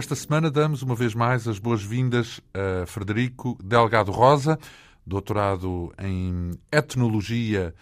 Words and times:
Esta 0.00 0.14
semana 0.14 0.50
damos 0.50 0.80
uma 0.80 0.94
vez 0.94 1.14
mais 1.14 1.46
as 1.46 1.58
boas-vindas 1.58 2.40
a 2.54 2.86
Frederico 2.86 3.58
Delgado 3.62 4.10
Rosa, 4.10 4.58
doutorado 5.06 5.92
em 5.98 6.52
Etnologia 6.72 7.74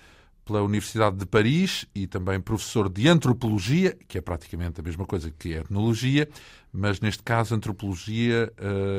pela 0.45 0.61
Universidade 0.61 1.15
de 1.15 1.25
Paris 1.25 1.87
e 1.95 2.09
também 2.09 2.41
professor 2.41 2.89
de 2.89 3.07
Antropologia, 3.07 3.97
que 4.09 4.19
é 4.19 4.21
praticamente 4.21 4.81
a 4.81 4.83
mesma 4.83 5.07
coisa 5.07 5.31
que 5.31 5.53
Etnologia, 5.53 6.29
mas 6.73 7.01
neste 7.01 7.23
caso 7.23 7.55
Antropologia 7.55 8.53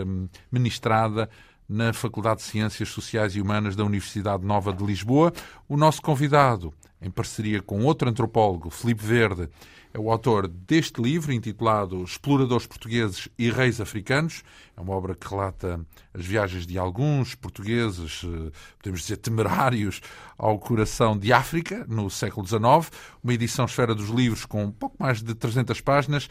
hum, 0.08 0.30
ministrada 0.50 1.30
na 1.70 1.94
Faculdade 1.94 2.40
de 2.40 2.48
Ciências 2.48 2.90
Sociais 2.90 3.36
e 3.36 3.42
Humanas 3.42 3.76
da 3.76 3.86
Universidade 3.86 4.44
Nova 4.44 4.74
de 4.74 4.84
Lisboa. 4.84 5.32
O 5.68 5.78
nosso 5.78 6.02
convidado, 6.02 6.74
em 7.00 7.12
parceria 7.12 7.62
com 7.62 7.84
outro 7.84 8.10
antropólogo, 8.10 8.72
Felipe 8.72 9.06
Verde, 9.06 9.48
é 9.94 10.00
o 10.00 10.12
autor 10.12 10.48
deste 10.48 11.02
livro 11.02 11.32
intitulado 11.32 12.04
Exploradores 12.04 12.68
Portugueses 12.68 13.28
e 13.38 13.50
Reis 13.50 13.82
Africanos. 13.82 14.44
É 14.78 14.82
uma 14.82 14.94
obra 14.94 15.16
que 15.16 15.28
relata 15.28 15.84
as 16.14 16.26
viagens 16.26 16.66
de 16.68 16.78
alguns 16.78 17.34
portugueses, 17.34 18.22
eh, 18.24 18.52
podemos 18.78 19.02
dizer 19.02 19.18
temerários, 19.18 20.00
ao 20.38 20.60
coração 20.60 21.18
de 21.18 21.34
África 21.34 21.86
no 21.88 22.10
século 22.10 22.46
XIX. 22.46 22.92
Uma 23.24 23.34
edição 23.34 23.66
esfera 23.66 23.96
dos 23.96 24.10
livros 24.10 24.46
com 24.46 24.64
um 24.64 24.72
pouco 24.72 24.96
mais 25.00 25.24
de 25.24 25.34
300 25.34 25.82
páginas 25.82 26.30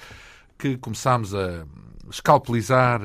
que 0.57 0.77
começámos 0.77 1.35
a 1.35 1.67
escalpelizar 2.11 3.01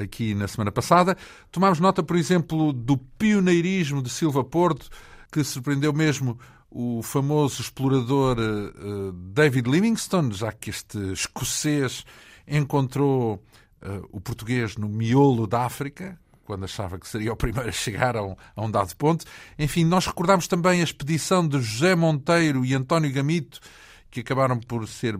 aqui 0.00 0.34
na 0.34 0.48
semana 0.48 0.72
passada. 0.72 1.16
Tomámos 1.50 1.80
nota, 1.80 2.02
por 2.02 2.16
exemplo, 2.16 2.72
do 2.72 2.96
pioneirismo 2.96 4.02
de 4.02 4.10
Silva 4.10 4.44
Porto, 4.44 4.88
que 5.32 5.42
surpreendeu 5.44 5.92
mesmo 5.92 6.38
o 6.70 7.02
famoso 7.02 7.62
explorador 7.62 8.36
uh, 8.38 9.12
David 9.12 9.68
Livingstone, 9.70 10.32
já 10.34 10.52
que 10.52 10.70
este 10.70 10.98
escocês 11.12 12.04
encontrou 12.46 13.42
o 14.10 14.20
português 14.20 14.76
no 14.76 14.88
miolo 14.88 15.46
da 15.46 15.64
África, 15.64 16.18
quando 16.44 16.64
achava 16.64 16.98
que 16.98 17.06
seria 17.06 17.32
o 17.32 17.36
primeiro 17.36 17.68
a 17.68 17.72
chegar 17.72 18.16
a 18.16 18.22
um, 18.22 18.34
a 18.56 18.64
um 18.64 18.70
dado 18.70 18.96
ponto. 18.96 19.26
Enfim, 19.58 19.84
nós 19.84 20.06
recordamos 20.06 20.48
também 20.48 20.80
a 20.80 20.84
expedição 20.84 21.46
de 21.46 21.60
José 21.60 21.94
Monteiro 21.94 22.64
e 22.64 22.74
António 22.74 23.12
Gamito, 23.12 23.60
que 24.10 24.20
acabaram 24.20 24.58
por 24.58 24.88
ser 24.88 25.14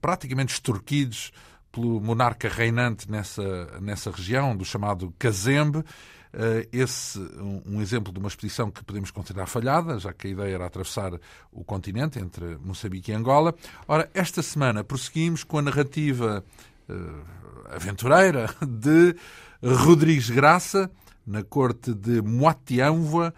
praticamente 0.00 0.54
extorquidos 0.54 1.30
pelo 1.72 2.00
monarca 2.00 2.48
reinante 2.48 3.10
nessa, 3.10 3.80
nessa 3.80 4.10
região, 4.10 4.54
do 4.54 4.64
chamado 4.64 5.12
Cazembe. 5.18 5.78
Uh, 5.78 6.66
esse 6.72 7.18
um, 7.66 7.82
exemplo 7.82 8.10
de 8.10 8.18
uma 8.18 8.28
expedição 8.28 8.70
que 8.70 8.82
podemos 8.82 9.10
considerar 9.10 9.46
falhada, 9.46 9.98
já 9.98 10.14
que 10.14 10.28
a 10.28 10.30
ideia 10.30 10.54
era 10.54 10.66
atravessar 10.66 11.12
o 11.50 11.62
continente 11.62 12.18
entre 12.18 12.56
Moçambique 12.56 13.10
e 13.10 13.14
Angola. 13.14 13.54
Ora, 13.86 14.08
esta 14.14 14.40
semana 14.42 14.82
prosseguimos 14.82 15.44
com 15.44 15.58
a 15.58 15.62
narrativa 15.62 16.42
uh, 16.88 17.74
aventureira 17.74 18.48
de 18.66 19.14
Rodrigues 19.62 20.30
Graça, 20.30 20.90
na 21.26 21.42
corte 21.42 21.92
de 21.92 22.22
Moatianvoa. 22.22 23.34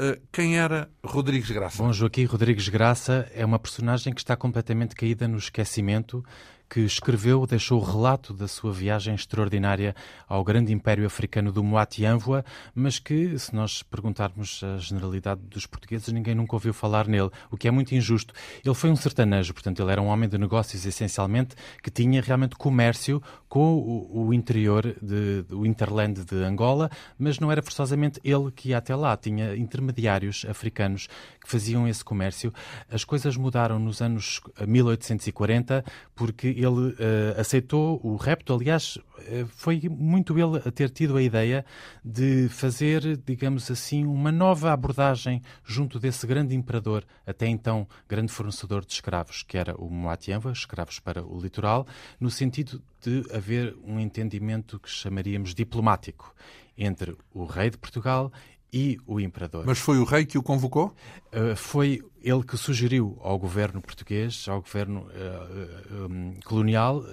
Uh, 0.00 0.20
quem 0.30 0.58
era 0.58 0.88
Rodrigues 1.04 1.50
Graça? 1.50 1.82
Bom, 1.82 1.92
Joaquim 1.92 2.24
Rodrigues 2.24 2.68
Graça 2.68 3.28
é 3.34 3.44
uma 3.44 3.58
personagem 3.58 4.12
que 4.14 4.20
está 4.20 4.36
completamente 4.36 4.94
caída 4.94 5.26
no 5.26 5.38
esquecimento 5.38 6.24
que 6.72 6.80
escreveu, 6.80 7.46
deixou 7.46 7.78
o 7.78 7.84
relato 7.84 8.32
da 8.32 8.48
sua 8.48 8.72
viagem 8.72 9.14
extraordinária 9.14 9.94
ao 10.26 10.42
grande 10.42 10.72
império 10.72 11.04
africano 11.04 11.52
do 11.52 11.62
Moatianvoa, 11.62 12.42
mas 12.74 12.98
que, 12.98 13.38
se 13.38 13.54
nós 13.54 13.82
perguntarmos 13.82 14.62
a 14.64 14.78
generalidade 14.78 15.42
dos 15.42 15.66
portugueses, 15.66 16.08
ninguém 16.08 16.34
nunca 16.34 16.56
ouviu 16.56 16.72
falar 16.72 17.06
nele, 17.06 17.28
o 17.50 17.58
que 17.58 17.68
é 17.68 17.70
muito 17.70 17.94
injusto. 17.94 18.32
Ele 18.64 18.74
foi 18.74 18.88
um 18.88 18.96
sertanejo, 18.96 19.52
portanto, 19.52 19.82
ele 19.82 19.92
era 19.92 20.00
um 20.00 20.06
homem 20.06 20.26
de 20.26 20.38
negócios, 20.38 20.86
essencialmente, 20.86 21.54
que 21.82 21.90
tinha 21.90 22.22
realmente 22.22 22.56
comércio 22.56 23.22
com 23.50 23.74
o, 23.74 24.28
o 24.28 24.32
interior 24.32 24.96
de, 25.02 25.42
do 25.42 25.66
interland 25.66 26.24
de 26.24 26.36
Angola, 26.36 26.90
mas 27.18 27.38
não 27.38 27.52
era 27.52 27.62
forçosamente 27.62 28.18
ele 28.24 28.50
que 28.50 28.70
ia 28.70 28.78
até 28.78 28.96
lá, 28.96 29.14
tinha 29.14 29.54
intermediários 29.54 30.46
africanos 30.48 31.06
que 31.38 31.50
faziam 31.50 31.86
esse 31.86 32.02
comércio. 32.02 32.50
As 32.90 33.04
coisas 33.04 33.36
mudaram 33.36 33.78
nos 33.78 34.00
anos 34.00 34.40
1840, 34.66 35.84
porque 36.14 36.61
ele 36.62 36.90
uh, 36.90 37.38
aceitou 37.38 38.00
o 38.02 38.16
repto. 38.16 38.54
Aliás, 38.54 38.96
uh, 38.96 39.46
foi 39.48 39.80
muito 39.88 40.38
ele 40.38 40.58
a 40.64 40.70
ter 40.70 40.90
tido 40.90 41.16
a 41.16 41.22
ideia 41.22 41.64
de 42.04 42.48
fazer, 42.48 43.16
digamos 43.18 43.70
assim, 43.70 44.04
uma 44.04 44.32
nova 44.32 44.72
abordagem 44.72 45.42
junto 45.64 45.98
desse 45.98 46.26
grande 46.26 46.54
imperador, 46.54 47.04
até 47.26 47.46
então 47.46 47.86
grande 48.08 48.32
fornecedor 48.32 48.84
de 48.84 48.92
escravos, 48.92 49.42
que 49.42 49.56
era 49.58 49.74
o 49.76 49.88
Moatiamba, 49.88 50.52
escravos 50.52 50.98
para 50.98 51.24
o 51.24 51.40
litoral, 51.40 51.86
no 52.18 52.30
sentido 52.30 52.82
de 53.00 53.24
haver 53.34 53.76
um 53.84 53.98
entendimento 53.98 54.78
que 54.78 54.88
chamaríamos 54.88 55.54
diplomático 55.54 56.34
entre 56.76 57.16
o 57.32 57.44
rei 57.44 57.70
de 57.70 57.78
Portugal 57.78 58.32
e 58.72 58.98
o 59.06 59.20
imperador. 59.20 59.64
Mas 59.66 59.78
foi 59.78 59.98
o 59.98 60.04
rei 60.04 60.24
que 60.24 60.38
o 60.38 60.42
convocou? 60.42 60.94
Uh, 61.32 61.54
foi 61.54 62.02
ele 62.22 62.42
que 62.42 62.56
sugeriu 62.56 63.18
ao 63.20 63.38
governo 63.38 63.82
português, 63.82 64.46
ao 64.48 64.62
governo 64.62 65.00
uh, 65.10 66.06
um, 66.10 66.34
colonial, 66.44 67.04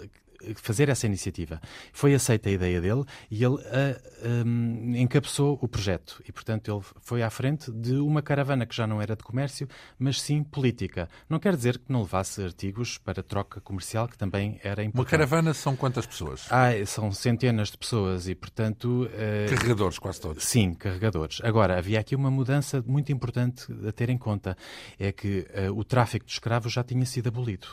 fazer 0.55 0.89
essa 0.89 1.05
iniciativa. 1.05 1.61
Foi 1.91 2.13
aceita 2.13 2.49
a 2.49 2.51
ideia 2.51 2.81
dele 2.81 3.03
e 3.29 3.43
ele 3.43 3.55
uh, 3.55 4.45
um, 4.45 4.95
encabeçou 4.95 5.57
o 5.61 5.67
projeto. 5.67 6.21
E, 6.27 6.31
portanto, 6.31 6.71
ele 6.71 6.81
foi 7.01 7.23
à 7.23 7.29
frente 7.29 7.71
de 7.71 7.95
uma 7.95 8.21
caravana 8.21 8.65
que 8.65 8.75
já 8.75 8.87
não 8.87 9.01
era 9.01 9.15
de 9.15 9.23
comércio, 9.23 9.67
mas 9.97 10.21
sim 10.21 10.43
política. 10.43 11.09
Não 11.29 11.39
quer 11.39 11.55
dizer 11.55 11.77
que 11.77 11.91
não 11.91 12.01
levasse 12.01 12.43
artigos 12.43 12.97
para 12.97 13.21
troca 13.23 13.61
comercial, 13.61 14.07
que 14.07 14.17
também 14.17 14.59
era 14.63 14.83
importante. 14.83 14.95
Uma 14.95 15.05
caravana 15.05 15.53
são 15.53 15.75
quantas 15.75 16.05
pessoas? 16.05 16.47
Ah, 16.49 16.69
são 16.85 17.11
centenas 17.11 17.69
de 17.69 17.77
pessoas 17.77 18.27
e, 18.27 18.35
portanto... 18.35 19.05
Uh, 19.05 19.49
carregadores, 19.49 19.99
quase 19.99 20.21
todos. 20.21 20.43
Sim, 20.43 20.73
carregadores. 20.73 21.39
Agora, 21.43 21.77
havia 21.77 21.99
aqui 21.99 22.15
uma 22.15 22.31
mudança 22.31 22.83
muito 22.85 23.11
importante 23.11 23.67
a 23.87 23.91
ter 23.91 24.09
em 24.09 24.17
conta. 24.17 24.57
É 24.97 25.11
que 25.11 25.47
uh, 25.69 25.77
o 25.77 25.83
tráfico 25.83 26.25
de 26.25 26.31
escravos 26.31 26.71
já 26.71 26.83
tinha 26.83 27.05
sido 27.05 27.27
abolido 27.27 27.67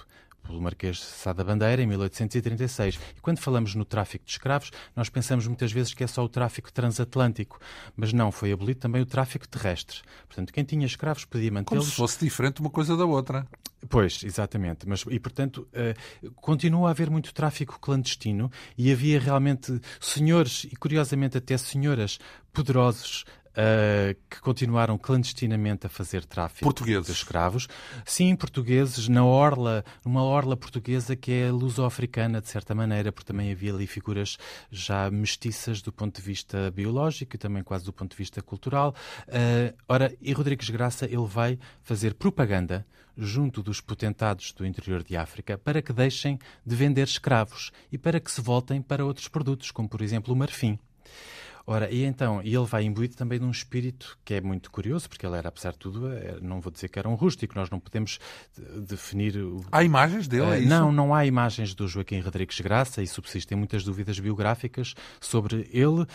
pelo 0.46 0.60
Marquês 0.60 0.96
de 0.96 1.02
Sá 1.02 1.32
da 1.32 1.44
Bandeira 1.44 1.82
em 1.82 1.86
1836. 1.86 2.98
E 3.16 3.20
quando 3.20 3.38
falamos 3.38 3.74
no 3.74 3.84
tráfico 3.84 4.24
de 4.24 4.30
escravos, 4.30 4.70
nós 4.94 5.08
pensamos 5.08 5.46
muitas 5.46 5.72
vezes 5.72 5.92
que 5.92 6.04
é 6.04 6.06
só 6.06 6.24
o 6.24 6.28
tráfico 6.28 6.72
transatlântico, 6.72 7.58
mas 7.96 8.12
não, 8.12 8.30
foi 8.30 8.52
abolido 8.52 8.80
também 8.80 9.02
o 9.02 9.06
tráfico 9.06 9.46
terrestre. 9.48 10.00
Portanto, 10.26 10.52
quem 10.52 10.64
tinha 10.64 10.86
escravos 10.86 11.24
podia 11.24 11.50
mantê-los... 11.50 11.84
Como 11.84 11.90
se 11.90 11.96
fosse 11.96 12.24
diferente 12.24 12.60
uma 12.60 12.70
coisa 12.70 12.96
da 12.96 13.04
outra. 13.04 13.46
Pois, 13.88 14.22
exatamente. 14.24 14.88
Mas, 14.88 15.04
e, 15.08 15.18
portanto, 15.18 15.68
uh, 15.72 16.30
continua 16.36 16.88
a 16.88 16.90
haver 16.90 17.10
muito 17.10 17.32
tráfico 17.32 17.78
clandestino 17.80 18.50
e 18.76 18.90
havia 18.90 19.20
realmente 19.20 19.80
senhores, 20.00 20.64
e 20.64 20.76
curiosamente 20.76 21.38
até 21.38 21.56
senhoras, 21.56 22.18
poderosos 22.52 23.24
Uh, 23.56 24.14
que 24.28 24.38
continuaram 24.42 24.98
clandestinamente 24.98 25.86
a 25.86 25.88
fazer 25.88 26.26
tráfico 26.26 26.62
portugueses. 26.62 27.06
de 27.06 27.12
escravos. 27.12 27.66
Sim, 28.04 28.36
portugueses, 28.36 29.08
na 29.08 29.24
orla, 29.24 29.82
numa 30.04 30.22
orla 30.22 30.54
portuguesa 30.58 31.16
que 31.16 31.32
é 31.32 31.50
luso-africana, 31.50 32.42
de 32.42 32.50
certa 32.50 32.74
maneira, 32.74 33.10
porque 33.10 33.32
também 33.32 33.50
havia 33.50 33.72
ali 33.72 33.86
figuras 33.86 34.36
já 34.70 35.10
mestiças 35.10 35.80
do 35.80 35.90
ponto 35.90 36.16
de 36.16 36.22
vista 36.22 36.70
biológico 36.70 37.36
e 37.36 37.38
também 37.38 37.62
quase 37.62 37.86
do 37.86 37.94
ponto 37.94 38.10
de 38.10 38.16
vista 38.18 38.42
cultural. 38.42 38.94
Uh, 39.26 39.74
ora, 39.88 40.14
e 40.20 40.34
Rodrigues 40.34 40.68
Graça, 40.68 41.06
ele 41.06 41.26
vai 41.26 41.58
fazer 41.82 42.12
propaganda 42.12 42.86
junto 43.16 43.62
dos 43.62 43.80
potentados 43.80 44.52
do 44.52 44.66
interior 44.66 45.02
de 45.02 45.16
África 45.16 45.56
para 45.56 45.80
que 45.80 45.92
deixem 45.92 46.38
de 46.64 46.76
vender 46.76 47.04
escravos 47.04 47.72
e 47.90 47.96
para 47.96 48.20
que 48.20 48.30
se 48.30 48.40
voltem 48.40 48.82
para 48.82 49.04
outros 49.04 49.28
produtos, 49.28 49.70
como 49.70 49.88
por 49.88 50.02
exemplo 50.02 50.34
o 50.34 50.36
marfim. 50.36 50.78
Ora, 51.68 51.90
e 51.90 52.04
então, 52.04 52.40
e 52.44 52.54
ele 52.54 52.64
vai 52.64 52.84
imbuído 52.84 53.16
também 53.16 53.40
de 53.40 53.44
um 53.44 53.50
espírito 53.50 54.16
que 54.24 54.34
é 54.34 54.40
muito 54.40 54.70
curioso, 54.70 55.08
porque 55.08 55.26
ele 55.26 55.36
era, 55.36 55.48
apesar 55.48 55.72
de 55.72 55.78
tudo, 55.78 56.12
é, 56.12 56.38
não 56.40 56.60
vou 56.60 56.70
dizer 56.70 56.88
que 56.88 56.96
era 56.96 57.08
um 57.08 57.14
rústico, 57.14 57.54
nós 57.56 57.68
não 57.68 57.80
podemos 57.80 58.20
definir... 58.88 59.34
Há 59.72 59.82
imagens 59.82 60.28
dele, 60.28 60.46
é 60.46 60.58
isso? 60.60 60.68
Não, 60.68 60.92
não 60.92 61.12
há 61.12 61.26
imagens 61.26 61.74
do 61.74 61.88
Joaquim 61.88 62.20
Rodrigues 62.20 62.60
Graça 62.60 63.02
e 63.02 63.06
subsistem 63.08 63.58
muitas 63.58 63.82
dúvidas 63.82 64.20
biográficas 64.20 64.94
sobre 65.20 65.68
ele. 65.72 66.06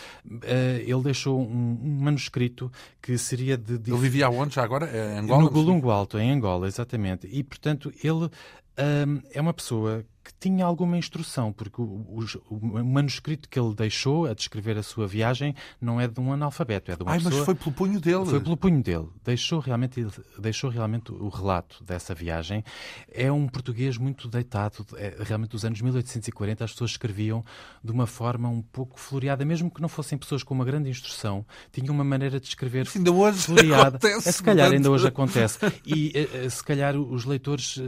Eh, 0.42 0.84
ele 0.86 1.02
deixou 1.02 1.38
um, 1.38 1.98
manuscrito 2.00 2.72
que 3.02 3.18
seria 3.18 3.58
de... 3.58 3.74
Ele 3.74 3.98
vivia 3.98 4.30
onde 4.30 4.54
já 4.54 4.64
agora? 4.64 4.86
Em 4.86 5.18
Angola? 5.18 5.42
No 5.42 5.50
Golungo 5.50 5.90
Alto, 5.90 6.18
em 6.18 6.30
Angola, 6.30 6.66
exatamente. 6.66 7.28
E, 7.30 7.42
portanto, 7.42 7.92
ele 8.02 8.30
um, 8.78 9.20
é 9.30 9.40
uma 9.40 9.52
pessoa 9.52 10.04
que 10.24 10.32
tinha 10.40 10.64
alguma 10.64 10.96
instrução, 10.96 11.52
porque 11.52 11.80
o, 11.80 11.84
o, 11.84 12.24
o, 12.50 12.84
manuscrito 12.84 13.48
que 13.48 13.58
ele 13.58 13.74
deixou 13.74 14.26
a 14.26 14.34
descrever 14.34 14.76
a 14.76 14.82
sua 14.82 15.06
viagem 15.06 15.54
não 15.80 16.00
é 16.00 16.08
de 16.08 16.18
um 16.20 16.32
analfabeto, 16.32 16.90
é 16.90 16.96
de 16.96 17.02
uma 17.02 17.12
Ai, 17.12 17.18
pessoa... 17.18 17.34
mas 17.36 17.44
foi 17.44 17.54
pelo 17.54 17.72
punho 17.72 18.00
dele. 18.00 18.26
Foi 18.26 18.40
pelo 18.40 18.56
punho 18.56 18.82
dele. 18.82 19.08
Deixou 19.24 19.60
realmente, 19.60 20.04
deixou 20.38 20.70
realmente 20.70 21.12
o 21.12 21.28
relato 21.28 21.84
dessa 21.84 22.14
viagem. 22.14 22.64
É 23.12 23.30
um 23.30 23.46
português 23.46 23.96
muito 23.96 24.28
deitado. 24.28 24.84
É, 24.96 25.16
realmente, 25.20 25.50
dos 25.50 25.64
anos 25.64 25.80
1840, 25.80 26.64
as 26.64 26.72
pessoas 26.72 26.92
escreviam 26.92 27.44
de 27.84 27.92
uma 27.92 28.06
forma 28.06 28.48
um 28.48 28.62
pouco 28.62 28.98
floreada, 28.98 29.44
mesmo 29.44 29.70
que 29.70 29.80
não 29.80 29.88
fossem 29.88 30.18
pessoas 30.18 30.42
com 30.42 30.54
uma 30.54 30.64
grande 30.64 30.88
instrução, 30.88 31.44
tinham 31.70 31.94
uma 31.94 32.04
maneira 32.04 32.40
de 32.40 32.46
escrever 32.46 32.86
Isso 32.86 32.98
ainda 32.98 33.12
hoje 33.12 33.38
floreada. 33.38 33.96
Acontece, 34.02 34.28
é, 34.28 34.32
se 34.32 34.42
calhar 34.42 34.72
ainda 34.72 34.90
hoje 34.90 35.06
acontece. 35.06 35.58
E 35.86 36.12
eh, 36.14 36.44
eh, 36.44 36.48
se 36.48 36.64
calhar 36.64 36.96
os 36.96 37.24
leitores, 37.24 37.80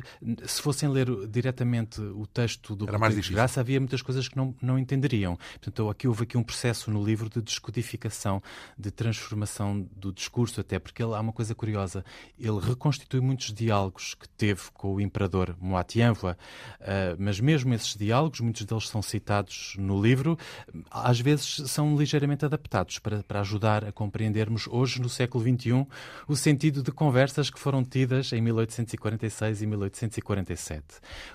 se 0.46 0.62
fossem 0.62 0.84
fossem 0.84 0.88
ler 0.88 1.06
diretamente 1.28 2.00
o 2.00 2.23
texto 2.26 2.74
do 2.74 2.86
Rodrigues 2.86 3.28
Graça, 3.28 3.60
havia 3.60 3.80
muitas 3.80 4.02
coisas 4.02 4.28
que 4.28 4.36
não, 4.36 4.54
não 4.60 4.78
entenderiam. 4.78 5.36
Portanto, 5.54 5.88
aqui 5.88 6.08
houve 6.08 6.24
aqui 6.24 6.36
um 6.36 6.42
processo 6.42 6.90
no 6.90 7.04
livro 7.04 7.28
de 7.28 7.40
descodificação, 7.40 8.42
de 8.78 8.90
transformação 8.90 9.86
do 9.96 10.12
discurso, 10.12 10.60
até 10.60 10.78
porque 10.78 11.02
ele, 11.02 11.14
há 11.14 11.20
uma 11.20 11.32
coisa 11.32 11.54
curiosa. 11.54 12.04
Ele 12.38 12.58
reconstitui 12.60 13.20
muitos 13.20 13.52
diálogos 13.52 14.14
que 14.14 14.28
teve 14.28 14.62
com 14.72 14.94
o 14.94 15.00
imperador 15.00 15.56
Moati 15.60 16.00
Anvoa, 16.00 16.36
uh, 16.80 16.84
mas 17.18 17.40
mesmo 17.40 17.72
esses 17.74 17.96
diálogos, 17.96 18.40
muitos 18.40 18.64
deles 18.64 18.88
são 18.88 19.02
citados 19.02 19.74
no 19.78 20.00
livro, 20.00 20.38
às 20.90 21.20
vezes 21.20 21.62
são 21.70 21.96
ligeiramente 21.96 22.44
adaptados 22.44 22.98
para, 22.98 23.22
para 23.22 23.40
ajudar 23.40 23.84
a 23.84 23.92
compreendermos 23.92 24.66
hoje, 24.68 25.00
no 25.00 25.08
século 25.08 25.44
XXI, 25.44 25.86
o 26.28 26.36
sentido 26.36 26.82
de 26.82 26.92
conversas 26.92 27.50
que 27.50 27.58
foram 27.58 27.84
tidas 27.84 28.32
em 28.32 28.40
1846 28.40 29.62
e 29.62 29.66
1847. 29.66 30.84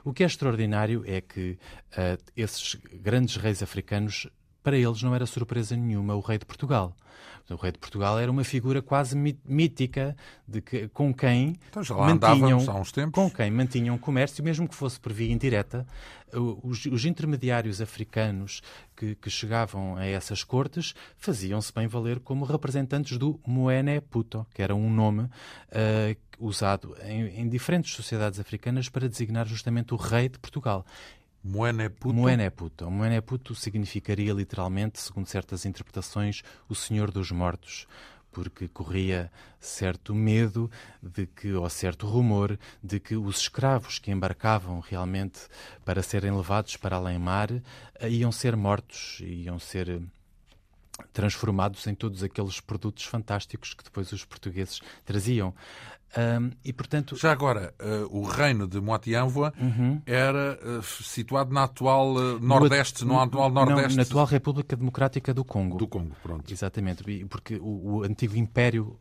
O 0.04 0.14
que 0.14 0.24
é 0.24 0.26
extraordinário 0.26 0.79
é 1.06 1.22
que 1.22 1.58
uh, 1.94 2.32
esses 2.36 2.76
grandes 2.94 3.36
reis 3.36 3.62
africanos 3.62 4.28
para 4.64 4.78
eles 4.78 5.02
não 5.02 5.16
era 5.16 5.26
surpresa 5.26 5.76
nenhuma 5.76 6.16
o 6.16 6.20
rei 6.20 6.38
de 6.38 6.46
Portugal. 6.46 6.96
O 7.54 7.56
rei 7.56 7.72
de 7.72 7.80
Portugal 7.80 8.20
era 8.20 8.32
uma 8.32 8.44
figura 8.44 8.82
quase 8.82 9.16
mítica 9.16 10.16
de 10.48 10.62
que, 10.62 10.88
com 10.90 11.14
quem 11.14 11.56
então, 11.70 11.84
mantinham 11.98 12.60
com 13.12 13.30
quem 13.30 13.52
mantinham 13.52 13.98
comércio, 13.98 14.44
mesmo 14.44 14.68
que 14.68 14.76
fosse 14.76 15.00
por 15.00 15.12
via 15.12 15.32
indireta. 15.32 15.86
Os, 16.64 16.86
os 16.86 17.06
intermediários 17.06 17.82
africanos 17.82 18.62
que, 18.96 19.16
que, 19.16 19.32
chegavam 19.32 19.98
a 19.98 20.06
essas 20.06 20.44
cortes 20.44 20.94
faziam-se 21.18 21.74
bem 21.74 21.88
valer 21.88 22.20
como 22.20 22.46
representantes 22.46 23.18
do 23.18 23.40
Moene 23.48 24.00
Puto, 24.00 24.46
que 24.54 24.62
era 24.62 24.76
um 24.76 24.92
nome 24.92 25.24
uh, 25.24 26.16
usado 26.40 26.96
em, 27.04 27.42
em 27.42 27.50
diferentes 27.50 27.94
sociedades 27.94 28.40
africanas 28.40 28.90
para 28.90 29.10
designar 29.10 29.48
justamente 29.48 29.94
o 29.94 29.98
rei 29.98 30.30
de 30.30 30.38
Portugal. 30.38 30.86
Moeneputo? 31.44 32.14
Moeneputo. 32.14 32.92
Moeneputo 32.92 33.56
significaria 33.56 34.34
literalmente, 34.34 35.00
segundo 35.00 35.28
certas 35.28 35.66
interpretações, 35.66 36.44
o 36.68 36.76
Senhor 36.76 37.12
dos 37.12 37.32
Mortos, 37.32 37.88
porque 38.32 38.68
corria 38.68 39.32
certo 39.60 40.14
medo 40.14 40.70
de 41.02 41.26
que, 41.26 41.54
ou 41.54 41.70
certo 41.70 42.08
rumor, 42.08 42.60
de 42.84 43.00
que 43.00 43.16
os 43.16 43.40
escravos 43.40 44.00
que 44.00 44.12
embarcavam 44.12 44.80
realmente 44.80 45.40
para 45.86 46.04
serem 46.04 46.36
levados 46.36 46.76
para 46.76 46.98
além-mar 46.98 47.50
eh, 48.00 48.10
iam 48.10 48.32
ser 48.32 48.56
mortos, 48.56 49.20
iam 49.22 49.58
ser 49.60 49.90
eh, 49.90 50.02
transformados 51.14 51.88
em 51.88 51.96
todos 51.96 52.22
aqueles 52.22 52.60
produtos 52.60 53.06
fantásticos 53.06 53.74
que 53.74 53.84
depois 53.84 54.12
os 54.12 54.26
portugueses 54.26 54.82
traziam. 55.06 55.54
Um, 56.18 56.52
e, 56.64 56.74
portanto... 56.74 57.16
Já 57.16 57.32
agora, 57.32 57.74
uh, 57.80 58.18
o 58.18 58.24
reino 58.24 58.68
de 58.68 58.82
Moatianvoa 58.82 59.54
uhum. 59.60 60.02
era 60.06 60.60
uh, 60.64 60.82
situado 60.82 61.54
na 61.54 61.64
atual 61.64 62.16
uh, 62.16 62.40
Nordeste, 62.40 63.06
no, 63.06 63.14
no 63.14 63.22
atual 63.22 63.52
Nordeste... 63.52 63.90
Não, 63.90 63.96
na 63.98 64.02
atual 64.04 64.26
República 64.26 64.76
Democrática 64.76 65.34
do 65.34 65.46
Congo. 65.46 65.78
Do 65.78 65.88
Congo, 65.88 66.16
pronto. 66.24 66.52
Exatamente, 66.52 67.26
porque 67.26 67.58
o, 67.58 67.98
o 67.98 68.04
antigo 68.04 68.36
Império 68.36 69.00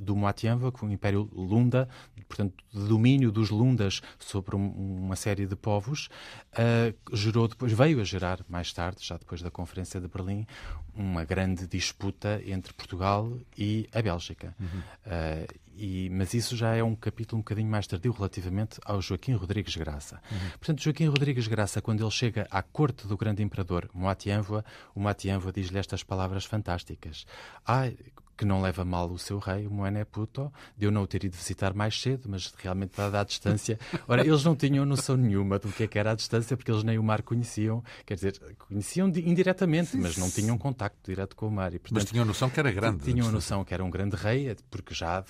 do 0.00 0.16
Moatianva, 0.16 0.70
com 0.70 0.86
o 0.86 0.92
Império 0.92 1.28
Lunda, 1.32 1.88
portanto, 2.28 2.54
domínio 2.72 3.30
dos 3.30 3.50
Lundas 3.50 4.00
sobre 4.18 4.56
uma 4.56 5.16
série 5.16 5.46
de 5.46 5.56
povos, 5.56 6.08
uh, 6.52 7.16
gerou 7.16 7.48
depois, 7.48 7.72
veio 7.72 8.00
a 8.00 8.04
gerar 8.04 8.40
mais 8.48 8.72
tarde, 8.72 8.98
já 9.00 9.16
depois 9.16 9.40
da 9.42 9.50
Conferência 9.50 10.00
de 10.00 10.08
Berlim, 10.08 10.46
uma 10.94 11.24
grande 11.24 11.66
disputa 11.66 12.40
entre 12.46 12.72
Portugal 12.72 13.32
e 13.56 13.88
a 13.92 14.02
Bélgica. 14.02 14.54
Uhum. 14.58 14.80
Uh, 15.06 15.66
e, 15.76 16.08
mas 16.10 16.32
isso 16.32 16.56
já 16.56 16.74
é 16.74 16.82
um 16.82 16.96
capítulo 16.96 17.38
um 17.38 17.42
bocadinho 17.42 17.68
mais 17.68 17.86
tardio 17.86 18.10
relativamente 18.10 18.80
ao 18.84 19.00
Joaquim 19.02 19.34
Rodrigues 19.34 19.76
Graça. 19.76 20.20
Uhum. 20.30 20.50
Portanto, 20.50 20.82
Joaquim 20.82 21.06
Rodrigues 21.06 21.46
Graça, 21.46 21.82
quando 21.82 22.02
ele 22.02 22.10
chega 22.10 22.46
à 22.50 22.62
corte 22.62 23.06
do 23.06 23.16
grande 23.16 23.42
imperador 23.42 23.88
Moatianva, 23.92 24.64
o 24.94 25.00
Moatianva 25.00 25.52
diz-lhe 25.52 25.78
estas 25.78 26.02
palavras 26.02 26.46
fantásticas. 26.46 27.26
Ah, 27.66 27.90
que 28.36 28.44
não 28.44 28.60
leva 28.60 28.84
mal 28.84 29.10
o 29.10 29.18
seu 29.18 29.38
rei, 29.38 29.66
o 29.66 29.70
Moené 29.70 30.04
Puto, 30.04 30.52
de 30.76 30.86
eu 30.86 30.90
não 30.90 31.02
o 31.02 31.06
ter 31.06 31.24
ido 31.24 31.36
visitar 31.36 31.72
mais 31.72 32.00
cedo, 32.00 32.28
mas 32.28 32.52
realmente 32.58 32.96
dada 32.96 33.20
a 33.20 33.24
distância. 33.24 33.78
Ora, 34.06 34.26
eles 34.26 34.44
não 34.44 34.54
tinham 34.54 34.84
noção 34.84 35.16
nenhuma 35.16 35.58
do 35.58 35.68
que, 35.68 35.84
é 35.84 35.86
que 35.86 35.98
era 35.98 36.12
a 36.12 36.14
distância, 36.14 36.56
porque 36.56 36.70
eles 36.70 36.82
nem 36.82 36.98
o 36.98 37.02
mar 37.02 37.22
conheciam, 37.22 37.82
quer 38.04 38.14
dizer, 38.14 38.38
conheciam 38.58 39.08
indiretamente, 39.08 39.96
mas 39.96 40.16
não 40.16 40.30
tinham 40.30 40.58
contacto 40.58 40.98
direto 41.04 41.34
com 41.34 41.48
o 41.48 41.50
mar. 41.50 41.72
E, 41.72 41.78
portanto, 41.78 42.02
mas 42.02 42.10
tinham 42.10 42.24
noção 42.24 42.50
que 42.50 42.60
era 42.60 42.70
grande. 42.70 43.04
Tinham 43.04 43.30
noção 43.30 43.64
que 43.64 43.72
era 43.72 43.82
um 43.82 43.90
grande 43.90 44.16
rei, 44.16 44.54
porque 44.70 44.94
já 44.94 45.24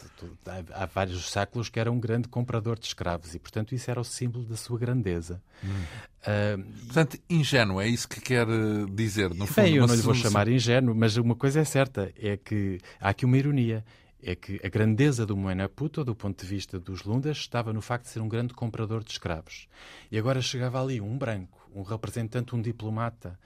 há 0.74 0.86
vários 0.86 1.30
séculos 1.30 1.68
que 1.68 1.78
era 1.78 1.90
um 1.90 2.00
grande 2.00 2.28
comprador 2.28 2.78
de 2.78 2.86
escravos, 2.86 3.34
e 3.34 3.38
portanto 3.38 3.74
isso 3.74 3.90
era 3.90 4.00
o 4.00 4.04
símbolo 4.04 4.44
da 4.44 4.56
sua 4.56 4.78
grandeza. 4.78 5.40
Hum. 5.64 5.84
Uh, 6.22 6.62
Portanto, 6.86 7.18
ingênuo, 7.28 7.80
é 7.80 7.86
isso 7.86 8.08
que 8.08 8.20
quer 8.20 8.48
eh, 8.48 8.86
dizer, 8.90 9.30
no 9.30 9.46
fundo. 9.46 9.64
Bem, 9.64 9.76
eu 9.76 9.86
não 9.86 9.94
lhe 9.94 10.00
vou 10.02 10.14
chamar 10.14 10.48
ingênuo, 10.48 10.94
mas 10.94 11.16
uma 11.16 11.34
coisa 11.34 11.60
é 11.60 11.64
certa, 11.64 12.12
é 12.20 12.36
que 12.36 12.78
há 13.00 13.10
aqui 13.10 13.24
uma 13.24 13.36
ironia. 13.36 13.84
É 14.22 14.34
que 14.34 14.58
a 14.64 14.68
grandeza 14.68 15.24
do 15.24 15.36
Moena 15.36 15.68
Puto, 15.68 16.02
do 16.02 16.14
ponto 16.14 16.42
de 16.42 16.48
vista 16.48 16.80
dos 16.80 17.04
Lundas, 17.04 17.36
estava 17.36 17.72
no 17.72 17.80
facto 17.80 18.04
de 18.04 18.10
ser 18.10 18.20
um 18.20 18.28
grande 18.28 18.54
comprador 18.54 19.04
de 19.04 19.10
escravos. 19.12 19.68
E 20.10 20.18
agora 20.18 20.40
chegava 20.40 20.82
ali 20.82 21.00
um 21.00 21.16
branco, 21.16 21.68
um 21.72 21.82
representante, 21.82 22.56
um 22.56 22.60
diplomata, 22.60 23.38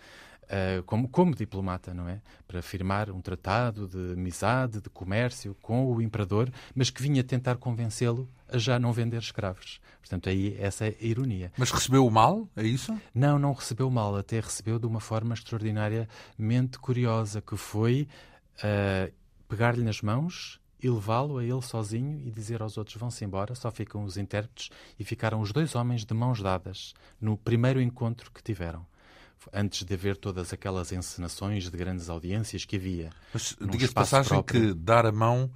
uh, 0.51 0.83
como, 0.83 1.09
como 1.09 1.35
diplomata, 1.35 1.95
não 1.95 2.09
é? 2.09 2.21
Para 2.47 2.61
firmar 2.61 3.11
um 3.11 3.21
tratado 3.21 3.89
de 3.89 4.15
amizade, 4.15 4.81
de 4.81 4.91
comércio 4.91 5.57
com 5.63 5.87
o 5.87 6.03
imperador, 6.03 6.51
mas 6.75 6.91
que 6.91 7.03
vinha 7.03 7.23
tentar 7.23 7.57
convencê-lo 7.57 8.29
a 8.49 8.59
já 8.59 8.79
não 8.79 8.93
vender 8.93 9.19
escravos. 9.19 9.81
Portanto, 10.01 10.29
aí 10.29 10.57
essa 10.59 10.87
é 10.87 10.97
a 11.01 11.05
ironia. 11.05 11.53
Mas 11.57 11.71
recebeu 11.71 12.05
o 12.05 12.11
mal? 12.11 12.49
É 12.57 12.65
isso? 12.65 12.99
Não, 13.15 13.39
não 13.39 13.53
recebeu 13.53 13.89
o 13.89 13.91
mal. 13.91 14.17
Até 14.17 14.41
recebeu 14.41 14.79
de 14.79 14.87
uma 14.87 15.01
forma 15.01 15.35
extraordinariamente 15.35 16.79
curiosa, 16.81 17.41
que 17.41 17.57
foi 17.57 18.09
uh, 18.59 19.13
pegar-lhe 19.49 19.85
nas 19.85 20.03
mãos 20.03 20.61
e 20.83 20.89
levá-lo 20.89 21.39
a 21.39 21.45
ele 21.45 21.61
sozinho 21.61 22.21
e 22.27 22.31
dizer 22.31 22.63
aos 22.63 22.79
outros 22.79 22.97
vão-se 22.97 23.23
embora, 23.23 23.55
só 23.55 23.71
ficam 23.71 24.03
os 24.03 24.17
intérpretes 24.17 24.71
e 24.99 25.05
ficaram 25.05 25.41
os 25.41 25.53
dois 25.53 25.75
homens 25.75 26.07
de 26.07 26.15
mãos 26.15 26.41
dadas 26.41 26.95
no 27.21 27.37
primeiro 27.37 27.83
encontro 27.83 28.31
que 28.31 28.43
tiveram 28.43 28.87
antes 29.53 29.85
de 29.85 29.95
haver 29.95 30.17
todas 30.17 30.53
aquelas 30.53 30.93
encenações 30.93 31.71
de 31.71 31.77
grandes 31.77 32.09
audiências 32.09 32.65
que 32.65 32.77
havia. 32.77 33.11
Mas 33.33 33.57
diga-se 33.61 33.93
passagem 33.93 34.29
próprio. 34.29 34.75
que 34.75 34.75
dar 34.75 35.07
a 35.07 35.13
mão 35.13 35.51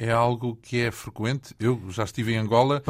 é 0.00 0.10
algo 0.10 0.58
que 0.62 0.80
é 0.80 0.90
frequente. 0.90 1.54
Eu 1.60 1.78
já 1.90 2.04
estive 2.04 2.32
em 2.32 2.38
Angola 2.38 2.82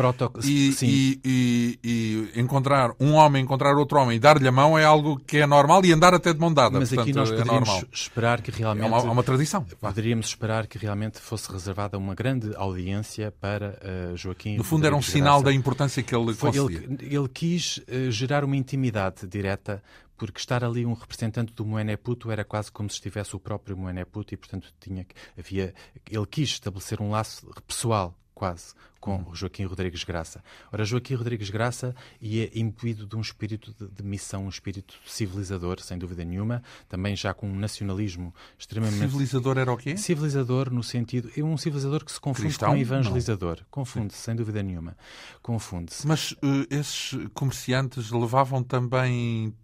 e, 0.45 0.73
e, 0.81 1.21
e, 1.25 1.79
e, 1.83 2.41
encontrar 2.41 2.93
um 3.01 3.15
homem 3.15 3.43
encontrar 3.43 3.75
outro 3.77 3.99
homem 3.99 4.17
e 4.17 4.21
dar-lhe 4.21 4.47
a 4.47 4.53
mão 4.53 4.79
é 4.79 4.85
algo 4.85 5.19
que 5.27 5.39
é 5.39 5.47
normal 5.47 5.85
e 5.85 5.93
andar 5.93 6.15
até 6.15 6.33
de 6.33 6.39
mão 6.39 6.55
dada. 6.55 6.79
Mas 6.79 6.91
Portanto, 6.91 7.09
aqui 7.09 7.13
nós 7.13 7.33
é 7.33 7.37
poderíamos 7.37 7.69
é 7.69 7.87
esperar 7.93 8.41
que 8.41 8.53
realmente... 8.53 8.87
É 8.87 8.89
uma, 8.89 9.03
uma 9.03 9.23
tradição. 9.25 9.67
Poderíamos 9.81 10.27
esperar 10.27 10.69
que 10.69 10.79
realmente 10.79 11.19
fosse 11.19 11.51
reservada 11.51 11.99
uma 11.99 12.15
grande 12.15 12.55
audiência 12.55 13.33
para 13.41 13.77
uh, 14.13 14.17
Joaquim... 14.17 14.57
No 14.57 14.63
fundo 14.63 14.87
era 14.87 14.95
um 14.95 15.03
sinal 15.03 15.43
da 15.43 15.53
importância 15.53 16.05
que 16.05 16.15
ele 16.15 16.33
Foi, 16.33 16.51
ele, 16.51 16.97
ele, 17.01 17.29
quis 17.29 17.79
uh, 17.79 18.11
gerar 18.13 18.45
uma 18.45 18.57
intimidade 18.57 19.27
direta 19.27 19.83
porque 20.27 20.39
estar 20.39 20.63
ali 20.63 20.85
um 20.85 20.93
representante 20.93 21.51
do 21.55 21.65
Moeneputo 21.65 22.31
era 22.31 22.45
quase 22.45 22.71
como 22.71 22.91
se 22.91 22.97
estivesse 22.97 23.35
o 23.35 23.41
próprio 23.41 23.75
Moeneputo 23.75 24.35
e, 24.35 24.37
portanto, 24.37 24.71
tinha, 24.79 25.07
havia, 25.39 25.75
ele 26.11 26.27
quis 26.27 26.51
estabelecer 26.51 27.01
um 27.01 27.11
laço 27.11 27.51
pessoal, 27.67 28.15
quase, 28.35 28.75
com 29.01 29.17
uhum. 29.17 29.35
Joaquim 29.35 29.65
Rodrigues 29.65 30.05
Graça. 30.05 30.45
Ora, 30.71 30.85
Joaquim 30.85 31.15
Rodrigues 31.15 31.51
Graça 31.51 31.95
ia 32.21 32.51
imbuído 32.55 33.07
de 33.07 33.17
um 33.17 33.21
espírito 33.21 33.75
de, 33.79 33.89
de, 33.89 34.03
missão, 34.03 34.45
um 34.45 34.49
espírito 34.49 34.95
civilizador, 35.07 35.81
sem 35.81 35.99
dúvida 35.99 36.25
nenhuma, 36.25 36.63
também 36.89 37.17
já 37.17 37.33
com 37.33 37.49
um 37.49 37.57
nacionalismo 37.57 38.35
extremamente... 38.59 38.99
Civilizador 39.01 39.59
era 39.59 39.73
o 39.73 39.77
quê? 39.77 39.97
Civilizador 39.97 40.71
no 40.71 40.83
sentido... 40.83 41.31
É 41.37 41.43
um 41.43 41.57
civilizador 41.57 42.05
que 42.05 42.13
se 42.13 42.21
confunde 42.21 42.49
Cristão? 42.49 42.71
com 42.71 42.77
evangelizador. 42.77 43.61
Confunde-se, 43.71 44.21
sem 44.21 44.37
dúvida 44.37 44.63
nenhuma. 44.63 44.97
Confunde-se. 45.43 46.07
Mas 46.07 46.33
uh, 46.33 46.67
esses 46.69 47.19
comerciantes 47.33 48.11
levavam 48.11 48.63
também 48.63 49.55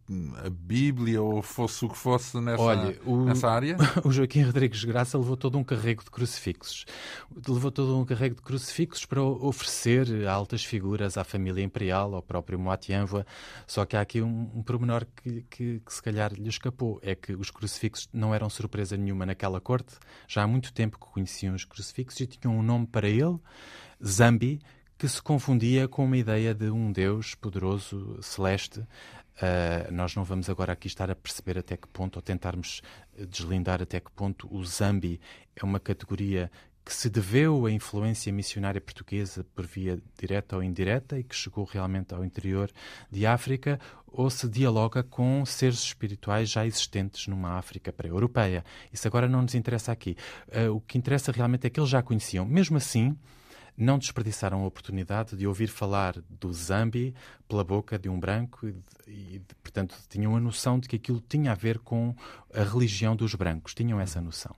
a 0.45 0.49
Bíblia 0.49 1.21
ou 1.21 1.43
fosse 1.43 1.85
o 1.85 1.89
que 1.89 1.99
fosse 1.99 2.41
nessa, 2.41 2.63
Olha, 2.63 2.99
o, 3.05 3.25
nessa 3.25 3.51
área? 3.51 3.77
O 4.05 4.13
Joaquim 4.13 4.43
Rodrigues 4.43 4.85
Graça 4.85 5.19
levou 5.19 5.37
todo 5.37 5.59
um 5.59 5.65
carrego 5.65 6.05
de 6.05 6.11
crucifixos. 6.11 6.85
Levou 7.49 7.71
todo 7.71 7.99
um 7.99 8.05
carrego 8.05 8.37
de 8.37 8.43
crucifixos 8.43 9.05
para 9.05 9.21
oferecer 9.27 10.27
a 10.27 10.33
altas 10.33 10.65
figuras 10.65 11.17
à 11.17 11.25
família 11.25 11.63
imperial, 11.63 12.15
ao 12.15 12.23
próprio 12.23 12.59
Moatianva. 12.59 13.27
Só 13.67 13.85
que 13.85 13.97
há 13.97 14.01
aqui 14.01 14.23
um, 14.23 14.51
um 14.55 14.63
pormenor 14.63 15.07
que, 15.17 15.43
que, 15.51 15.81
que, 15.81 15.93
se 15.93 16.03
calhar 16.03 16.33
lhe 16.33 16.49
escapou: 16.49 16.99
é 17.03 17.15
que 17.15 17.35
os 17.35 17.51
crucifixos 17.51 18.09
não 18.13 18.35
eram 18.35 18.49
surpresa 18.49 18.97
nenhuma 18.97 19.27
naquela 19.27 19.61
corte. 19.61 19.97
Já 20.27 20.43
há 20.43 20.47
muito 20.47 20.73
tempo 20.73 20.99
que 20.99 21.07
conheciam 21.07 21.55
os 21.55 21.65
crucifixos 21.65 22.21
e 22.21 22.27
tinham 22.27 22.57
um 22.57 22.63
nome 22.63 22.87
para 22.87 23.09
ele, 23.09 23.39
Zambi, 24.05 24.61
que 24.99 25.09
se 25.09 25.21
confundia 25.21 25.87
com 25.87 26.05
uma 26.05 26.17
ideia 26.17 26.55
de 26.55 26.71
um 26.71 26.91
Deus 26.91 27.35
poderoso, 27.35 28.19
celeste. 28.23 28.81
Uh, 28.81 29.93
nós 29.93 30.15
não 30.15 30.25
vamos 30.25 30.49
agora 30.49 30.73
aqui 30.73 30.87
estar 30.87 31.11
a 31.11 31.15
perceber 31.15 31.59
até 31.59 31.77
que 31.77 31.87
ponto, 31.89 32.17
ou 32.17 32.23
tentarmos 32.23 32.81
deslindar 33.29 33.83
até 33.83 34.01
que 34.01 34.11
ponto 34.11 34.49
o 34.51 34.65
Zambi 34.65 35.21
é 35.55 35.63
uma 35.63 35.79
categoria 35.79 36.51
que 36.87 36.95
se 36.95 37.11
deveu 37.11 37.67
à 37.67 37.73
influência 37.73 38.33
missionária 38.33 38.81
portuguesa 38.81 39.45
por 39.57 39.67
via 39.67 39.99
direta 40.17 40.55
ou 40.55 40.63
indireta 40.63 41.19
e 41.19 41.25
que 41.25 41.35
chegou 41.35 41.65
realmente 41.65 42.15
ao 42.15 42.25
interior 42.25 42.71
de 43.11 43.27
África, 43.27 43.81
ou 44.07 44.31
se 44.31 44.49
dialoga 44.49 45.03
com 45.03 45.45
seres 45.45 45.81
espirituais 45.81 46.49
já 46.49 46.65
existentes 46.65 47.27
numa 47.27 47.59
África 47.59 47.93
pré-europeia. 47.93 48.65
Isso 48.93 49.09
agora 49.09 49.29
não 49.29 49.43
nos 49.43 49.57
interessa 49.57 49.91
aqui. 49.91 50.17
Uh, 50.47 50.77
o 50.77 50.81
que 50.81 50.97
interessa 50.97 51.33
realmente 51.33 51.67
é 51.67 51.71
que 51.71 51.81
eles 51.81 51.91
já 51.91 52.01
conheciam. 52.05 52.47
Mesmo 52.47 52.77
assim, 52.77 53.19
não 53.77 53.99
desperdiçaram 53.99 54.63
a 54.63 54.67
oportunidade 54.67 55.37
de 55.37 55.47
ouvir 55.47 55.69
falar 55.69 56.17
do 56.29 56.53
Zambi 56.53 57.15
pela 57.49 57.63
boca 57.63 57.99
de 57.99 58.09
um 58.09 58.19
branco 58.19 58.69
e, 58.69 58.75
e, 59.07 59.43
portanto, 59.63 59.97
tinham 60.09 60.35
a 60.35 60.41
noção 60.41 60.79
de 60.79 60.89
que 60.89 60.97
aquilo 60.97 61.23
tinha 61.29 61.53
a 61.53 61.55
ver 61.55 61.79
com 61.79 62.15
a 62.55 62.63
religião 62.63 63.15
dos 63.15 63.35
brancos, 63.35 63.75
tinham 63.75 64.01
essa 64.01 64.21
noção. 64.21 64.55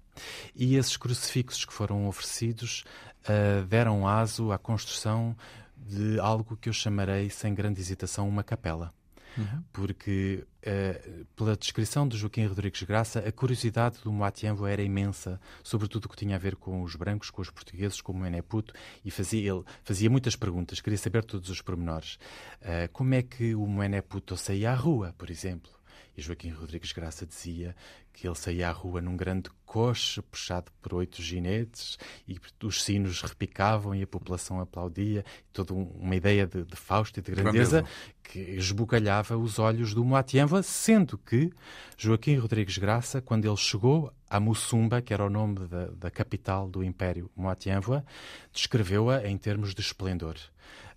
E 0.55 0.77
esses 0.77 0.97
crucifixos 0.97 1.65
que 1.65 1.73
foram 1.73 2.07
oferecidos 2.07 2.85
uh, 3.25 3.67
deram 3.67 4.07
aso 4.07 4.53
à 4.53 4.59
construção 4.59 5.37
de 5.77 6.19
algo 6.21 6.57
que 6.57 6.69
eu 6.69 6.73
chamarei, 6.73 7.31
sem 7.31 7.55
grande 7.55 7.81
hesitação, 7.81 8.29
uma 8.29 8.43
capela. 8.43 8.93
Uhum. 9.39 9.63
Porque, 9.73 10.45
uh, 10.67 11.25
pela 11.37 11.57
descrição 11.57 12.07
de 12.09 12.17
Joaquim 12.19 12.45
Rodrigues 12.47 12.83
Graça, 12.83 13.21
a 13.21 13.31
curiosidade 13.31 14.01
do 14.03 14.13
Moatiambo 14.13 14.67
era 14.67 14.83
imensa, 14.83 15.41
sobretudo 15.63 16.07
o 16.07 16.09
que 16.09 16.17
tinha 16.17 16.35
a 16.37 16.39
ver 16.39 16.57
com 16.57 16.83
os 16.83 16.97
brancos, 16.97 17.31
com 17.31 17.41
os 17.41 17.51
portugueses, 17.51 18.01
com 18.01 18.13
o 18.13 18.19
Meneputo, 18.19 18.75
e 19.05 19.11
fazia, 19.11 19.53
ele 19.53 19.63
fazia 19.85 20.11
muitas 20.11 20.35
perguntas, 20.35 20.81
queria 20.81 20.99
saber 20.99 21.25
todos 21.25 21.49
os 21.49 21.63
pormenores. 21.63 22.19
Uh, 22.61 22.91
como 22.93 23.15
é 23.15 23.23
que 23.23 23.55
o 23.55 23.67
Meneputo 23.67 24.37
saía 24.37 24.73
à 24.73 24.75
rua, 24.75 25.15
por 25.17 25.31
exemplo? 25.31 25.78
E 26.19 26.21
Joaquim 26.21 26.51
Rodrigues 26.51 26.91
Graça 26.91 27.25
dizia 27.25 27.77
que 28.13 28.27
ele 28.27 28.35
saía 28.35 28.69
à 28.69 28.73
rua 28.73 29.01
num 29.01 29.17
grande 29.17 29.49
coche 29.65 30.21
puxado 30.21 30.73
por 30.83 30.95
oito 30.95 31.23
ginetes 31.23 31.97
e 32.27 32.37
os 32.65 32.83
sinos 32.83 33.23
repicavam 33.23 33.95
e 33.95 34.03
a 34.03 34.07
população 34.07 34.61
aplaudia. 34.61 35.25
Toda 35.53 35.73
uma 35.73 36.17
ideia 36.17 36.45
de, 36.45 36.65
de 36.65 36.75
Fausto 36.75 37.21
e 37.21 37.23
de 37.23 37.31
grandeza, 37.31 37.83
grandeza. 37.83 37.99
que 38.25 38.41
esbugalhava 38.41 39.39
os 39.39 39.61
olhos 39.61 39.95
do 39.95 40.05
Moatienva, 40.05 40.61
sendo 40.61 41.17
que 41.17 41.53
Joaquim 41.97 42.35
Rodrigues 42.35 42.79
Graça, 42.79 43.23
quando 43.23 43.45
ele 43.45 43.57
chegou 43.57 44.13
a 44.29 44.41
Mussumba, 44.41 45.01
que 45.01 45.15
era 45.15 45.25
o 45.25 45.31
nome 45.31 45.69
da, 45.69 45.87
da 45.87 46.11
capital 46.11 46.69
do 46.69 46.83
Império 46.83 47.31
Moatienva, 47.37 48.05
descreveu-a 48.53 49.25
em 49.25 49.39
termos 49.39 49.73
de 49.73 49.83
esplendor. 49.83 50.35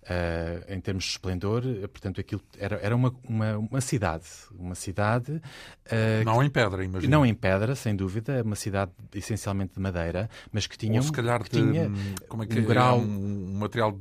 Uh, 0.02 0.72
em 0.72 0.80
termos 0.80 1.04
de 1.04 1.10
esplendor, 1.10 1.62
portanto, 1.92 2.20
aquilo 2.20 2.42
era, 2.58 2.76
era 2.82 2.96
uma, 2.96 3.14
uma, 3.22 3.58
uma 3.58 3.80
cidade. 3.80 4.24
Uma 4.58 4.74
cidade. 4.74 5.32
Uh, 5.32 6.24
não 6.24 6.42
em 6.42 6.50
pedra, 6.50 6.84
imagino. 6.84 7.10
Não 7.10 7.24
em 7.24 7.32
pedra, 7.32 7.76
sem 7.76 7.94
dúvida, 7.94 8.42
uma 8.42 8.56
cidade 8.56 8.90
essencialmente 9.14 9.74
de 9.74 9.80
madeira, 9.80 10.28
mas 10.50 10.66
que 10.66 10.76
tinha. 10.76 10.98
Ou 10.98 11.06
se 11.06 11.12
calhar 11.12 11.40
de, 11.44 11.50
tinha 11.50 11.90
como 12.28 12.42
é 12.42 12.46
que 12.46 12.58
um 12.58 12.64
grau. 12.64 12.98
Um, 12.98 13.50
um 13.54 13.58
material 13.58 13.96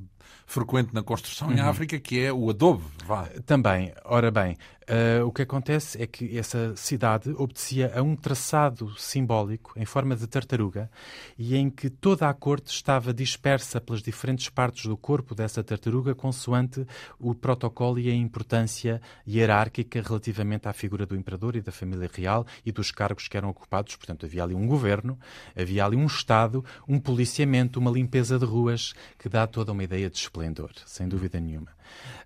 frequente 0.46 0.94
na 0.94 1.02
construção 1.02 1.48
uhum. 1.48 1.54
em 1.56 1.60
África, 1.60 2.00
que 2.00 2.20
é 2.20 2.34
o 2.34 2.50
adobe. 2.50 2.84
Vá. 3.06 3.28
Também. 3.46 3.94
Ora 4.04 4.30
bem, 4.32 4.58
Uh, 4.90 5.24
o 5.26 5.32
que 5.32 5.44
acontece 5.44 6.02
é 6.02 6.08
que 6.08 6.38
essa 6.38 6.76
cidade 6.76 7.30
obedecia 7.38 7.92
a 7.96 8.02
um 8.02 8.16
traçado 8.16 8.92
simbólico 8.98 9.74
em 9.76 9.86
forma 9.86 10.16
de 10.16 10.26
tartaruga 10.26 10.90
e 11.38 11.56
em 11.56 11.70
que 11.70 11.88
toda 11.88 12.28
a 12.28 12.34
corte 12.34 12.72
estava 12.72 13.14
dispersa 13.14 13.80
pelas 13.80 14.02
diferentes 14.02 14.50
partes 14.50 14.86
do 14.86 14.98
corpo 14.98 15.36
dessa 15.36 15.64
tartaruga, 15.64 16.16
consoante 16.16 16.86
o 17.20 17.36
protocolo 17.36 18.00
e 18.00 18.10
a 18.10 18.14
importância 18.14 19.00
hierárquica 19.28 20.02
relativamente 20.02 20.68
à 20.68 20.74
figura 20.74 21.06
do 21.06 21.16
imperador 21.16 21.56
e 21.56 21.62
da 21.62 21.72
família 21.72 22.10
real 22.12 22.46
e 22.66 22.72
dos 22.72 22.92
cargos 22.92 23.28
que 23.28 23.38
eram 23.38 23.50
ocupados. 23.50 23.96
Portanto, 23.96 24.26
havia 24.26 24.44
ali 24.44 24.56
um 24.56 24.66
governo, 24.66 25.18
havia 25.56 25.86
ali 25.86 25.96
um 25.96 26.08
Estado, 26.08 26.66
um 26.88 27.00
policiamento, 27.00 27.80
uma 27.80 27.92
limpeza 27.92 28.40
de 28.40 28.46
ruas 28.46 28.94
que 29.18 29.30
dá 29.30 29.46
toda 29.46 29.72
uma 29.72 29.84
ideia 29.84 30.10
de 30.10 30.18
esplendor, 30.18 30.72
sem 30.86 31.08
dúvida 31.08 31.40
nenhuma. 31.40 31.70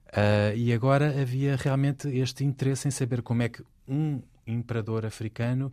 Uh, 0.08 0.56
e 0.56 0.72
agora 0.72 1.08
havia 1.22 1.56
realmente 1.56 2.08
este 2.08 2.44
interesse 2.44 2.88
em 2.88 2.92
saber 2.92 3.22
como 3.22 3.44
é 3.44 3.50
que 3.50 3.64
um 3.88 4.22
imperador 4.48 5.06
africano, 5.06 5.72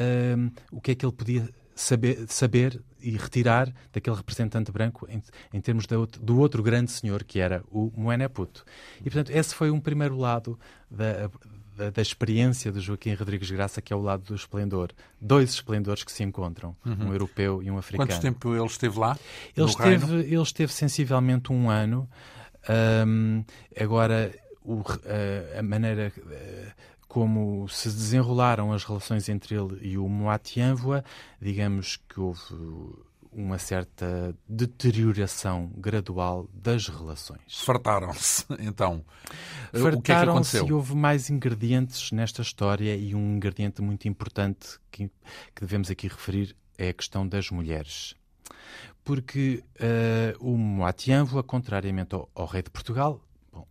uh, 0.00 0.52
o 0.70 0.80
que 0.80 0.92
é 0.92 0.94
que 0.94 1.04
ele 1.04 1.12
podia 1.12 1.48
saber, 1.74 2.24
saber 2.28 2.82
e 3.00 3.16
retirar 3.16 3.72
daquele 3.92 4.16
representante 4.16 4.70
branco 4.70 5.06
em, 5.10 5.22
em 5.52 5.60
termos 5.60 5.86
do 5.86 6.38
outro 6.38 6.62
grande 6.62 6.90
senhor, 6.90 7.24
que 7.24 7.40
era 7.40 7.64
o 7.70 7.92
Moeneputo. 7.96 8.64
E, 9.00 9.04
portanto, 9.04 9.30
esse 9.30 9.54
foi 9.54 9.70
um 9.70 9.80
primeiro 9.80 10.16
lado 10.16 10.58
da, 10.90 11.28
da, 11.76 11.90
da, 11.90 12.02
experiência 12.02 12.70
do 12.70 12.80
Joaquim 12.80 13.14
Rodrigues 13.14 13.50
Graça, 13.50 13.82
que 13.82 13.92
é 13.92 13.96
o 13.96 14.00
lado 14.00 14.24
do 14.24 14.34
esplendor. 14.34 14.90
Dois 15.20 15.50
esplendores 15.50 16.04
que 16.04 16.12
se 16.12 16.22
encontram, 16.22 16.76
uhum. 16.84 17.08
um 17.08 17.12
europeu 17.12 17.62
e 17.62 17.70
um 17.70 17.78
africano. 17.78 18.08
Quanto 18.08 18.22
tempo 18.22 18.54
ele 18.54 18.66
esteve 18.66 18.98
lá? 18.98 19.18
Ele, 19.56 19.66
esteve, 19.66 20.14
ele 20.20 20.42
esteve 20.42 20.72
sensivelmente 20.72 21.52
um 21.52 21.68
ano. 21.68 22.08
Um, 22.68 23.44
agora, 23.78 24.34
o, 24.64 24.82
a 25.58 25.62
maneira 25.62 26.12
como 27.12 27.68
se 27.68 27.88
desenrolaram 27.90 28.72
as 28.72 28.84
relações 28.84 29.28
entre 29.28 29.54
ele 29.54 29.78
e 29.82 29.98
o 29.98 30.08
Moatianvoa, 30.08 31.04
digamos 31.38 31.98
que 32.08 32.18
houve 32.18 32.40
uma 33.30 33.58
certa 33.58 34.34
deterioração 34.48 35.70
gradual 35.76 36.48
das 36.54 36.88
relações. 36.88 37.40
Fartaram-se, 37.48 38.46
então. 38.60 39.04
Fartaram-se 39.72 39.98
o 39.98 40.02
que 40.02 40.12
é 40.12 40.14
que 40.14 40.30
aconteceu? 40.30 40.66
e 40.66 40.72
houve 40.72 40.94
mais 40.94 41.28
ingredientes 41.28 42.12
nesta 42.12 42.40
história 42.40 42.96
e 42.96 43.14
um 43.14 43.36
ingrediente 43.36 43.82
muito 43.82 44.08
importante 44.08 44.78
que, 44.90 45.08
que 45.54 45.60
devemos 45.60 45.90
aqui 45.90 46.08
referir 46.08 46.56
é 46.78 46.88
a 46.88 46.94
questão 46.94 47.28
das 47.28 47.50
mulheres 47.50 48.14
porque 49.04 49.62
uh, 49.80 50.52
o 50.52 50.56
Moatianvoa, 50.56 51.42
contrariamente 51.42 52.14
ao, 52.14 52.28
ao, 52.34 52.46
rei 52.46 52.62
de 52.62 52.70
Portugal, 52.70 53.20
bom, 53.52 53.66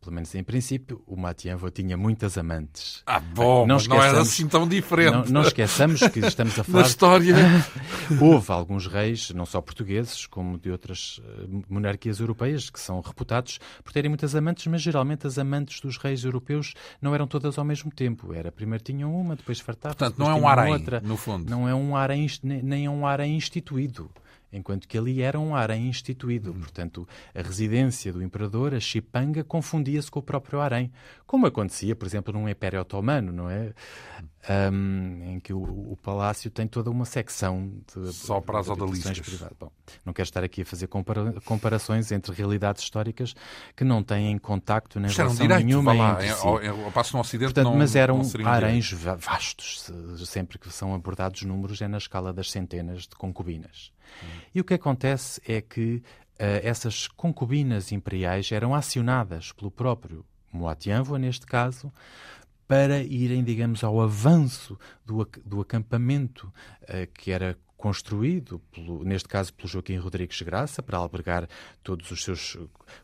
pelo 0.00 0.14
menos 0.14 0.32
em 0.34 0.44
princípio, 0.44 1.02
o 1.04 1.16
Moatianvoa 1.16 1.70
tinha 1.70 1.96
muitas 1.96 2.38
amantes. 2.38 3.02
Ah, 3.04 3.18
bom, 3.18 3.66
não, 3.66 3.76
não 3.78 4.02
era 4.02 4.20
assim 4.20 4.46
tão 4.46 4.66
diferente. 4.68 5.12
Não, 5.12 5.24
não 5.24 5.42
esqueçamos 5.42 6.00
que 6.08 6.20
estamos 6.20 6.56
a 6.58 6.62
falar... 6.64 6.82
Na 6.82 6.86
história... 6.86 7.34
Houve 8.20 8.52
alguns 8.52 8.86
reis, 8.86 9.30
não 9.30 9.46
só 9.46 9.60
portugueses, 9.60 10.26
como 10.26 10.58
de 10.58 10.70
outras 10.70 11.18
uh, 11.18 11.64
monarquias 11.68 12.20
europeias, 12.20 12.70
que 12.70 12.78
são 12.78 13.00
reputados 13.00 13.58
por 13.82 13.92
terem 13.92 14.08
muitas 14.08 14.34
amantes, 14.34 14.66
mas 14.66 14.82
geralmente 14.82 15.26
as 15.26 15.38
amantes 15.38 15.80
dos 15.80 15.96
reis 15.96 16.22
europeus 16.24 16.74
não 17.00 17.14
eram 17.14 17.26
todas 17.26 17.58
ao 17.58 17.64
mesmo 17.64 17.90
tempo. 17.90 18.32
Era, 18.32 18.52
primeiro 18.52 18.84
tinham 18.84 19.12
uma, 19.14 19.34
depois 19.34 19.58
fartavam 19.58 19.96
Portanto, 19.96 20.18
não 20.18 20.30
é 20.30 20.34
um 20.34 20.46
harém, 20.46 20.72
outra. 20.72 21.00
no 21.00 21.16
fundo. 21.16 21.50
Não 21.50 21.68
é 21.68 21.74
um 21.74 21.96
harém, 21.96 22.26
nem 22.42 22.86
é 22.86 22.90
um 22.90 23.06
harém 23.06 23.36
instituído 23.36 24.10
enquanto 24.52 24.86
que 24.86 24.98
ali 24.98 25.22
era 25.22 25.38
um 25.38 25.54
harém 25.56 25.88
instituído. 25.88 26.50
Uhum. 26.50 26.60
Portanto, 26.60 27.08
a 27.34 27.40
residência 27.40 28.12
do 28.12 28.22
imperador, 28.22 28.74
a 28.74 28.80
Chipanga, 28.80 29.42
confundia-se 29.42 30.10
com 30.10 30.18
o 30.18 30.22
próprio 30.22 30.60
harém, 30.60 30.92
como 31.26 31.46
acontecia, 31.46 31.96
por 31.96 32.06
exemplo, 32.06 32.32
num 32.32 32.48
Império 32.48 32.80
Otomano, 32.80 33.32
não 33.32 33.48
é? 33.48 33.72
Um, 34.50 35.34
em 35.34 35.38
que 35.38 35.52
o, 35.52 35.62
o, 35.62 35.96
palácio 36.02 36.50
tem 36.50 36.66
toda 36.66 36.90
uma 36.90 37.04
secção 37.04 37.72
de 37.94 38.12
só 38.12 38.40
para 38.40 38.58
as 38.58 38.68
odaliscas. 38.68 39.40
Bom, 39.58 39.70
não 40.04 40.12
quero 40.12 40.26
estar 40.26 40.42
aqui 40.42 40.62
a 40.62 40.64
fazer 40.64 40.88
compara 40.88 41.40
comparações 41.44 42.10
entre 42.10 42.34
realidades 42.34 42.82
históricas 42.82 43.36
que 43.76 43.84
não 43.84 44.02
têm 44.02 44.36
contacto 44.38 44.98
nem 44.98 45.08
relação 45.12 45.46
direito, 45.46 45.64
nenhuma 45.64 45.92
lá, 45.92 46.14
entre 46.14 46.34
si. 46.34 46.44
Ao, 46.44 46.90
passo 46.90 47.14
no 47.14 47.20
Ocidente 47.20 47.54
Portanto, 47.54 47.70
não, 47.70 47.76
mas 47.76 47.94
eram 47.94 48.20
não 48.20 48.48
haréns 48.50 48.90
vastos. 48.92 49.88
Sempre 50.26 50.58
que 50.58 50.72
são 50.72 50.92
abordados 50.92 51.42
números 51.42 51.80
é 51.80 51.86
na 51.86 51.98
escala 51.98 52.32
das 52.32 52.50
centenas 52.50 53.02
de 53.02 53.14
concubinas. 53.14 53.92
Hum. 54.24 54.26
E 54.56 54.60
o 54.60 54.64
que 54.64 54.74
acontece 54.74 55.40
é 55.46 55.60
que 55.60 55.96
uh, 55.96 56.60
essas 56.64 57.06
concubinas 57.06 57.92
imperiais 57.92 58.50
eram 58.50 58.74
acionadas 58.74 59.52
pelo 59.52 59.70
próprio 59.70 60.24
Moatianvoa, 60.52 61.18
neste 61.18 61.46
caso, 61.46 61.90
para 62.72 63.02
irem, 63.02 63.44
digamos, 63.44 63.84
ao 63.84 64.00
avanço 64.00 64.78
do, 65.04 65.28
do 65.44 65.60
acampamento 65.60 66.50
uh, 66.84 67.06
que 67.12 67.30
era 67.30 67.54
construído, 67.76 68.60
pelo, 68.72 69.04
neste 69.04 69.28
caso 69.28 69.52
pelo 69.52 69.68
Joaquim 69.68 69.98
Rodrigues 69.98 70.40
Graça, 70.40 70.82
para 70.82 70.96
albergar 70.96 71.46
todos 71.82 72.10
os 72.10 72.24
seus 72.24 72.56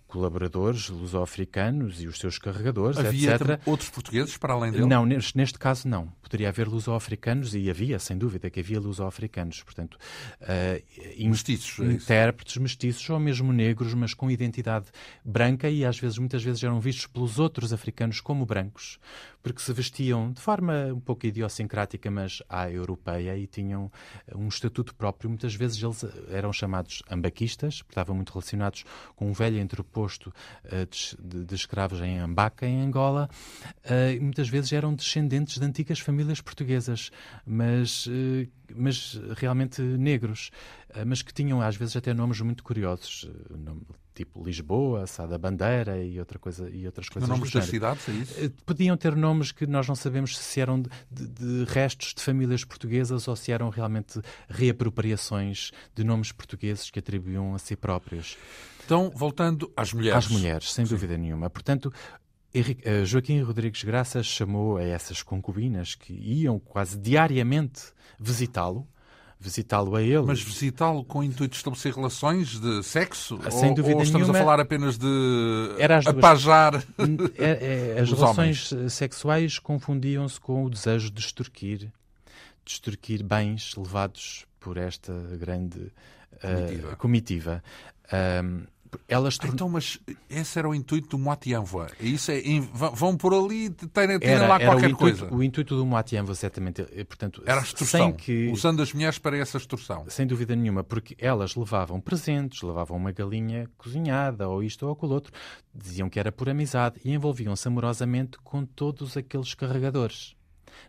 colaboradores 0.08 0.88
luso-africanos 0.88 2.00
e 2.00 2.06
os 2.06 2.18
seus 2.18 2.38
carregadores, 2.38 2.98
havia 2.98 3.34
etc. 3.34 3.60
outros 3.66 3.90
portugueses 3.90 4.36
para 4.38 4.54
além 4.54 4.72
dele? 4.72 4.86
Não, 4.86 5.04
neste, 5.04 5.36
neste 5.36 5.58
caso 5.58 5.86
não. 5.86 6.08
Poderia 6.22 6.48
haver 6.48 6.66
luso-africanos 6.66 7.54
e 7.54 7.70
havia, 7.70 7.98
sem 7.98 8.16
dúvida, 8.16 8.48
que 8.50 8.58
havia 8.58 8.80
luso-africanos. 8.80 9.62
Portanto, 9.62 9.98
uh, 10.40 11.28
mestiços, 11.28 11.78
é 11.78 11.92
intérpretes 11.92 12.56
mestiços 12.56 13.08
ou 13.10 13.20
mesmo 13.20 13.52
negros, 13.52 13.92
mas 13.92 14.14
com 14.14 14.30
identidade 14.30 14.86
branca 15.22 15.68
e 15.68 15.84
às 15.84 15.98
vezes, 15.98 16.18
muitas 16.18 16.42
vezes, 16.42 16.64
eram 16.64 16.80
vistos 16.80 17.06
pelos 17.06 17.38
outros 17.38 17.72
africanos 17.72 18.20
como 18.20 18.46
brancos, 18.46 18.98
porque 19.42 19.60
se 19.60 19.72
vestiam 19.74 20.32
de 20.32 20.40
forma 20.40 20.86
um 20.86 21.00
pouco 21.00 21.26
idiosincrática, 21.26 22.10
mas 22.10 22.42
à 22.48 22.70
europeia 22.70 23.36
e 23.36 23.46
tinham 23.46 23.92
um 24.34 24.48
estatuto 24.48 24.94
próprio. 24.94 25.28
Muitas 25.28 25.54
vezes 25.54 25.82
eles 25.82 26.04
eram 26.30 26.50
chamados 26.50 27.02
ambaquistas, 27.10 27.82
porque 27.82 27.92
estavam 27.92 28.16
muito 28.16 28.32
relacionados 28.32 28.84
com 29.14 29.28
um 29.28 29.32
velho 29.34 29.58
entreposto 29.58 29.97
posto 29.98 30.32
uh, 30.64 31.18
de, 31.20 31.44
de, 31.44 31.54
escravos 31.56 32.00
em 32.00 32.20
Ambaca, 32.20 32.64
em 32.64 32.82
Angola, 32.82 33.28
uh, 33.84 34.22
muitas 34.22 34.48
vezes 34.48 34.72
eram 34.72 34.94
descendentes 34.94 35.58
de 35.58 35.66
antigas 35.66 35.98
famílias 35.98 36.40
portuguesas, 36.40 37.10
mas 37.44 38.06
uh, 38.06 38.48
mas 38.76 39.18
realmente 39.34 39.80
negros, 39.80 40.50
mas 41.06 41.22
que 41.22 41.32
tinham 41.32 41.62
às 41.62 41.74
vezes 41.74 41.96
até 41.96 42.12
nomes 42.12 42.38
muito 42.42 42.62
curiosos, 42.62 43.26
tipo 44.14 44.44
Lisboa, 44.44 45.06
Sada 45.06 45.38
Bandeira 45.38 46.02
e, 46.04 46.18
outra 46.18 46.38
coisa, 46.38 46.68
e 46.68 46.84
outras 46.84 47.08
coisas. 47.08 47.26
Nomes 47.26 47.50
das 47.50 47.64
cidades, 47.64 48.06
é 48.10 48.12
isso? 48.12 48.50
Podiam 48.66 48.94
ter 48.94 49.16
nomes 49.16 49.52
que 49.52 49.66
nós 49.66 49.88
não 49.88 49.94
sabemos 49.94 50.36
se 50.36 50.60
eram 50.60 50.82
de, 50.82 50.90
de, 51.10 51.26
de, 51.28 51.64
restos 51.72 52.12
de 52.12 52.22
famílias 52.22 52.62
portuguesas 52.62 53.26
ou 53.26 53.34
se 53.34 53.50
eram 53.52 53.70
realmente 53.70 54.20
reapropriações 54.50 55.70
de 55.94 56.04
nomes 56.04 56.30
portugueses 56.30 56.90
que 56.90 56.98
atribuíam 56.98 57.54
a 57.54 57.58
si 57.58 57.74
próprios. 57.74 58.36
Então, 58.88 59.12
voltando 59.14 59.70
às 59.76 59.92
mulheres. 59.92 60.24
Às 60.24 60.30
mulheres, 60.30 60.72
sem 60.72 60.86
Sim. 60.86 60.94
dúvida 60.94 61.18
nenhuma. 61.18 61.50
Portanto, 61.50 61.92
eh, 62.54 63.04
Joaquim 63.04 63.42
Rodrigues 63.42 63.84
Graça 63.84 64.22
chamou 64.22 64.78
a 64.78 64.82
essas 64.82 65.22
concubinas 65.22 65.94
que 65.94 66.14
iam 66.14 66.58
quase 66.58 66.96
diariamente 66.96 67.82
visitá-lo, 68.18 68.88
visitá-lo 69.38 69.94
a 69.94 70.00
ele. 70.00 70.22
Mas 70.22 70.40
visitá-lo 70.40 71.04
com 71.04 71.18
o 71.18 71.22
intuito 71.22 71.50
de 71.50 71.56
estabelecer 71.58 71.92
relações 71.92 72.58
de 72.58 72.82
sexo? 72.82 73.38
Sem 73.50 73.74
dúvida 73.74 73.92
ou, 73.92 73.98
ou 73.98 74.02
estamos 74.04 74.26
nenhuma, 74.26 74.38
a 74.38 74.42
falar 74.42 74.58
apenas 74.58 74.96
de 74.96 75.76
era 75.78 75.98
as 75.98 76.06
apajar 76.06 76.82
é, 77.36 77.94
é, 77.94 78.00
As 78.00 78.10
relações 78.10 78.72
homens. 78.72 78.92
sexuais 78.94 79.58
confundiam-se 79.58 80.40
com 80.40 80.64
o 80.64 80.70
desejo 80.70 81.10
de 81.10 81.20
extorquir, 81.20 81.92
de 82.64 82.72
extorquir 82.72 83.22
bens 83.22 83.74
levados 83.76 84.46
por 84.58 84.78
esta 84.78 85.12
grande 85.38 85.92
comitiva. 86.40 86.88
Uh, 86.92 86.96
comitiva. 86.96 87.62
Um, 88.10 88.64
elas 89.06 89.38
ah, 89.40 89.46
então, 89.46 89.68
mas 89.68 89.98
esse 90.28 90.58
era 90.58 90.68
o 90.68 90.74
intuito 90.74 91.08
do 91.08 91.18
Moati 91.18 91.52
Envoy. 91.52 91.88
Isso 92.00 92.30
é, 92.30 92.40
vão 92.72 93.16
por 93.16 93.34
ali, 93.34 93.70
terem, 93.70 94.18
terem 94.18 94.46
lá 94.46 94.58
qualquer 94.58 94.88
o 94.88 94.90
intuito, 94.90 94.96
coisa. 94.96 95.34
O 95.34 95.42
intuito 95.42 95.76
do 95.76 95.86
Moati 95.86 96.16
Envoy, 96.16 96.34
certamente, 96.34 96.82
portanto, 97.04 97.42
era 97.46 97.60
a 97.60 97.62
extorsão, 97.62 98.12
que, 98.12 98.48
usando 98.48 98.82
as 98.82 98.92
mulheres 98.92 99.18
para 99.18 99.36
essa 99.36 99.56
extorsão. 99.56 100.04
Sem 100.08 100.26
dúvida 100.26 100.54
nenhuma, 100.54 100.82
porque 100.84 101.16
elas 101.18 101.54
levavam 101.54 102.00
presentes, 102.00 102.62
levavam 102.62 102.96
uma 102.96 103.12
galinha 103.12 103.68
cozinhada, 103.76 104.48
ou 104.48 104.62
isto 104.62 104.86
ou 104.86 104.92
aquilo 104.92 105.12
outro, 105.12 105.32
diziam 105.74 106.08
que 106.08 106.18
era 106.18 106.32
por 106.32 106.48
amizade 106.48 107.00
e 107.04 107.12
envolviam-se 107.12 107.66
amorosamente 107.68 108.38
com 108.42 108.64
todos 108.64 109.16
aqueles 109.16 109.54
carregadores. 109.54 110.36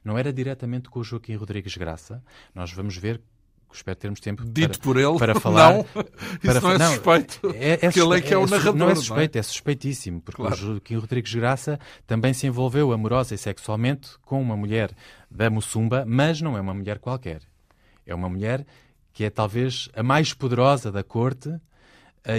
Não 0.03 0.17
era 0.17 0.31
diretamente 0.31 0.89
com 0.89 0.99
o 0.99 1.03
Joaquim 1.03 1.35
Rodrigues 1.35 1.75
Graça. 1.75 2.23
Nós 2.53 2.71
vamos 2.71 2.95
ver 2.95 3.21
espero 3.71 3.97
termos 3.97 4.19
tempo 4.19 4.43
Dito 4.45 4.79
para, 4.79 4.79
por 4.79 4.97
ele, 4.97 5.17
para 5.17 5.35
falar. 5.39 5.73
Não, 5.73 5.83
para, 5.83 6.61
não 6.61 6.71
é 6.71 6.77
não, 6.77 6.93
suspeito. 6.93 7.39
É, 7.55 7.73
é 7.73 7.99
ele 7.99 8.17
é 8.17 8.21
que 8.21 8.33
é, 8.33 8.37
o 8.37 8.47
narrador. 8.47 8.75
Não 8.75 8.89
é 8.89 8.95
suspeito, 8.95 9.35
não 9.35 9.39
é? 9.39 9.41
é 9.41 9.43
suspeitíssimo, 9.43 10.21
porque 10.21 10.41
claro. 10.41 10.55
o 10.55 10.57
Joaquim 10.57 10.95
Rodrigues 10.95 11.33
Graça 11.33 11.79
também 12.07 12.33
se 12.33 12.47
envolveu 12.47 12.91
amorosa 12.91 13.35
e 13.35 13.37
sexualmente 13.37 14.09
com 14.21 14.41
uma 14.41 14.57
mulher 14.57 14.91
da 15.29 15.49
Mussumba, 15.49 16.03
mas 16.07 16.41
não 16.41 16.57
é 16.57 16.61
uma 16.61 16.73
mulher 16.73 16.99
qualquer. 16.99 17.41
É 18.05 18.15
uma 18.15 18.29
mulher 18.29 18.65
que 19.13 19.23
é 19.23 19.29
talvez 19.29 19.89
a 19.95 20.01
mais 20.01 20.33
poderosa 20.33 20.91
da 20.91 21.03
corte 21.03 21.53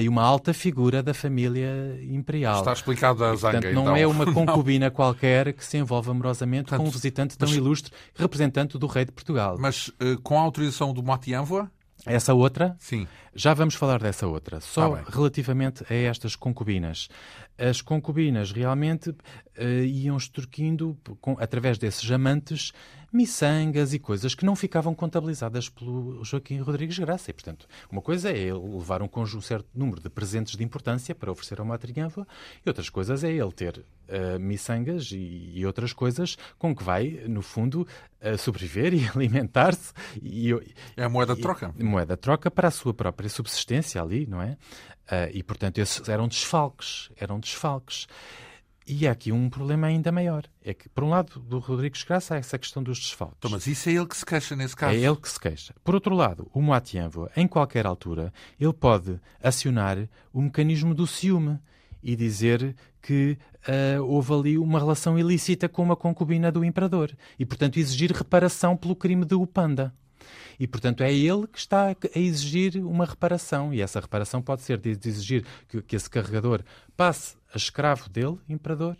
e 0.01 0.09
uma 0.09 0.23
alta 0.23 0.53
figura 0.53 1.03
da 1.03 1.14
família 1.14 1.99
imperial. 2.03 2.59
Está 2.59 2.73
explicado 2.73 3.25
a 3.25 3.35
zanga, 3.35 3.61
Portanto, 3.61 3.75
não 3.75 3.83
então. 3.83 3.97
é 3.97 4.07
uma 4.07 4.27
concubina 4.33 4.87
não. 4.87 4.95
qualquer 4.95 5.53
que 5.53 5.64
se 5.64 5.79
envolve 5.79 6.11
amorosamente 6.11 6.64
Portanto, 6.64 6.81
com 6.81 6.88
um 6.88 6.90
visitante 6.90 7.37
tão 7.38 7.49
mas, 7.49 7.57
ilustre, 7.57 7.93
representante 8.14 8.79
do 8.79 8.87
rei 8.87 9.05
de 9.05 9.12
Portugal. 9.12 9.57
Mas 9.59 9.88
uh, 9.88 10.21
com 10.23 10.38
a 10.38 10.43
autorização 10.43 10.93
do 10.93 11.03
Motianvoa? 11.03 11.71
Essa 12.07 12.33
outra? 12.33 12.77
Sim. 12.79 13.07
Já 13.35 13.55
vamos 13.55 13.75
falar 13.75 14.01
dessa 14.01 14.27
outra. 14.27 14.61
Só 14.61 14.95
ah, 14.95 15.05
relativamente 15.09 15.85
a 15.88 15.95
estas 15.95 16.35
concubinas. 16.35 17.09
As 17.61 17.83
concubinas 17.83 18.53
realmente 18.53 19.11
uh, 19.11 19.85
iam 19.85 20.16
extorquindo, 20.16 20.96
com, 21.20 21.37
através 21.38 21.77
desses 21.77 22.11
amantes, 22.11 22.73
miçangas 23.12 23.92
e 23.92 23.99
coisas 23.99 24.35
que 24.35 24.44
não 24.44 24.55
ficavam 24.55 24.94
contabilizadas 24.94 25.68
pelo 25.68 26.25
Joaquim 26.25 26.59
Rodrigues 26.61 26.99
Graça. 26.99 27.31
E, 27.31 27.35
portanto, 27.35 27.66
uma 27.90 28.01
coisa 28.01 28.31
é 28.31 28.38
ele 28.38 28.59
levar 28.59 29.03
um, 29.03 29.09
um 29.14 29.40
certo 29.40 29.68
número 29.75 30.01
de 30.01 30.09
presentes 30.09 30.57
de 30.57 30.64
importância 30.64 31.14
para 31.14 31.31
oferecer 31.31 31.61
a 31.61 31.62
uma 31.62 31.77
triânfula 31.77 32.27
e 32.64 32.68
outras 32.68 32.88
coisas 32.88 33.25
é 33.25 33.31
ele 33.31 33.53
ter 33.53 33.79
uh, 33.79 34.38
miçangas 34.38 35.11
e, 35.12 35.53
e, 35.55 35.66
outras 35.66 35.92
coisas 35.92 36.37
com 36.59 36.75
que 36.75 36.85
vai, 36.85 37.25
no 37.27 37.42
fundo, 37.42 37.87
uh, 38.23 38.38
sobreviver 38.38 38.94
e 38.94 39.07
alimentar-se. 39.09 39.92
E, 40.23 40.53
é 40.96 41.05
a 41.05 41.09
moeda 41.09 41.35
de 41.35 41.42
troca. 41.42 41.75
moeda 41.79 42.14
de 42.14 42.20
troca 42.20 42.51
para 42.51 42.68
a 42.68 42.70
sua 42.70 42.94
própria 42.94 43.29
subsistência 43.29 44.01
ali, 44.01 44.27
não 44.27 44.40
é? 44.40 44.57
Uh, 45.11 45.29
e, 45.33 45.42
portanto, 45.42 45.79
esses 45.79 46.09
eram 46.09 46.29
desfalques. 46.29 47.11
Eram 47.16 47.40
desfalques. 47.40 48.07
E 48.87 49.07
há 49.07 49.12
aqui 49.12 49.31
um 49.31 49.49
problema 49.49 49.87
ainda 49.87 50.11
maior. 50.11 50.44
É 50.64 50.73
que, 50.73 50.88
por 50.88 51.05
um 51.05 51.11
lado, 51.11 51.38
do 51.40 51.59
Rodrigues 51.59 52.03
Graça 52.03 52.35
há 52.35 52.38
essa 52.38 52.59
questão 52.59 52.83
dos 52.83 52.99
desfalques. 52.99 53.37
Então, 53.38 53.51
mas 53.51 53.66
isso 53.66 53.88
é 53.88 53.92
ele 53.92 54.07
que 54.07 54.16
se 54.16 54.27
queixa 54.27 54.57
nesse 54.57 54.75
caso. 54.75 54.94
É 54.94 54.99
ele 54.99 55.16
que 55.16 55.29
se 55.29 55.38
queixa. 55.38 55.75
Por 55.85 55.94
outro 55.94 56.14
lado, 56.14 56.51
o 56.53 56.61
Moatianvo, 56.61 57.29
em 57.37 57.46
qualquer 57.46 57.87
altura, 57.87 58.33
ele 58.59 58.73
pode 58.73 59.20
acionar 59.42 60.09
o 60.33 60.40
mecanismo 60.40 60.94
do 60.94 61.07
ciúme 61.07 61.59
e 62.03 62.16
dizer 62.16 62.75
que 63.03 63.38
uh, 63.68 64.03
houve 64.03 64.33
ali 64.33 64.59
uma 64.59 64.79
relação 64.79 65.18
ilícita 65.18 65.68
com 65.68 65.83
uma 65.83 65.96
concubina 65.96 66.51
do 66.51 66.64
imperador 66.64 67.16
e, 67.38 67.46
portanto, 67.46 67.79
exigir 67.79 68.12
reparação 68.12 68.77
pelo 68.77 68.96
crime 68.96 69.25
de 69.25 69.35
Upanda. 69.35 69.94
E, 70.61 70.66
portanto, 70.66 71.03
é 71.03 71.11
ele 71.11 71.46
que 71.46 71.59
está 71.59 71.88
a 71.88 72.18
exigir 72.18 72.77
uma 72.85 73.07
reparação. 73.07 73.73
E 73.73 73.81
essa 73.81 73.99
reparação 73.99 74.42
pode 74.42 74.61
ser 74.61 74.77
de 74.77 74.90
exigir 74.90 75.46
que, 75.66 75.81
que 75.81 75.96
esse 75.96 76.11
carregador 76.11 76.62
passe 76.94 77.35
a 77.55 77.57
escravo 77.57 78.11
dele, 78.11 78.38
imperador, 78.46 78.94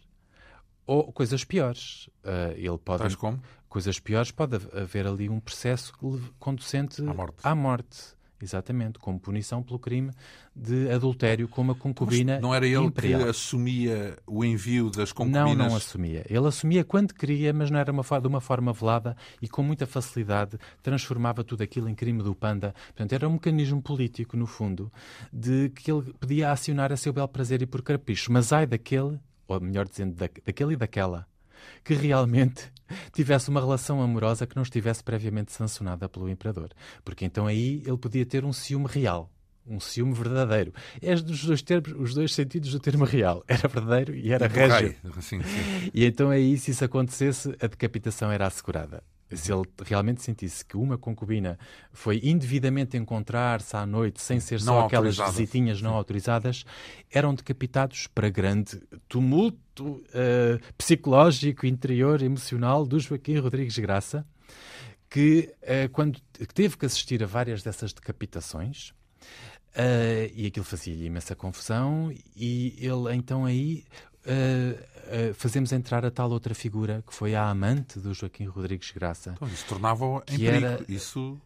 ou 0.87 1.13
coisas 1.13 1.45
piores. 1.45 2.09
Uh, 2.25 2.53
ele 2.57 2.79
pode. 2.79 3.03
Tais 3.03 3.15
como? 3.15 3.43
Coisas 3.69 4.01
piores, 4.01 4.31
pode 4.31 4.57
haver 4.73 5.07
ali 5.07 5.29
um 5.29 5.39
processo 5.39 5.93
conducente 6.39 7.03
à 7.03 7.15
morte. 7.15 7.37
À 7.43 7.55
morte. 7.55 8.17
Exatamente, 8.43 8.99
como 8.99 9.21
punição 9.21 9.63
pelo 9.63 9.79
crime 9.79 10.11
de 10.57 10.91
adultério 10.91 11.47
com 11.47 11.61
uma 11.61 11.75
concubina 11.75 12.35
Mas 12.35 12.43
não 12.43 12.55
era 12.55 12.67
ele 12.67 12.85
imperial. 12.85 13.23
que 13.23 13.29
assumia 13.29 14.17
o 14.27 14.45
envio 14.45 14.91
das 14.91 15.13
concubinas? 15.13 15.57
Não, 15.57 15.69
não 15.69 15.77
assumia. 15.77 16.25
Ele 16.29 16.47
assumia 16.47 16.83
quando 16.83 17.13
queria, 17.13 17.53
mas 17.53 17.71
não 17.71 17.79
era 17.79 17.93
uma, 17.93 18.03
de 18.03 18.27
uma 18.27 18.41
forma 18.41 18.73
velada 18.73 19.17
e 19.43 19.49
com 19.49 19.63
muita 19.63 19.87
facilidade 19.87 20.59
transformava 20.83 21.45
tudo 21.45 21.63
aquilo 21.63 21.89
em 21.89 21.95
crime 21.95 22.23
do 22.23 22.35
panda. 22.35 22.75
Portanto, 22.87 23.13
era 23.13 23.29
um 23.29 23.33
mecanismo 23.33 23.83
político, 23.83 24.37
no 24.37 24.47
fundo, 24.47 24.91
de 25.33 25.69
que 25.71 25.91
ele 25.91 26.13
podia 26.15 26.51
acionar 26.51 26.93
a 26.93 26.97
seu 26.97 27.13
bel 27.13 27.29
prazer 27.29 27.63
e 27.63 27.67
por 27.67 27.83
capricho. 27.83 28.33
Mas 28.33 28.53
ai 28.53 28.67
daquele, 28.67 29.21
ou 29.47 29.61
melhor 29.61 29.87
dizendo, 29.87 30.15
daquele 30.15 30.73
e 30.73 30.77
daquela, 30.77 31.27
que 31.85 31.95
realmente 31.95 32.71
tivesse 33.13 33.49
uma 33.49 33.61
relação 33.61 34.01
amorosa 34.01 34.47
que 34.47 34.57
não 34.57 34.63
estivesse 34.63 35.03
previamente 35.03 35.53
sancionada 35.53 36.09
pelo 36.09 36.29
imperador. 36.29 36.71
Porque 37.05 37.25
então 37.25 37.47
aí 37.47 37.83
ele 37.87 37.99
podia 37.99 38.27
ter 38.27 38.45
um 38.45 38.53
ciúme 38.53 38.87
real. 38.89 39.31
Um 39.67 39.79
ciúme 39.79 40.15
verdadeiro. 40.15 40.73
É 41.01 41.15
dos 41.15 41.45
dois 41.45 41.63
termos, 41.63 41.93
os 41.97 42.15
dois 42.15 42.35
sentidos 42.35 42.73
do 42.73 42.81
termo 42.81 43.05
real. 43.05 43.45
Era 43.47 43.69
verdadeiro 43.69 44.15
e 44.17 44.33
era 44.33 44.49
régio. 44.49 44.97
Sim, 45.21 45.43
sim. 45.43 45.91
E 45.95 46.05
então 46.05 46.31
aí, 46.31 46.59
se 46.59 46.73
isso 46.73 46.85
acontecesse, 46.85 47.55
a 47.61 47.67
decapitação 47.67 48.33
era 48.33 48.47
assegurada 48.47 49.03
se 49.33 49.53
ele 49.53 49.63
realmente 49.85 50.23
sentisse 50.23 50.65
que 50.65 50.77
uma 50.77 50.99
concubina 50.99 51.59
foi 51.93 52.21
indevidamente 52.23 52.97
encontrar-se 52.97 53.77
à 53.77 53.87
noite, 53.87 54.21
sem 54.21 54.41
ser 54.41 54.61
só 54.61 54.87
aquelas 54.87 55.17
visitinhas 55.17 55.81
não 55.81 55.95
autorizadas, 55.95 56.65
eram 57.11 57.35
decapitados 57.35 58.07
para 58.07 58.29
grande 58.29 58.81
tumulto 59.09 59.85
uh, 59.85 60.61
psicológico, 60.77 61.67
interior, 61.67 62.23
emocional 62.23 62.85
do 62.87 62.99
Joaquim 62.99 63.39
Rodrigues 63.39 63.79
Graça, 63.79 64.27
que 65.09 65.55
uh, 65.63 65.89
quando 65.91 66.21
teve 66.55 66.77
que 66.77 66.87
assistir 66.87 67.23
a 67.23 67.27
várias 67.27 67.63
dessas 67.63 67.93
decapitações, 67.93 68.93
Uh, 69.71 70.27
e 70.35 70.47
aquilo 70.47 70.65
fazia-lhe 70.65 71.07
imensa 71.07 71.37
confusão, 71.37 72.13
e 72.35 72.75
ele 72.77 73.15
então 73.15 73.45
aí 73.45 73.85
uh, 74.27 75.31
uh, 75.31 75.35
fazemos 75.35 75.73
entrar 75.73 76.05
a 76.05 76.11
tal 76.11 76.31
outra 76.31 76.55
figura 76.55 77.03
que 77.07 77.15
foi 77.15 77.35
a 77.35 77.49
amante 77.49 77.99
do 77.99 78.13
Joaquim 78.15 78.47
Rodrigues 78.47 78.91
Graça. 78.91 79.33
Então, 79.37 79.49
isso 79.49 79.65
tornava 79.67 80.05
em 80.29 80.39
perigo. 80.39 80.67
Era... 80.67 80.85
Isso 80.89 81.41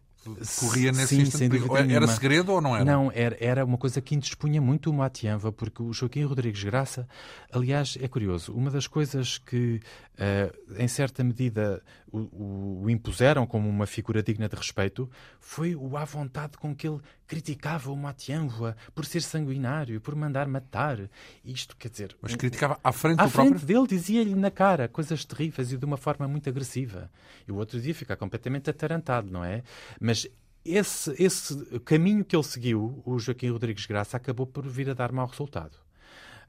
corria 0.59 0.91
nesse 0.91 1.25
Sim, 1.25 1.49
dúvida 1.49 1.77
Era 1.77 1.83
nenhuma. 1.83 2.07
segredo 2.07 2.51
ou 2.51 2.61
não 2.61 2.75
era? 2.75 2.83
Não, 2.83 3.11
era, 3.13 3.37
era 3.39 3.65
uma 3.65 3.77
coisa 3.77 4.01
que 4.01 4.15
indispunha 4.15 4.59
muito 4.59 4.89
o 4.89 4.93
Matianva, 4.93 5.51
porque 5.51 5.83
o 5.83 5.93
Joaquim 5.93 6.23
Rodrigues 6.23 6.63
Graça, 6.63 7.07
aliás, 7.51 7.97
é 8.01 8.07
curioso, 8.07 8.51
uma 8.53 8.71
das 8.71 8.87
coisas 8.87 9.37
que, 9.37 9.79
uh, 10.15 10.81
em 10.81 10.87
certa 10.87 11.23
medida, 11.23 11.81
o, 12.11 12.17
o, 12.17 12.81
o, 12.83 12.89
impuseram 12.89 13.45
como 13.45 13.69
uma 13.69 13.85
figura 13.85 14.23
digna 14.23 14.49
de 14.49 14.55
respeito 14.55 15.09
foi 15.39 15.75
o 15.75 15.95
à 15.95 16.05
vontade 16.05 16.57
com 16.57 16.75
que 16.75 16.87
ele 16.87 16.99
criticava 17.27 17.91
o 17.91 17.97
Matianva 17.97 18.75
por 18.93 19.05
ser 19.05 19.21
sanguinário, 19.21 19.99
por 20.01 20.15
mandar 20.15 20.47
matar. 20.47 21.09
Isto, 21.43 21.75
quer 21.75 21.89
dizer... 21.89 22.15
Mas 22.21 22.35
criticava 22.35 22.79
à 22.83 22.91
frente 22.91 23.19
à 23.19 23.25
do 23.25 23.29
frente 23.29 23.49
próprio... 23.49 23.67
dele, 23.67 23.87
dizia-lhe 23.87 24.35
na 24.35 24.51
cara 24.51 24.87
coisas 24.87 25.25
terríveis 25.25 25.71
e 25.71 25.77
de 25.77 25.85
uma 25.85 25.97
forma 25.97 26.27
muito 26.27 26.49
agressiva. 26.49 27.09
E 27.47 27.51
o 27.51 27.55
outro 27.55 27.79
dia 27.79 27.93
fica 27.93 28.15
completamente 28.15 28.69
atarantado, 28.69 29.29
não 29.29 29.43
é? 29.43 29.63
Mas 29.99 30.27
esse, 30.63 31.13
esse 31.21 31.79
caminho 31.81 32.25
que 32.25 32.35
ele 32.35 32.43
seguiu, 32.43 33.01
o 33.05 33.19
Joaquim 33.19 33.51
Rodrigues 33.51 33.85
Graça, 33.85 34.17
acabou 34.17 34.47
por 34.47 34.67
vir 34.67 34.89
a 34.89 34.93
dar 34.93 35.11
mau 35.11 35.27
resultado. 35.27 35.77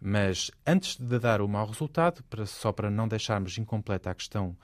Mas 0.00 0.50
antes 0.66 0.96
de 0.96 1.18
dar 1.18 1.40
o 1.40 1.48
mau 1.48 1.66
resultado, 1.66 2.22
para, 2.24 2.44
só 2.44 2.70
para 2.70 2.90
não 2.90 3.08
deixarmos 3.08 3.56
incompleta 3.56 4.10
a 4.10 4.14
questão 4.14 4.56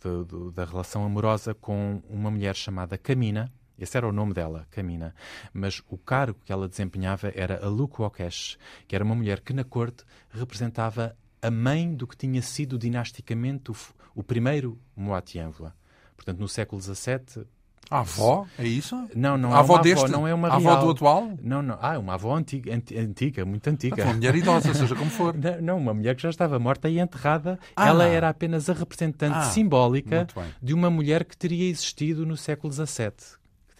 de, 0.00 0.24
de, 0.24 0.52
da 0.52 0.64
relação 0.64 1.04
amorosa 1.04 1.54
com 1.54 2.02
uma 2.08 2.30
mulher 2.30 2.56
chamada 2.56 2.98
Camina, 2.98 3.52
esse 3.82 3.96
era 3.96 4.08
o 4.08 4.12
nome 4.12 4.32
dela, 4.32 4.66
Camina. 4.70 5.14
Mas 5.52 5.82
o 5.88 5.96
cargo 5.98 6.38
que 6.44 6.52
ela 6.52 6.68
desempenhava 6.68 7.32
era 7.34 7.64
a 7.64 7.68
Lukwokes, 7.68 8.56
que 8.86 8.94
era 8.94 9.04
uma 9.04 9.14
mulher 9.14 9.40
que 9.40 9.52
na 9.52 9.64
corte 9.64 10.04
representava 10.30 11.16
a 11.40 11.50
mãe 11.50 11.94
do 11.94 12.06
que 12.06 12.16
tinha 12.16 12.40
sido 12.42 12.78
dinasticamente 12.78 13.70
o, 13.70 13.76
o 14.14 14.22
primeiro 14.22 14.78
Moatianvoa. 14.96 15.74
Portanto, 16.16 16.38
no 16.38 16.48
século 16.48 16.80
XVII, 16.80 17.44
a 17.90 17.98
avó? 17.98 18.46
É 18.58 18.66
isso? 18.66 18.96
Não, 19.14 19.36
não 19.36 19.52
a 19.52 19.56
é 19.56 19.58
avó 19.58 19.74
uma 19.74 19.82
deste? 19.82 20.04
avó, 20.04 20.12
não 20.12 20.26
é 20.26 20.32
uma 20.32 20.48
a 20.48 20.56
real. 20.56 20.72
avó 20.72 20.84
do 20.86 20.90
atual? 20.92 21.32
Não, 21.42 21.60
não. 21.60 21.78
Ah, 21.82 21.94
é 21.94 21.98
uma 21.98 22.14
avó 22.14 22.34
antiga, 22.36 22.74
anti- 22.74 22.96
antiga 22.96 23.44
muito 23.44 23.68
antiga. 23.68 24.04
Uma 24.04 24.14
mulher 24.14 24.34
idosa, 24.36 24.72
seja 24.72 24.94
como 24.94 25.10
for. 25.10 25.34
Não, 25.36 25.60
não, 25.60 25.78
uma 25.78 25.92
mulher 25.92 26.14
que 26.16 26.22
já 26.22 26.30
estava 26.30 26.58
morta 26.58 26.88
e 26.88 26.98
enterrada. 27.00 27.58
Ah. 27.76 27.88
Ela 27.88 28.06
era 28.06 28.28
apenas 28.30 28.70
a 28.70 28.72
representante 28.72 29.36
Ah, 29.36 29.42
simbólica 29.42 30.26
de 30.62 30.72
uma 30.72 30.88
mulher 30.88 31.24
que 31.24 31.36
teria 31.36 31.68
existido 31.68 32.24
no 32.24 32.36
século 32.36 32.72
XVII. 32.72 33.12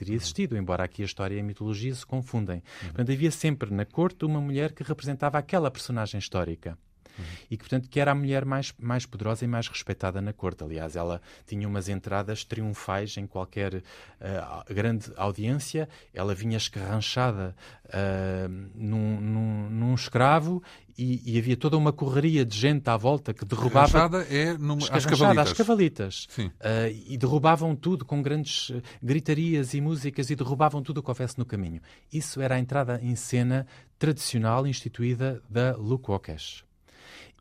Teria 0.02 0.16
existido, 0.16 0.56
embora 0.56 0.82
aqui 0.82 1.02
a 1.02 1.04
história 1.04 1.36
e 1.36 1.40
a 1.40 1.44
mitologia 1.44 1.94
se 1.94 2.04
confundem. 2.04 2.56
Uhum. 2.56 2.88
Portanto, 2.88 3.12
havia 3.12 3.30
sempre 3.30 3.72
na 3.72 3.84
corte 3.84 4.24
uma 4.24 4.40
mulher 4.40 4.72
que 4.72 4.82
representava 4.82 5.38
aquela 5.38 5.70
personagem 5.70 6.18
histórica. 6.18 6.76
Uhum. 7.16 7.24
E 7.50 7.56
que, 7.56 7.62
portanto, 7.62 7.88
que 7.88 8.00
era 8.00 8.10
a 8.10 8.14
mulher 8.16 8.44
mais, 8.44 8.74
mais 8.80 9.06
poderosa 9.06 9.44
e 9.44 9.48
mais 9.48 9.68
respeitada 9.68 10.20
na 10.20 10.32
corte. 10.32 10.64
Aliás, 10.64 10.96
ela 10.96 11.22
tinha 11.46 11.68
umas 11.68 11.88
entradas 11.88 12.44
triunfais 12.44 13.16
em 13.16 13.28
qualquer 13.28 13.82
ah, 14.20 14.64
grande 14.68 15.12
audiência. 15.16 15.88
Ela 16.12 16.34
vinha 16.34 16.56
escarranchada 16.56 17.54
ah, 17.88 18.48
num, 18.74 19.20
num, 19.20 19.70
num 19.70 19.94
escravo 19.94 20.62
e, 20.96 21.22
e 21.24 21.38
havia 21.38 21.56
toda 21.56 21.76
uma 21.76 21.92
correria 21.92 22.44
de 22.44 22.56
gente 22.56 22.88
à 22.88 22.96
volta 22.96 23.32
que 23.32 23.44
derrubava 23.44 23.80
Rachada 23.80 24.26
é 24.30 24.56
numa, 24.58 24.86
às 24.90 25.06
cavalitas. 25.06 25.50
às 25.50 25.52
cavalitas. 25.52 26.26
Sim. 26.28 26.50
Ah, 26.60 26.88
e 26.88 27.16
derrubavam 27.16 27.74
tudo 27.74 28.04
com 28.04 28.22
grandes 28.22 28.70
eh, 28.70 28.82
gritarias 29.02 29.74
e 29.74 29.80
músicas 29.80 30.30
e 30.30 30.36
derrubavam 30.36 30.82
tudo 30.82 30.98
o 30.98 31.02
que 31.02 31.10
houvesse 31.10 31.38
no 31.38 31.44
caminho. 31.44 31.80
Isso 32.12 32.40
era 32.40 32.56
a 32.56 32.58
entrada 32.58 33.00
em 33.02 33.14
cena 33.16 33.66
tradicional 33.98 34.66
instituída 34.66 35.42
da 35.48 35.76
Lukwokes. 35.76 36.64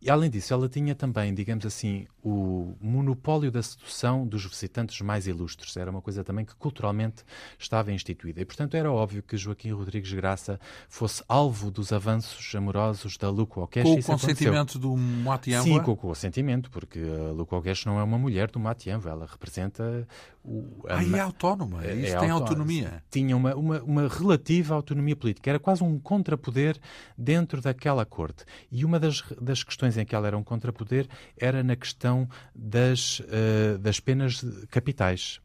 E 0.02 0.10
além 0.10 0.32
disso, 0.32 0.52
ela 0.52 0.68
tinha 0.68 0.96
também, 0.96 1.32
digamos 1.32 1.64
assim, 1.64 2.08
o 2.24 2.76
monopólio 2.80 3.52
da 3.52 3.64
sedução 3.64 4.28
dos 4.28 4.46
visitantes 4.46 5.02
mais 5.02 5.28
ilustres. 5.28 5.76
Era 5.78 5.90
uma 5.90 6.02
coisa 6.02 6.24
também 6.24 6.46
que 6.46 6.56
culturalmente 6.56 7.24
estava 7.58 7.92
instituída. 7.92 8.42
E, 8.42 8.46
portanto, 8.46 8.76
era 8.76 8.92
óbvio 8.92 9.24
que 9.24 9.36
Joaquim 9.38 9.72
Rodrigues 9.72 10.12
Graça 10.14 10.60
fosse 10.88 11.24
alvo 11.28 11.72
dos 11.72 11.92
avanços 11.92 12.54
amorosos 12.56 13.18
da 13.18 13.30
Lukwokes. 13.30 13.84
Com 13.84 13.90
o 13.90 13.92
aconteceu. 13.94 14.18
consentimento 14.18 14.78
do 14.80 14.96
Moatiamba. 14.96 15.64
Sim, 15.64 15.80
com, 15.82 15.92
o 15.92 15.98
consentimento, 15.98 16.70
porque 16.70 17.00
a 17.00 17.32
Lukogesh 17.32 17.86
não 17.86 18.00
é 18.00 18.04
uma 18.04 18.18
mulher 18.18 18.52
do 18.52 18.60
Matianvo, 18.60 19.10
ela 19.10 19.26
representa 19.26 20.08
o. 20.44 20.86
a 20.88 20.98
Ah, 20.98 21.04
e 21.04 21.16
é 21.16 21.20
autónoma. 21.20 21.84
é- 21.86 21.94
Isso 21.96 22.16
é 22.16 22.20
tem 22.20 22.30
autónoma. 22.30 22.40
autonomia. 22.42 23.04
Tinha 23.10 23.36
uma, 23.36 23.56
uma, 23.56 23.82
uma 23.82 24.08
relativa 24.08 24.76
autonomia 24.76 25.16
política, 25.16 25.50
era 25.50 25.60
quase 25.60 25.84
um 25.84 25.98
contrapoder 26.00 26.78
dentro 27.18 27.62
daquela 27.62 28.06
corte. 28.06 28.44
E 28.72 28.84
uma 28.86 29.00
das, 29.00 29.24
das 29.42 29.64
questões 29.64 29.98
em 29.98 30.06
que 30.06 30.14
ela 30.14 30.28
era 30.28 30.38
um 30.38 30.44
contrapoder 30.44 31.08
era 31.38 31.64
na 31.64 31.76
questão 31.76 32.11
das, 32.56 33.22
eh, 33.30 33.78
das 33.80 34.00
penas 34.00 34.44
capitais, 34.70 35.40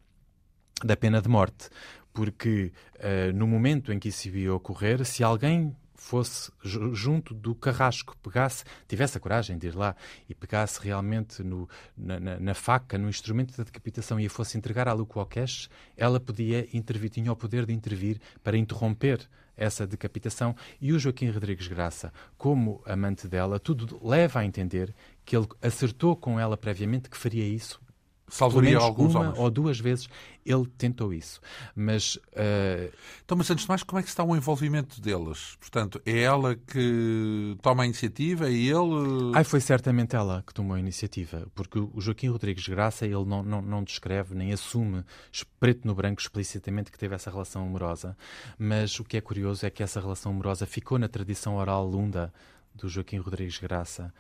da 0.85 0.97
pena 0.97 1.21
de 1.21 1.29
morte. 1.29 1.69
Porque 2.13 2.73
eh, 2.99 3.31
no 3.33 3.47
momento 3.47 3.93
em 3.93 3.99
que 3.99 4.09
isso 4.09 4.29
ia 4.29 4.55
ocorrer, 4.55 5.05
se 5.05 5.23
alguém 5.23 5.75
fosse 5.99 6.51
ju- 6.63 6.95
junto 6.95 7.35
do 7.35 7.55
carrasco, 7.55 8.17
pegasse, 8.23 8.65
tivesse 8.87 9.17
a 9.17 9.21
coragem 9.21 9.59
de 9.59 9.67
ir 9.69 9.75
lá 9.75 9.95
e 10.29 10.35
pegasse 10.35 10.79
realmente 10.81 11.43
no, 11.43 11.69
na, 11.97 12.21
na- 12.21 12.39
na 12.39 12.55
faca, 12.55 12.97
no 12.99 13.09
instrumento 13.09 13.57
da 13.57 13.65
decapitação 13.65 14.19
e 14.21 14.27
a 14.27 14.31
fosse 14.31 14.57
entregar 14.59 14.89
à 14.89 14.93
Lukwokes, 14.93 15.69
ela 15.97 16.21
podia 16.21 16.67
intervir, 16.73 17.11
tinha 17.11 17.33
o 17.33 17.37
poder 17.37 17.67
de 17.67 17.73
intervir 17.73 18.19
para 18.43 18.57
interromper 18.57 19.19
essa 19.57 19.87
decapitação. 19.87 20.55
E 20.81 20.93
o 20.93 20.99
Joaquim 20.99 21.31
Rodrigues 21.31 21.67
Graça, 21.67 22.13
como 22.37 22.83
amante 22.87 23.27
dela, 23.27 23.59
tudo 23.59 23.99
leva 24.07 24.41
a 24.41 24.45
entender 24.45 24.95
que 25.27 25.37
ele 25.37 25.49
acertou 25.61 26.17
com 26.17 26.41
ela 26.41 26.57
previamente 26.57 27.11
que 27.11 27.17
faria 27.19 27.45
isso 27.47 27.81
pelo 28.27 28.37
Salvaria 28.37 28.71
menos 28.71 28.85
alguns 28.85 29.15
uma 29.15 29.21
homens. 29.21 29.39
ou 29.39 29.51
duas 29.51 29.79
vezes 29.79 30.09
ele 30.45 30.67
tentou 30.79 31.13
isso. 31.13 31.41
Mas 31.75 32.19
eh, 32.33 32.91
Então, 33.25 33.37
mas 33.37 33.51
antes 33.51 33.65
de 33.65 33.69
mais, 33.69 33.83
como 33.83 33.99
é 34.01 34.03
que 34.03 34.09
está 34.09 34.23
o 34.25 34.35
envolvimento 34.37 35.01
deles? 35.01 35.57
Portanto, 35.61 36.01
é 36.05 36.21
ela 36.21 36.57
que 36.57 37.57
toma 37.63 37.85
a 37.85 37.87
iniciativa, 37.87 38.49
é 38.49 38.53
ele... 38.53 39.33
ai, 39.35 39.45
foi 39.45 39.61
certamente 39.61 40.15
ela 40.17 40.43
que 40.45 40.53
tomou 40.53 40.75
a 40.75 40.81
iniciativa, 40.81 41.47
porque 41.55 41.79
o 41.79 42.01
Joaquim 42.01 42.29
Rodrigues 42.29 42.67
Graça 42.67 43.05
ele 43.05 43.25
não, 43.25 43.43
não, 43.43 43.63
não 43.63 43.85
descreve 43.85 44.35
nem 44.35 44.53
assume 44.53 45.05
preto 45.61 45.87
no 45.87 45.95
branco 45.95 46.21
explicitamente 46.21 46.91
que 46.91 46.99
teve 46.99 47.15
essa 47.15 47.31
relação 47.31 47.65
amorosa, 47.65 48.17
mas 48.59 48.99
o 48.99 49.05
que 49.05 49.17
é 49.17 49.21
curioso 49.21 49.65
é 49.67 49.71
que 49.71 49.83
essa 49.83 50.01
relação 50.01 50.33
amorosa 50.33 50.67
ficou 50.67 50.99
na 50.99 51.09
tradição 51.09 51.57
oral 51.57 51.87
lunda 51.87 52.33
do 52.75 52.89
Joaquim 52.89 53.19
Rodrigues 53.19 53.59
Graça 53.59 54.13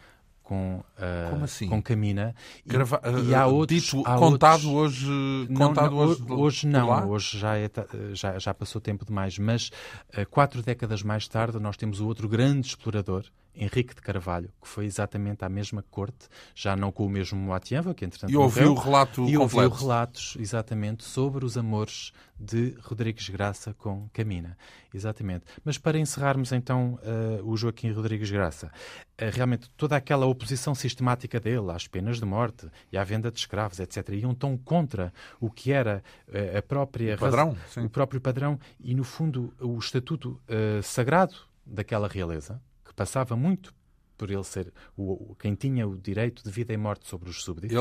com, 0.46 0.80
eh, 0.96 1.26
Como 1.30 1.44
assim? 1.44 1.68
com 1.68 1.82
Camina 1.82 2.32
e, 2.64 2.68
Grava... 2.68 3.00
e 3.28 3.34
há 3.34 3.40
eh, 3.40 3.44
outros, 3.46 3.82
dito, 3.82 4.02
há 4.06 4.16
contado 4.16 4.70
outros- 4.70 5.02
hoje, 5.04 5.46
Não, 5.50 5.68
contado 5.68 5.90
não, 5.90 5.98
hoje, 5.98 6.22
hoje 6.28 6.66
não, 6.68 6.88
lá? 6.88 7.04
hoje 7.04 7.36
já, 7.38 7.56
é 7.58 7.68
já, 8.12 8.38
já 8.38 8.54
passou 8.54 8.80
tempo 8.80 9.04
demais, 9.04 9.36
mas 9.38 9.70
eh, 10.12 10.24
quatro 10.24 10.62
décadas 10.62 11.02
mais 11.02 11.26
tarde 11.26 11.58
nós 11.58 11.76
temos 11.76 12.00
o 12.00 12.06
outro 12.06 12.28
grande 12.28 12.68
explorador, 12.68 13.24
Henrique 13.56 13.94
de 13.94 14.02
Carvalho, 14.02 14.50
que 14.60 14.68
foi 14.68 14.84
exatamente 14.84 15.44
à 15.44 15.48
mesma 15.48 15.82
corte, 15.90 16.28
já 16.54 16.76
não 16.76 16.92
com 16.92 17.06
o 17.06 17.08
mesmo 17.08 17.38
Moatianva, 17.38 17.94
que 17.94 18.04
entretanto 18.04 18.30
E 18.30 18.36
ouviu 18.36 18.72
o 18.72 18.74
morreu, 18.74 18.84
relato 18.84 19.28
e 19.28 19.38
ouviu 19.38 19.68
relatos, 19.70 20.36
exatamente, 20.38 21.04
sobre 21.04 21.44
os 21.44 21.56
amores 21.56 22.12
de 22.38 22.76
Rodrigues 22.82 23.28
Graça 23.30 23.72
com 23.74 24.08
Camina. 24.12 24.56
Exatamente. 24.92 25.44
Mas 25.64 25.78
para 25.78 25.98
encerrarmos 25.98 26.52
então 26.52 26.98
eh, 27.02 27.40
o 27.42 27.56
Joaquim 27.56 27.90
Rodrigues 27.92 28.30
Graça, 28.30 28.70
eh, 29.16 29.30
realmente 29.30 29.70
toda 29.70 29.96
aquela 29.96 30.26
oposição 30.26 30.74
sistemática 30.74 31.40
dele 31.40 31.70
às 31.70 31.88
penas 31.88 32.18
de 32.18 32.26
morte 32.26 32.68
e 32.92 32.98
à 32.98 33.04
venda 33.04 33.30
de 33.30 33.38
escravos, 33.38 33.80
etc., 33.80 34.10
iam 34.10 34.34
tão 34.34 34.56
contra 34.56 35.12
o 35.40 35.50
que 35.50 35.72
era 35.72 36.02
eh, 36.30 36.58
a 36.58 36.62
própria 36.62 37.14
O 37.14 37.18
padrão, 37.18 37.56
sim. 37.68 37.80
o 37.80 37.90
próprio 37.90 38.20
padrão 38.20 38.58
e, 38.78 38.94
no 38.94 39.04
fundo, 39.04 39.52
o 39.58 39.78
estatuto 39.78 40.40
sagrado 40.82 41.34
daquela 41.64 42.06
realeza, 42.06 42.60
passava 42.96 43.36
muito 43.36 43.72
por 44.16 44.30
ele 44.30 44.42
ser 44.44 44.72
o, 44.96 45.36
quem 45.38 45.54
tinha 45.54 45.86
o 45.86 45.96
direito 45.96 46.42
de 46.42 46.50
vida 46.50 46.72
e 46.72 46.76
morte 46.76 47.06
sobre 47.06 47.28
os 47.28 47.44
súbditos. 47.44 47.76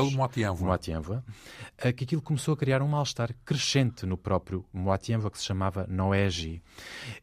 Ele. 0.60 0.66
Moatianva, 0.66 1.24
eh, 1.78 1.92
que 1.92 2.04
aquilo 2.04 2.20
começou 2.20 2.54
a 2.54 2.56
criar 2.56 2.82
um 2.82 2.88
mal-estar 2.88 3.34
crescente 3.44 4.04
no 4.04 4.18
próprio 4.18 4.64
Moatianva, 4.72 5.30
que 5.30 5.38
se 5.38 5.44
chamava 5.44 5.86
Noegi. 5.88 6.62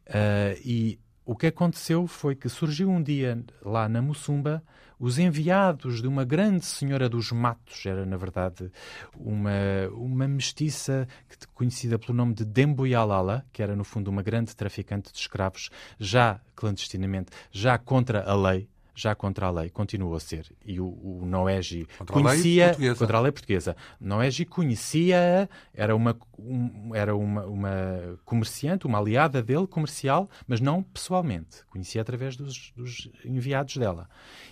Eh, 0.06 0.60
e 0.64 0.98
o 1.24 1.34
que 1.34 1.46
aconteceu 1.46 2.06
foi 2.06 2.34
que 2.34 2.48
surgiu 2.48 2.90
um 2.90 3.02
dia 3.02 3.42
lá 3.62 3.88
na 3.88 4.02
Mussumba 4.02 4.62
os 4.98 5.18
enviados 5.18 6.00
de 6.00 6.08
uma 6.08 6.24
grande 6.24 6.64
senhora 6.64 7.08
dos 7.08 7.32
matos, 7.32 7.84
era 7.84 8.06
na 8.06 8.16
verdade 8.16 8.70
uma, 9.16 9.50
uma 9.92 10.28
mestiça 10.28 11.08
conhecida 11.52 11.98
pelo 11.98 12.14
nome 12.14 12.34
de 12.34 12.44
Demboyalala, 12.44 13.44
que 13.52 13.62
era 13.62 13.74
no 13.74 13.84
fundo 13.84 14.08
uma 14.08 14.22
grande 14.22 14.54
traficante 14.54 15.12
de 15.12 15.18
escravos, 15.18 15.68
já 15.98 16.40
clandestinamente, 16.54 17.30
já 17.50 17.76
contra 17.76 18.22
a 18.22 18.34
lei, 18.34 18.68
já 18.94 19.14
contra 19.14 19.46
a 19.46 19.50
lei, 19.50 19.70
continuou 19.70 20.14
a 20.14 20.20
ser. 20.20 20.46
E 20.64 20.78
o, 20.80 20.86
o 20.86 21.22
Noegi 21.26 21.86
Contra 21.98 22.14
a 22.14 22.18
lei 22.18 22.24
conhecia 22.24 22.66
portuguesa. 22.68 22.98
contra 22.98 23.18
a 23.18 23.20
lei 23.20 23.32
portuguesa. 23.32 23.76
Noegi 24.00 24.44
conhecia, 24.44 25.48
era 25.74 25.94
uma 25.96 26.16
um- 26.38 26.94
era 26.94 27.16
uma, 27.16 27.44
uma 27.46 28.18
comerciante, 28.24 28.86
uma 28.86 28.98
aliada 28.98 29.42
dele 29.42 29.66
comercial, 29.66 30.28
mas 30.46 30.60
não 30.60 30.82
pessoalmente. 30.82 31.64
Conhecia 31.70 32.02
através 32.02 32.36
dos, 32.36 32.72
dos 32.76 33.08
enviados 33.24 33.76
dela. 33.76 34.08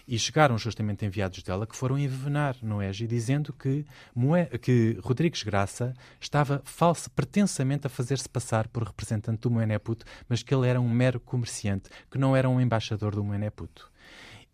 E 0.06 0.18
chegaram 0.18 0.56
justamente 0.58 1.04
enviados 1.04 1.42
dela 1.42 1.66
que 1.66 1.76
foram 1.76 1.98
envenenar 1.98 2.56
Noegi, 2.62 3.06
dizendo 3.06 3.52
que, 3.52 3.84
Moe, 4.14 4.46
que 4.60 4.98
Rodrigues 5.02 5.42
Graça 5.42 5.92
estava 6.20 6.62
falso, 6.64 7.10
pretensamente 7.10 7.86
a 7.86 7.90
fazer-se 7.90 8.28
passar 8.28 8.68
por 8.68 8.82
representante 8.84 9.40
do 9.42 9.50
Moeneputo, 9.50 10.04
mas 10.28 10.42
que 10.42 10.54
ele 10.54 10.66
era 10.68 10.80
um 10.80 10.88
mero 10.88 11.20
comerciante, 11.20 11.90
que 12.10 12.18
não 12.18 12.34
era 12.36 12.48
um 12.48 12.60
embaixador 12.60 13.14
do 13.14 13.22
Moeneputo. 13.24 13.90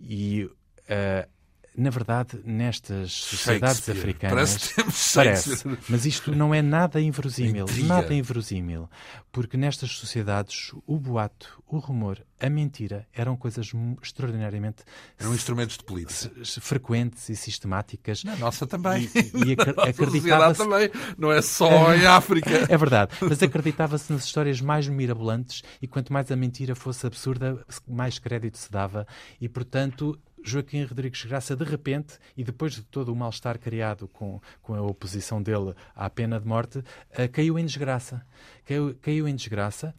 E 0.01 0.49
eh, 0.89 1.29
Na 1.79 1.91
verdade, 1.91 2.41
nestas 2.45 3.13
sociedades 3.13 3.89
africanas. 3.89 4.35
Parece 4.35 4.59
que 4.59 4.75
temos 4.75 5.15
parece, 5.15 5.79
mas 5.89 6.05
isto 6.05 6.35
não 6.35 6.53
é 6.53 6.61
nada 6.61 7.01
inverosímil. 7.01 7.67
Nada 7.85 8.13
inverosímil. 8.13 8.91
Porque 9.31 9.57
nestas 9.57 9.93
sociedades, 9.93 10.73
o 10.85 10.99
boato, 10.99 11.63
o 11.69 11.79
rumor, 11.79 12.21
a 12.41 12.51
mentira 12.51 13.07
eram 13.13 13.37
coisas 13.37 13.71
extraordinariamente. 14.03 14.83
Eram 15.21 15.33
instrumentos 15.33 15.79
de 15.79 15.85
política. 15.85 16.33
Frequentes 16.61 17.29
e 17.29 17.37
sistemáticas. 17.37 18.25
Na 18.25 18.35
nossa 18.35 18.67
também. 18.67 19.09
E, 19.15 19.53
e 19.53 19.57
acreditava 19.89 20.53
também. 20.55 20.91
Não 21.17 21.31
é 21.31 21.41
só 21.41 21.95
em 21.95 22.07
África. 22.07 22.49
É 22.69 22.77
verdade. 22.77 23.13
Mas 23.23 23.43
acreditava-se 23.43 24.13
nas 24.13 24.25
histórias 24.25 24.61
mais 24.61 24.89
mirabolantes 24.89 25.63
e 25.81 25.87
quanto 25.87 26.13
mais 26.13 26.31
a 26.31 26.37
mentira 26.37 26.75
fosse 26.75 27.07
absurda, 27.07 27.65
mais 27.87 28.19
crédito 28.19 28.59
se 28.59 28.71
dava. 28.71 29.07
E, 29.41 29.49
portanto, 29.49 30.19
Joaquim 30.43 30.85
Rodrigues 30.85 31.25
Graça, 31.25 31.57
de 31.57 31.65
repente, 31.65 32.19
e 32.37 32.45
depois 32.45 32.75
de 32.75 32.83
todo 32.83 33.13
o 33.13 33.17
mal-estar 33.17 33.59
criado 33.59 34.09
com, 34.09 34.41
com 34.63 34.75
a 34.75 34.83
oposição 34.83 35.43
dele 35.43 35.75
à 35.95 36.09
pena 36.09 36.39
de 36.41 36.47
morte, 36.47 36.79
uh, 36.79 37.29
caiu 37.33 37.59
em 37.59 37.65
desgraça. 37.65 38.25
Caiu, 38.65 38.95
caiu, 39.01 39.29
em 39.29 39.35
desgraça, 39.35 39.95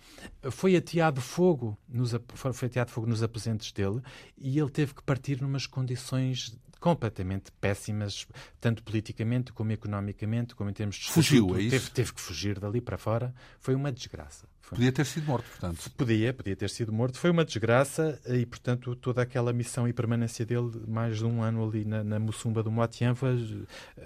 foi 0.51 0.75
ateado 0.75 1.19
fogo 1.21 1.77
nos, 1.87 2.15
foi 2.35 2.67
ateado 2.67 2.91
fogo 2.91 3.07
nos 3.07 3.23
aposentos 3.23 3.71
dele 3.71 4.01
e 4.37 4.59
ele 4.59 4.69
teve 4.69 4.93
que 4.93 5.01
partir 5.01 5.41
numas 5.41 5.65
condições 5.65 6.55
completamente 6.79 7.51
péssimas, 7.59 8.27
tanto 8.59 8.83
politicamente 8.83 9.51
como 9.51 9.71
economicamente, 9.71 10.55
como 10.55 10.69
em 10.69 10.73
termos 10.73 10.95
de 10.95 11.11
Fugiu, 11.11 11.55
é 11.55 11.61
isso? 11.61 11.69
Teve, 11.71 11.89
teve 11.91 12.13
que 12.13 12.21
fugir 12.21 12.59
dali 12.59 12.81
para 12.81 12.97
fora. 12.97 13.33
Foi 13.59 13.75
uma 13.75 13.91
desgraça. 13.91 14.47
Foi. 14.61 14.77
Podia 14.77 14.91
ter 14.91 15.05
sido 15.05 15.25
morto, 15.25 15.45
portanto. 15.49 15.91
Podia, 15.97 16.33
podia 16.33 16.55
ter 16.55 16.69
sido 16.69 16.93
morto. 16.93 17.17
Foi 17.17 17.31
uma 17.31 17.43
desgraça 17.43 18.19
e, 18.27 18.45
portanto, 18.45 18.95
toda 18.95 19.21
aquela 19.21 19.51
missão 19.51 19.87
e 19.87 19.93
permanência 19.93 20.45
dele, 20.45 20.71
mais 20.87 21.17
de 21.17 21.25
um 21.25 21.41
ano 21.41 21.67
ali 21.67 21.83
na, 21.83 22.03
na 22.03 22.19
Mussumba 22.19 22.61
do 22.61 22.71
Moatianva, 22.71 23.35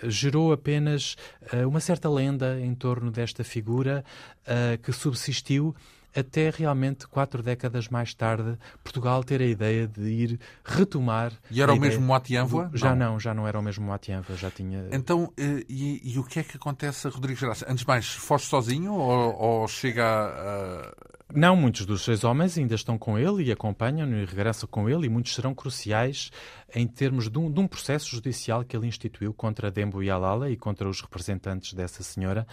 gerou 0.04 0.54
apenas 0.54 1.18
uh, 1.54 1.68
uma 1.68 1.82
certa 1.82 2.10
lenda 2.10 2.60
em 2.60 2.74
torno 2.74 3.12
desta 3.12 3.44
figura 3.44 4.06
uh, 4.48 4.82
que 4.82 4.94
subsistiu 4.94 5.76
até 6.16 6.50
realmente 6.50 7.08
quatro 7.08 7.42
décadas 7.42 7.88
mais 7.88 8.14
tarde 8.14 8.58
Portugal 8.84 9.24
ter 9.24 9.42
a 9.42 9.46
ideia 9.46 9.88
de 9.88 10.02
ir 10.02 10.40
retomar. 10.64 11.32
E 11.50 11.62
era 11.62 11.74
o 11.74 11.80
mesmo 11.80 12.02
Moatianva? 12.02 12.70
Já 12.74 12.96
não. 12.96 13.14
não. 13.14 13.20
já 13.20 13.34
não 13.34 13.48
era 13.48 13.60
o 13.60 13.62
mesmo 13.62 13.86
Moatianva, 13.86 14.36
já 14.36 14.52
tinha. 14.52 14.88
Então, 14.92 15.32
eh, 15.38 15.64
e, 15.68 16.14
e, 16.14 16.20
o 16.20 16.24
que 16.24 16.40
é 16.40 16.44
que 16.44 16.58
acontece 16.58 17.08
a 17.08 17.10
Rodrigues 17.10 17.42
Graça? 17.42 17.66
Antes 17.68 17.82
de 17.82 17.88
mais, 17.88 18.08
foge 18.08 18.46
sozinho 18.46 18.94
ou, 18.94 19.36
ou 19.36 19.68
chega 19.68 20.06
a, 20.06 20.94
não, 21.34 21.56
muitos 21.56 21.86
dos 21.86 22.04
seus 22.04 22.24
homens 22.24 22.58
ainda 22.58 22.76
estão 22.76 22.98
com 22.98 23.18
ele 23.18 23.44
e 23.44 23.52
acompanham-no 23.52 24.18
e 24.18 24.26
regressam 24.26 24.68
com 24.70 24.90
ele, 24.90 25.08
e 25.08 25.10
muitos 25.10 25.34
serão 25.34 25.54
cruciais 25.54 26.32
em 26.76 26.88
termos 26.88 27.30
de 27.30 27.38
um, 27.38 27.52
de 27.52 27.60
um 27.60 27.68
processo 27.68 28.10
judicial 28.10 28.64
que 28.64 28.76
ele 28.76 28.88
instituiu 28.88 29.34
contra 29.34 29.70
Dembo 29.72 30.02
e 30.02 30.10
Alala 30.10 30.50
e 30.50 30.58
contra 30.58 30.88
os 30.88 31.02
representantes 31.02 31.74
dessa 31.74 32.04
senhora. 32.04 32.48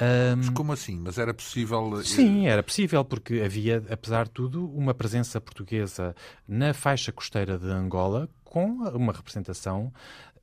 Um... 0.00 0.36
Mas 0.36 0.48
como 0.50 0.72
assim? 0.72 1.00
Mas 1.00 1.18
era 1.18 1.32
possível. 1.32 2.00
Eh, 2.00 2.04
Sim, 2.04 2.46
era 2.46 2.62
possível, 2.62 3.04
porque 3.04 3.42
havia, 3.44 3.82
apesar 3.90 4.24
de 4.24 4.32
tudo, 4.32 4.68
uma 4.70 4.94
presença 4.94 5.40
portuguesa 5.40 6.14
na 6.46 6.74
faixa 6.74 7.12
costeira 7.12 7.58
de 7.58 7.66
Angola 7.66 8.28
com 8.44 8.84
uma 8.94 9.12
representação 9.12 9.92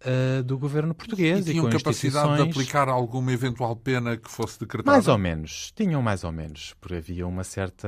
uh, 0.05 0.43
do 0.43 0.57
governo 0.57 0.93
português. 0.93 1.47
E 1.47 1.51
tinham 1.51 1.67
e 1.69 1.71
capacidade 1.71 2.35
de 2.35 2.49
aplicar 2.49 2.89
alguma 2.89 3.31
eventual 3.31 3.75
pena 3.75 4.17
que 4.17 4.29
fosse 4.29 4.59
decretada? 4.59 4.91
Mais 4.91 5.07
ou 5.07 5.17
menos. 5.17 5.71
Tinham 5.75 6.01
mais 6.01 6.23
ou 6.23 6.31
menos. 6.31 6.75
Porque 6.79 6.95
havia 6.95 7.27
uma 7.27 7.43
certa 7.43 7.87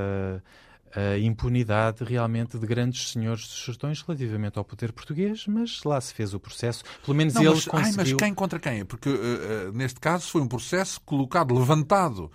uh, 0.95 1.17
impunidade 1.19 2.03
realmente 2.03 2.57
de 2.57 2.65
grandes 2.65 3.11
senhores 3.11 3.47
dos 3.47 3.65
sertões 3.65 4.01
relativamente 4.01 4.57
ao 4.57 4.63
poder 4.63 4.91
português, 4.91 5.45
mas 5.47 5.83
lá 5.83 5.99
se 5.99 6.13
fez 6.13 6.33
o 6.33 6.39
processo. 6.39 6.83
Pelo 7.03 7.15
menos 7.15 7.33
Não, 7.33 7.41
ele 7.41 7.51
mas, 7.51 7.65
conseguiu... 7.65 7.99
Ai, 7.99 8.11
mas 8.11 8.13
quem 8.13 8.33
contra 8.33 8.59
quem? 8.59 8.85
Porque 8.85 9.09
uh, 9.09 9.71
neste 9.73 9.99
caso 9.99 10.27
foi 10.27 10.41
um 10.41 10.47
processo 10.47 11.01
colocado, 11.01 11.53
levantado 11.53 12.31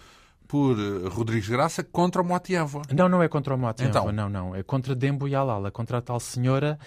por 0.49 0.79
eh, 0.79 1.09
Rodrigues 1.09 1.47
Graça 1.47 1.85
contra 1.85 2.23
o 2.23 2.25
Moatiavo. 2.25 2.81
Não, 2.93 3.07
não 3.07 3.23
é 3.23 3.29
contra 3.29 3.55
o 3.55 3.59
Moatiavo, 3.59 3.91
então, 3.91 4.11
não, 4.11 4.31
não. 4.31 4.57
É 4.57 4.63
contra 4.63 4.95
Dembo 4.95 5.29
e 5.29 5.35
Alala, 5.35 5.71
contra 5.71 5.99
a 5.99 6.01
tal 6.01 6.19
senhora 6.19 6.79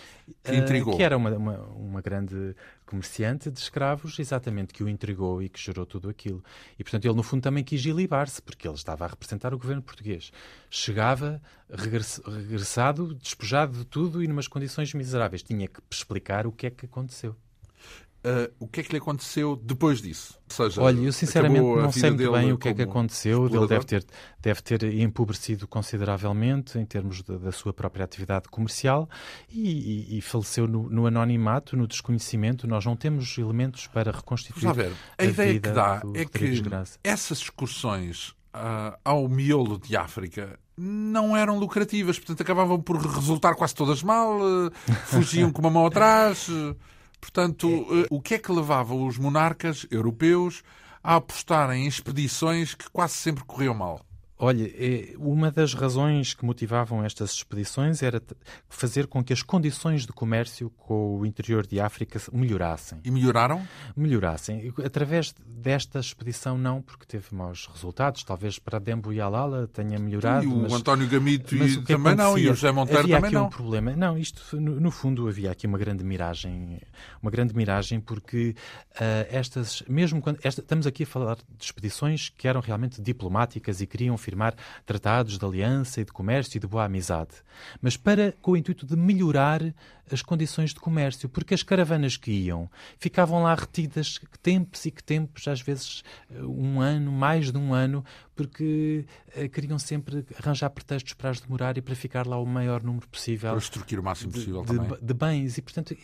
que, 0.43 0.51
uh, 0.51 0.97
que 0.97 1.03
era 1.03 1.15
uma, 1.15 1.29
uma, 1.29 1.57
uma, 1.75 2.01
grande 2.01 2.55
comerciante 2.87 3.51
de 3.51 3.59
escravos, 3.59 4.17
exatamente, 4.17 4.73
que 4.73 4.83
o 4.83 4.89
intrigou 4.89 5.43
e 5.43 5.47
que 5.47 5.59
gerou 5.59 5.85
tudo 5.85 6.09
aquilo. 6.09 6.43
E, 6.79 6.83
portanto, 6.83 7.05
ele, 7.05 7.13
no 7.13 7.21
fundo, 7.21 7.43
também 7.43 7.63
quis 7.63 7.85
ilibar-se, 7.85 8.41
porque 8.41 8.67
ele 8.67 8.75
estava 8.75 9.05
a 9.05 9.07
representar 9.07 9.53
o 9.53 9.59
governo 9.59 9.83
português. 9.83 10.31
Chegava 10.67 11.39
regressado, 11.69 13.13
despojado 13.13 13.77
de 13.77 13.85
tudo 13.85 14.23
e 14.23 14.27
numas 14.27 14.47
condições 14.47 14.91
miseráveis. 14.95 15.43
Tinha 15.43 15.67
que 15.67 15.79
explicar 15.91 16.47
o 16.47 16.51
que 16.51 16.65
é 16.65 16.71
que 16.71 16.87
aconteceu. 16.87 17.35
Uh, 18.23 18.53
o 18.59 18.67
que 18.67 18.81
é 18.81 18.83
que 18.83 18.91
lhe 18.91 18.99
aconteceu 18.99 19.55
depois 19.55 19.99
disso? 19.99 20.39
Ou 20.47 20.55
seja, 20.55 20.81
Olha, 20.81 20.99
eu 20.99 21.11
sinceramente 21.11 21.59
não 21.59 21.91
sei 21.91 22.11
muito 22.11 22.31
bem 22.31 22.53
o 22.53 22.57
que 22.57 22.69
é 22.69 22.73
que 22.73 22.83
aconteceu. 22.83 23.47
Ele 23.47 23.67
deve 23.67 23.83
ter, 23.83 24.05
deve 24.39 24.61
ter 24.61 24.83
empobrecido 24.83 25.67
consideravelmente 25.67 26.77
em 26.77 26.85
termos 26.85 27.23
de, 27.23 27.35
da 27.39 27.51
sua 27.51 27.73
própria 27.73 28.05
atividade 28.05 28.47
comercial 28.47 29.09
e, 29.49 30.11
e, 30.13 30.17
e 30.19 30.21
faleceu 30.21 30.67
no, 30.67 30.87
no, 30.87 31.07
anonimato, 31.07 31.75
no 31.75 31.87
desconhecimento. 31.87 32.67
Nós 32.67 32.85
não 32.85 32.95
temos 32.95 33.35
elementos 33.39 33.87
para 33.87 34.11
reconstituir 34.11 34.65
Vamos 34.65 34.77
ver, 34.77 34.91
a, 35.17 35.23
a 35.23 35.25
ideia 35.25 35.59
que 35.59 35.69
dá 35.71 36.03
é 36.13 36.23
que 36.23 36.61
essas 37.03 37.39
excursões 37.39 38.35
uh, 38.53 38.95
ao 39.03 39.27
miolo 39.27 39.79
de 39.79 39.97
África 39.97 40.59
não 40.77 41.35
eram 41.35 41.57
lucrativas, 41.57 42.19
portanto 42.19 42.41
acabavam 42.41 42.79
por 42.79 42.97
resultar 42.97 43.55
quase 43.55 43.73
todas 43.73 44.03
mal, 44.03 44.39
uh, 44.39 44.71
fugiam 45.05 45.51
com 45.51 45.59
uma 45.59 45.71
mão 45.71 45.87
atrás. 45.87 46.47
Portanto, 47.21 47.67
é, 47.69 48.01
é... 48.01 48.07
o 48.09 48.19
que 48.19 48.33
é 48.33 48.39
que 48.39 48.51
levava 48.51 48.95
os 48.95 49.17
monarcas 49.17 49.85
europeus 49.91 50.63
a 51.03 51.15
apostarem 51.15 51.85
em 51.85 51.87
expedições 51.87 52.73
que 52.73 52.89
quase 52.89 53.13
sempre 53.13 53.43
corriam 53.45 53.75
mal? 53.75 54.03
Olha, 54.43 54.67
é, 54.73 55.13
uma 55.19 55.51
das 55.51 55.75
razões 55.75 56.33
que 56.33 56.43
motivavam 56.43 57.05
estas 57.05 57.31
expedições 57.31 58.01
era 58.01 58.19
fazer 58.67 59.05
com 59.05 59.23
que 59.23 59.31
as 59.31 59.43
condições 59.43 60.03
de 60.03 60.11
comércio 60.11 60.71
com 60.71 61.19
o 61.19 61.27
interior 61.27 61.67
de 61.67 61.79
África 61.79 62.19
melhorassem. 62.33 62.99
E 63.03 63.11
melhoraram? 63.11 63.61
Melhorassem. 63.95 64.73
Através 64.83 65.35
desta 65.45 65.99
expedição, 65.99 66.57
não, 66.57 66.81
porque 66.81 67.05
teve 67.05 67.27
maus 67.35 67.69
resultados. 67.71 68.23
Talvez 68.23 68.57
para 68.57 68.79
Dembo 68.79 69.13
e 69.13 69.21
Alala 69.21 69.67
tenha 69.67 69.99
melhorado. 69.99 70.43
E 70.43 70.47
o 70.47 70.61
mas, 70.63 70.73
António 70.73 71.07
Gamito 71.07 71.55
e 71.55 71.83
também 71.83 72.15
não, 72.15 72.35
e 72.35 72.49
o 72.49 72.55
José 72.55 72.71
Monteiro 72.71 73.01
havia 73.03 73.17
também 73.17 73.27
aqui 73.27 73.35
não. 73.35 73.45
um 73.45 73.49
problema. 73.49 73.95
Não, 73.95 74.17
isto, 74.17 74.59
no, 74.59 74.79
no, 74.79 74.89
fundo, 74.89 75.27
havia 75.27 75.51
aqui 75.51 75.67
uma 75.67 75.77
grande 75.77 76.03
miragem. 76.03 76.81
Uma 77.21 77.29
grande 77.29 77.55
miragem, 77.55 77.99
porque 77.99 78.55
uh, 78.95 79.27
estas, 79.29 79.83
mesmo 79.87 80.19
quando. 80.19 80.39
Esta, 80.41 80.61
estamos 80.61 80.87
aqui 80.87 81.03
a 81.03 81.05
falar 81.05 81.35
de 81.35 81.63
expedições 81.63 82.29
que 82.29 82.47
eram 82.47 82.59
realmente 82.59 82.99
diplomáticas 82.99 83.81
e 83.81 83.85
queriam 83.85 84.17
firmar 84.31 84.55
tratados 84.85 85.37
de 85.37 85.45
aliança 85.45 85.99
e 85.99 86.05
de 86.05 86.11
comércio 86.11 86.57
e 86.57 86.59
de 86.59 86.67
boa 86.67 86.85
amizade, 86.85 87.31
mas 87.81 87.97
para 87.97 88.33
com 88.41 88.51
o 88.51 88.57
intuito 88.57 88.85
de 88.85 88.95
melhorar 88.95 89.61
as 90.11 90.21
condições 90.21 90.73
de 90.73 90.79
comércio, 90.79 91.27
porque 91.27 91.53
as 91.53 91.63
caravanas 91.63 92.17
que 92.17 92.31
iam 92.31 92.69
ficavam 92.97 93.43
lá 93.43 93.55
retidas 93.55 94.19
tempos 94.41 94.85
e 94.85 94.91
que 94.91 95.03
tempos, 95.03 95.47
às 95.47 95.61
vezes 95.61 96.03
um 96.29 96.79
ano, 96.81 97.11
mais 97.11 97.51
de 97.51 97.57
um 97.57 97.73
ano, 97.73 98.03
porque 98.35 99.05
uh, 99.35 99.49
queriam 99.49 99.77
sempre 99.77 100.25
arranjar 100.39 100.69
pretextos 100.69 101.13
para 101.13 101.29
as 101.29 101.39
demorar 101.39 101.77
e 101.77 101.81
para 101.81 101.95
ficar 101.95 102.25
lá 102.25 102.37
o 102.37 102.45
maior 102.45 102.81
número 102.81 103.07
possível. 103.07 103.51
Para 103.51 103.59
extorquir 103.59 103.99
o 103.99 104.03
máximo 104.03 104.31
possível 104.31 104.61
de, 104.61 104.67
também. 104.67 104.87
De, 104.87 105.05
de 105.05 105.13
bens. 105.13 105.57
E, 105.57 105.61
portanto, 105.61 105.95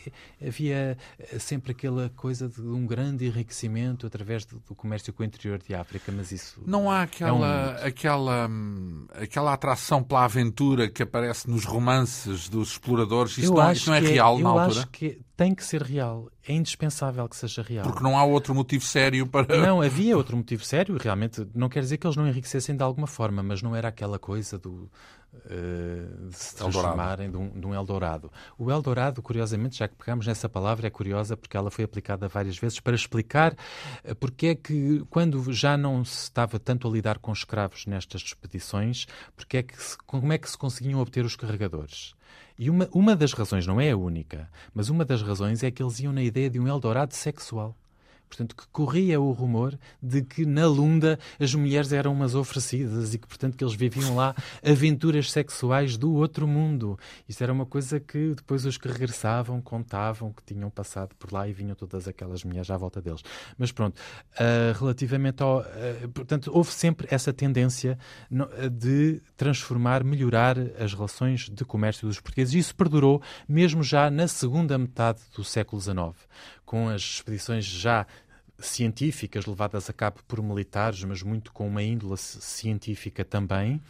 havia 0.46 0.98
eh, 1.18 1.40
sempre 1.40 1.72
aquela 1.72 2.10
coisa 2.16 2.48
de 2.48 2.62
um 2.62 2.86
grande 2.86 3.26
enriquecimento 3.26 4.06
através 4.06 4.46
do, 4.46 4.60
do 4.60 4.76
comércio 4.76 5.12
com 5.14 5.24
o 5.24 5.26
interior 5.26 5.60
de 5.60 5.74
África, 5.74 6.12
mas 6.16 6.32
isso... 6.32 6.62
Não 6.66 6.92
há 6.92 7.04
aquela, 7.04 7.80
é 7.80 7.84
um... 7.84 7.88
aquela, 7.88 8.50
aquela 9.14 9.54
atração 9.54 10.04
pela 10.04 10.26
aventura 10.26 10.90
que 10.90 11.02
aparece 11.02 11.50
nos 11.50 11.66
romances 11.66 12.50
dos 12.50 12.72
exploradores? 12.72 13.38
Isso, 13.38 13.54
não, 13.54 13.72
isso 13.72 13.90
não 13.90 13.96
é, 13.96 13.97
é 13.98 14.00
real 14.00 14.40
na 14.40 14.50
altura? 14.50 14.66
Eu 14.66 14.80
acho 14.80 14.88
que 14.88 15.20
tem 15.38 15.54
que 15.54 15.64
ser 15.64 15.84
real. 15.84 16.32
É 16.48 16.52
indispensável 16.52 17.30
que 17.30 17.36
seja 17.36 17.62
real. 17.62 17.84
Porque 17.86 18.02
não 18.02 18.18
há 18.18 18.24
outro 18.24 18.56
motivo 18.56 18.84
sério 18.84 19.28
para. 19.28 19.56
Não, 19.60 19.82
havia 19.82 20.18
outro 20.18 20.36
motivo 20.36 20.66
sério, 20.66 20.98
realmente. 21.00 21.48
Não 21.54 21.70
quer 21.70 21.82
dizer 21.82 21.98
que 21.98 22.08
eles 22.08 22.18
não 22.18 22.28
enriquecessem 22.28 22.76
de 22.76 22.82
alguma 22.82 23.06
forma, 23.06 23.44
mas 23.44 23.62
não 23.62 23.76
era 23.76 23.88
aquela 23.88 24.18
coisa 24.18 24.58
do. 24.58 24.90
Uh, 25.46 26.30
de 26.30 26.36
se 26.36 26.56
transformarem 26.56 27.30
de 27.30 27.38
um, 27.38 27.60
de 27.60 27.68
um, 27.68 27.74
Eldorado. 27.74 28.32
O 28.58 28.72
Eldorado, 28.72 29.22
curiosamente, 29.22 29.78
já 29.78 29.88
que 29.88 29.96
pegamos 29.96 30.26
nessa 30.26 30.50
palavra, 30.50 30.88
é 30.88 30.90
curiosa 30.90 31.38
porque 31.38 31.56
ela 31.56 31.70
foi 31.70 31.84
aplicada 31.84 32.28
várias 32.28 32.58
vezes 32.58 32.80
para 32.80 32.96
explicar 32.96 33.54
uh, 33.54 34.16
porque 34.16 34.48
é 34.48 34.56
que, 34.56 35.06
quando 35.10 35.54
já 35.54 35.78
não 35.78 36.04
se 36.04 36.24
estava 36.24 36.58
tanto 36.58 36.88
a 36.88 36.92
lidar 36.92 37.20
com 37.20 37.32
escravos 37.32 37.86
nestas 37.86 38.22
expedições, 38.22 39.06
porque 39.36 39.58
é 39.58 39.64
que 39.64 39.80
se, 39.80 39.96
como 40.08 40.34
é 40.34 40.40
que 40.40 40.50
se 40.50 40.58
conseguiam 40.58 41.00
obter 41.00 41.24
os 41.24 41.36
carregadores? 41.36 42.16
E 42.58 42.70
uma, 42.70 42.90
uma 42.92 43.16
das 43.16 43.34
razões, 43.34 43.68
não 43.68 43.80
é 43.80 43.92
a 43.92 43.98
única, 43.98 44.50
mas 44.74 44.90
uma 44.90 45.06
das 45.06 45.22
razões 45.22 45.64
é 45.64 45.70
que 45.70 45.84
eles 45.84 46.00
iam 46.00 46.12
na 46.12 46.24
ideia 46.24 46.50
de 46.50 46.60
um 46.60 46.68
Eldorado 46.68 47.14
sexual. 47.14 47.76
Portanto, 48.28 48.56
que 48.56 48.68
corria 48.68 49.20
o 49.20 49.32
rumor 49.32 49.78
de 50.02 50.22
que 50.22 50.46
na 50.46 50.66
Lunda 50.68 51.20
as 51.40 51.54
mulheres 51.54 51.92
eram 51.92 52.14
umas 52.14 52.36
oferecidas 52.36 53.14
e 53.14 53.18
que, 53.18 53.28
portanto, 53.28 53.58
que 53.58 53.64
eles 53.64 53.74
viviam 53.74 54.16
lá 54.16 54.36
aventuras 54.64 55.32
sexuais 55.32 55.98
do 55.98 56.14
outro 56.14 56.48
mundo. 56.48 56.98
Isso 57.28 57.44
era 57.44 57.52
uma 57.52 57.66
coisa 57.66 58.00
que 58.00 58.34
depois 58.36 58.66
os 58.66 58.78
que 58.78 58.88
regressavam 58.88 59.62
contavam 59.62 60.32
que 60.32 60.44
tinham 60.44 60.70
passado 60.70 61.16
por 61.16 61.32
lá 61.32 61.48
e 61.48 61.54
vinham 61.54 61.76
todas 61.76 62.08
aquelas 62.08 62.44
mulheres 62.44 62.70
à 62.70 62.78
volta 62.78 63.02
deles. 63.02 63.22
Mas 63.58 63.72
pronto, 63.72 63.98
uh, 63.98 64.78
relativamente 64.78 65.42
ao. 65.42 65.62
Uh, 65.62 66.10
portanto, 66.14 66.52
houve 66.54 66.72
sempre 66.72 67.08
essa 67.10 67.34
tendência 67.34 67.98
de 68.72 69.22
transformar, 69.36 70.04
melhorar 70.04 70.58
as 70.80 70.94
relações 70.94 71.50
de 71.50 71.66
comércio 71.66 72.08
dos 72.08 72.20
portugueses. 72.20 72.54
E 72.54 72.60
isso 72.60 72.76
perdurou 72.76 73.22
mesmo 73.48 73.84
já 73.84 74.10
na 74.10 74.28
segunda 74.28 74.78
metade 74.78 75.20
do 75.36 75.44
século 75.44 75.82
XIX, 75.82 76.16
com 76.68 76.90
as 76.90 77.02
expedições 77.02 77.64
já 77.64 78.06
científicas 78.60 79.46
levadas 79.46 79.90
a 79.90 79.94
cabo 79.94 80.20
por 80.28 80.42
militares, 80.42 81.04
mas 81.04 81.24
muito 81.24 81.52
com 81.52 81.68
uma 81.68 81.82
índole 81.82 82.18
científica 82.18 83.24
também. 83.24 83.82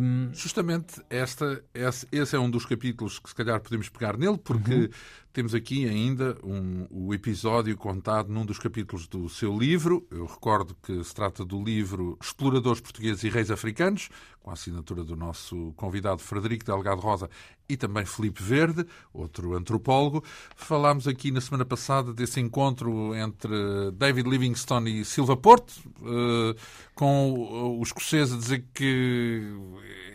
Um... 0.00 0.30
Justamente 0.34 1.00
esta, 1.08 1.62
esse, 1.72 2.06
esse, 2.10 2.34
é 2.36 2.38
um 2.38 2.50
dos 2.50 2.66
capítulos 2.66 3.18
que 3.18 3.28
se 3.28 3.34
calhar 3.34 3.60
podemos 3.60 3.88
pegar 3.88 4.16
nele, 4.16 4.38
porque 4.38 4.74
uhum. 4.74 4.88
Temos 5.32 5.54
aqui 5.54 5.88
ainda 5.88 6.36
um, 6.42 6.86
o 6.90 7.14
episódio 7.14 7.76
contado 7.76 8.32
num 8.32 8.44
dos 8.44 8.58
capítulos 8.58 9.06
do 9.06 9.28
seu 9.28 9.56
livro. 9.56 10.04
Eu 10.10 10.26
recordo 10.26 10.76
que 10.82 11.04
se 11.04 11.14
trata 11.14 11.44
do 11.44 11.62
livro 11.62 12.18
Exploradores 12.20 12.80
Portugueses 12.80 13.22
e 13.22 13.28
Reis 13.28 13.50
Africanos, 13.50 14.08
com 14.42 14.50
a 14.50 14.54
assinatura 14.54 15.04
do 15.04 15.14
nosso 15.14 15.72
convidado 15.76 16.20
Frederico 16.20 16.64
Delgado 16.64 17.00
Rosa 17.00 17.30
e 17.68 17.76
também 17.76 18.04
Felipe 18.04 18.42
Verde, 18.42 18.84
outro 19.14 19.54
antropólogo. 19.54 20.24
Falámos 20.56 21.06
aqui 21.06 21.30
na 21.30 21.40
semana 21.40 21.64
passada 21.64 22.12
desse 22.12 22.40
encontro 22.40 23.14
entre 23.14 23.54
David 23.92 24.28
Livingstone 24.28 25.00
e 25.00 25.04
Silva 25.04 25.36
Porto, 25.36 25.72
eh, 26.02 26.56
com 26.94 27.78
o 27.78 27.82
escocês 27.82 28.32
a 28.32 28.36
dizer 28.36 28.64
que 28.74 29.42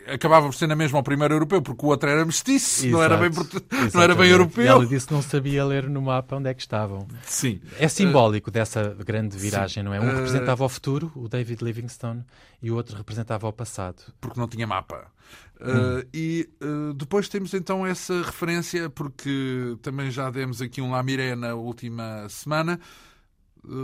acabava 0.08 0.46
por 0.46 0.54
ser 0.54 0.68
na 0.68 0.76
mesma 0.76 1.00
o 1.00 1.04
primeiro 1.04 1.36
europeu, 1.36 1.62
porque 1.62 1.86
o 1.86 1.90
outro 1.90 2.10
era 2.10 2.26
mestiço, 2.26 2.88
não 2.88 3.02
era 3.02 3.18
bem, 3.18 3.30
não 3.94 4.02
era 4.02 4.16
bem 4.16 4.30
europeu. 4.30 4.66
Ela 4.66 4.86
disse 4.86 5.08
que 5.08 5.14
não 5.14 5.22
sabia 5.22 5.66
ler 5.66 5.90
no 5.90 6.02
mapa 6.02 6.36
onde 6.36 6.50
é 6.50 6.54
que 6.54 6.62
estavam. 6.62 7.08
Sim. 7.24 7.62
É 7.80 7.88
simbólico 7.88 8.50
uh, 8.50 8.54
dessa 8.54 8.96
grande 9.06 9.38
viragem, 9.38 9.82
sim. 9.82 9.84
não 9.84 9.94
é? 9.94 10.00
Um 10.00 10.08
uh, 10.08 10.16
representava 10.16 10.64
o 10.64 10.70
futuro, 10.70 11.12
o 11.16 11.28
David 11.28 11.64
Livingstone, 11.64 12.24
e 12.62 12.72
o 12.72 12.76
outro 12.76 12.98
representava 12.98 13.48
o 13.48 13.54
passado. 13.54 14.02
Porque 14.20 14.40
não 14.40 14.48
tinha 14.48 14.68
mapa. 14.68 15.08
Uh, 15.60 16.00
hum. 16.00 16.04
E 16.14 16.50
uh, 16.62 16.94
depois 16.94 17.30
temos 17.30 17.54
então 17.54 17.86
essa 17.86 18.22
referência, 18.22 18.90
porque 18.90 19.78
também 19.82 20.12
já 20.12 20.30
demos 20.30 20.62
aqui 20.62 20.82
um 20.82 20.92
Lamiré 20.92 21.36
na 21.36 21.56
última 21.56 22.28
semana, 22.30 22.80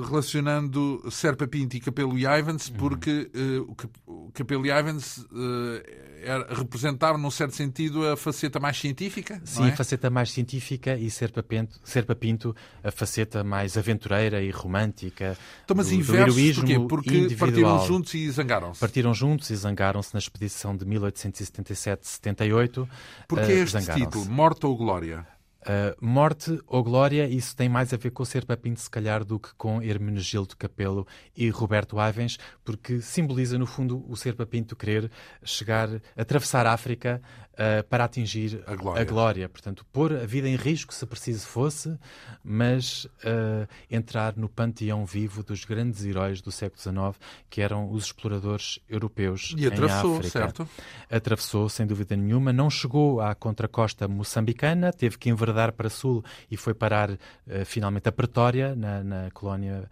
relacionando 0.08 1.04
Serpa 1.10 1.48
Pinto 1.48 1.76
e 1.76 1.80
Capelo 1.80 2.18
Ivans, 2.18 2.70
uhum. 2.70 2.78
porque 2.78 3.30
uh, 3.36 3.76
o 4.06 4.32
Capelo 4.32 4.66
Ivans 4.66 5.18
uh, 5.18 5.82
era, 6.24 6.54
representava, 6.54 7.18
num 7.18 7.32
certo 7.32 7.56
sentido, 7.56 8.08
a 8.08 8.16
faceta 8.16 8.60
mais 8.60 8.78
científica. 8.78 9.42
Sim, 9.44 9.66
é? 9.66 9.70
a 9.70 9.76
faceta 9.76 10.10
mais 10.10 10.32
científica 10.32 10.98
e 10.98 11.10
Serpa 11.10 11.42
Pinto, 11.42 11.80
Serpa 11.84 12.16
Pinto 12.16 12.56
a 12.84 12.92
faceta 12.92 13.44
mais 13.44 13.78
aventureira 13.78 14.42
e 14.42 14.52
romântica. 14.52 15.38
Então, 15.64 15.76
mas 15.76 15.90
do, 15.90 15.96
inversos, 15.96 16.36
do 16.36 16.62
porquê? 16.62 16.80
Porque 16.88 17.18
individual. 17.18 17.78
partiram 17.78 17.88
juntos 17.88 18.14
e 18.14 18.30
zangaram-se. 18.30 18.80
Partiram 18.80 19.14
juntos 19.14 19.50
e 19.50 19.56
zangaram-se 19.56 20.14
na 20.14 20.20
expedição 20.20 20.76
de 20.76 20.86
1877-78. 20.86 22.88
Porquê 23.28 23.54
uh, 23.54 23.64
este 23.64 23.94
título, 23.94 24.26
Morte 24.26 24.66
ou 24.66 24.78
Glória? 24.78 25.26
Uh, 25.62 25.96
morte 26.04 26.60
ou 26.66 26.84
glória, 26.84 27.28
isso 27.28 27.56
tem 27.56 27.70
mais 27.70 27.94
a 27.94 27.98
ver 27.98 28.10
com 28.10 28.24
o 28.24 28.26
Ser 28.26 28.46
Papinto, 28.46 28.80
se 28.80 28.90
calhar, 28.90 29.24
do 29.24 29.40
que 29.40 29.54
com 29.54 29.80
Hermenegildo 29.80 30.58
Capelo 30.58 31.06
e 31.38 31.50
Roberto 31.50 31.98
Ivens, 32.02 32.40
porque 32.64 33.00
simboliza, 33.00 33.60
no 33.60 33.68
fundo, 33.68 34.04
o 34.10 34.16
Ser 34.16 34.34
Papinto 34.34 34.76
querer 34.76 35.12
chegar, 35.44 35.88
atravessar 36.18 36.66
a 36.66 36.74
África 36.74 37.22
uh, 37.54 37.84
para 37.88 38.06
atingir 38.06 38.64
a 38.66 38.76
glória. 38.76 39.02
a 39.02 39.06
glória. 39.06 39.50
Portanto, 39.50 39.86
pôr 39.92 40.14
a 40.14 40.26
vida 40.26 40.50
em 40.50 40.56
risco, 40.56 40.92
se 40.96 41.06
preciso 41.06 41.46
fosse, 41.46 41.96
mas 42.44 43.06
uh, 43.06 43.68
entrar 43.90 44.36
no 44.36 44.50
panteão 44.50 45.06
vivo 45.06 45.44
dos 45.44 45.64
grandes 45.64 46.04
heróis 46.04 46.42
do 46.42 46.52
século 46.52 46.82
XIX, 46.82 47.28
que 47.52 47.62
eram 47.62 47.92
os 47.92 48.06
exploradores 48.06 48.80
europeus 48.90 49.54
e 49.56 49.68
atravessou, 49.68 50.16
em 50.16 50.18
África. 50.18 50.40
certo? 50.40 50.70
Atravessou, 51.08 51.70
sem 51.70 51.86
dúvida 51.86 52.16
nenhuma. 52.16 52.52
Não 52.52 52.68
chegou 52.68 53.22
à 53.22 53.36
contracosta 53.36 54.08
moçambicana, 54.08 54.92
teve 54.92 55.20
que 55.20 55.30
enverdar 55.30 55.51
para 55.74 55.90
sul 55.90 56.24
e 56.50 56.58
foi 56.58 56.74
parar 56.74 57.12
uh, 57.12 57.18
finalmente 57.66 58.08
a 58.08 58.12
Pretória, 58.12 58.76
na, 58.76 59.04
na 59.04 59.32
colónia 59.32 59.90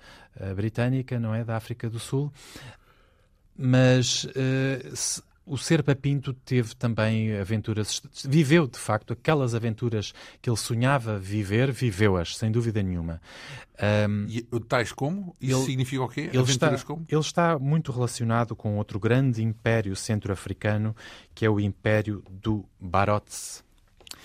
britânica, 0.56 1.20
não 1.20 1.36
é? 1.36 1.44
Da 1.44 1.58
África 1.58 1.90
do 1.90 2.00
Sul. 2.00 2.32
Mas 3.58 4.26
se, 4.94 5.22
o 5.50 5.58
Serpa 5.58 5.96
Pinto 5.96 6.32
teve 6.32 6.76
também 6.76 7.36
aventuras, 7.36 8.02
viveu 8.24 8.68
de 8.68 8.78
facto 8.78 9.14
aquelas 9.14 9.56
aventuras 9.56 10.14
que 10.40 10.48
ele 10.50 10.56
sonhava 10.56 11.18
viver, 11.18 11.72
viveu-as, 11.72 12.38
sem 12.38 12.52
dúvida 12.52 12.84
nenhuma. 12.84 13.20
Um, 14.08 14.28
e, 14.30 14.44
tais 14.68 14.92
como? 14.92 15.36
Isso 15.42 15.58
ele, 15.58 15.66
significa 15.66 16.04
o 16.04 16.08
quê? 16.08 16.22
Ele 16.32 16.38
aventuras 16.38 16.82
está, 16.82 16.86
como? 16.86 17.06
Ele 17.10 17.22
está 17.22 17.58
muito 17.58 17.92
relacionado 17.92 18.56
com 18.56 18.78
outro 18.78 19.00
grande 19.00 19.42
império 19.42 19.96
centro-africano, 19.96 20.96
que 21.34 21.46
é 21.46 21.50
o 21.50 21.60
Império 21.60 22.24
do 22.30 22.64
Barotse. 22.80 23.64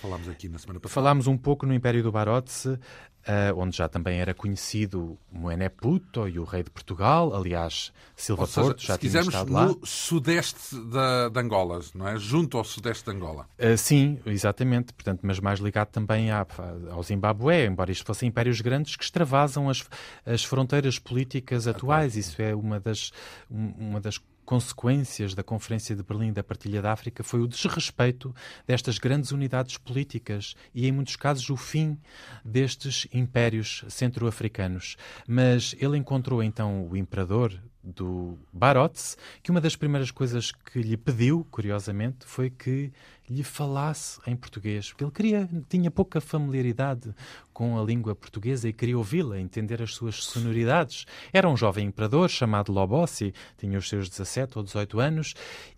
Falámos 0.05 0.29
aqui 0.29 0.47
na 0.47 0.57
semana 0.59 0.79
passada. 0.79 0.93
Falámos 0.93 1.27
um 1.27 1.37
pouco 1.37 1.65
no 1.65 1.73
Império 1.73 2.03
do 2.03 2.11
Barotse, 2.11 2.79
Uh, 3.27 3.57
onde 3.57 3.75
já 3.75 3.89
também 3.89 4.19
era 4.19 4.35
conhecido 4.35 5.17
Moené 5.31 5.67
Puto 5.67 6.27
e 6.27 6.37
o 6.37 6.43
rei 6.43 6.61
de 6.61 6.69
Portugal, 6.69 7.33
aliás, 7.35 7.91
Silva 8.15 8.45
seja, 8.45 8.61
Porto 8.61 8.83
já 8.83 8.99
tinha 8.99 9.19
estado 9.19 9.51
lá. 9.51 9.65
no 9.65 9.79
sudeste 9.83 10.75
da, 10.91 11.27
de 11.29 11.39
Angola, 11.39 11.79
não 11.95 12.07
é? 12.07 12.19
Junto 12.19 12.55
ao 12.55 12.63
sudeste 12.63 13.03
de 13.03 13.17
Angola. 13.17 13.47
Uh, 13.57 13.75
sim, 13.79 14.19
exatamente, 14.27 14.93
portanto, 14.93 15.21
mas 15.23 15.39
mais 15.39 15.59
ligado 15.59 15.87
também 15.87 16.29
à, 16.29 16.45
ao 16.91 17.01
Zimbabue, 17.01 17.65
embora 17.65 17.91
isto 17.91 18.05
fossem 18.05 18.29
impérios 18.29 18.61
grandes 18.61 18.95
que 18.95 19.03
extravasam 19.03 19.71
as, 19.71 19.83
as 20.23 20.43
fronteiras 20.43 20.99
políticas 20.99 21.67
atuais. 21.67 22.15
Isso 22.15 22.39
é 22.39 22.53
uma 22.53 22.79
das, 22.79 23.11
uma 23.49 23.99
das 23.99 24.19
consequências 24.45 25.33
da 25.33 25.43
Conferência 25.43 25.95
de 25.95 26.03
Berlim 26.03 26.31
da 26.31 26.43
Partilha 26.43 26.81
da 26.81 26.93
África 26.93 27.23
foi 27.23 27.41
o 27.41 27.47
desrespeito 27.47 28.33
destas 28.65 28.97
grandes 28.97 29.31
unidades 29.31 29.77
políticas 29.77 30.55
e, 30.73 30.87
em 30.87 30.91
muitos 30.91 31.15
casos, 31.15 31.49
o 31.49 31.57
fim 31.57 31.97
destes 32.43 33.07
impérios 33.11 33.83
centro-africanos. 33.89 34.95
Mas 35.27 35.75
ele 35.79 35.97
encontrou 35.97 36.43
então 36.43 36.87
o 36.87 36.95
imperador 36.95 37.59
do 37.85 38.37
Barotse, 38.51 39.15
que 39.43 39.51
uma 39.51 39.61
das 39.61 39.75
primeiras 39.75 40.09
coisas 40.09 40.51
que 40.51 40.81
lhe 40.81 40.97
pediu, 40.97 41.45
curiosamente, 41.51 42.25
foi 42.25 42.49
que 42.49 42.91
lhe 43.29 43.43
falasse 43.43 44.19
em 44.25 44.35
português, 44.35 44.89
porque 44.89 45.03
ele 45.03 45.11
queria, 45.11 45.49
tinha 45.69 45.91
pouca 45.91 46.19
familiaridade 46.19 47.13
com 47.53 47.79
a 47.79 47.83
língua 47.83 48.15
portuguesa 48.15 48.67
e 48.67 48.73
queria 48.73 48.97
ouvi-la, 48.97 49.39
entender 49.39 49.81
as 49.81 49.93
suas 49.93 50.23
sonoridades. 50.23 51.05
Era 51.31 51.49
um 51.49 51.55
jovem 51.55 51.87
imperador 51.87 52.29
chamado 52.29 52.71
Lobossi, 52.71 53.33
tinha 53.57 53.77
os 53.77 53.87
seus 53.87 54.09
17 54.09 54.57
ou 54.57 54.63
18 54.63 54.99
anos 54.99 55.33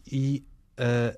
e 0.09 0.45
uh, 0.79 1.17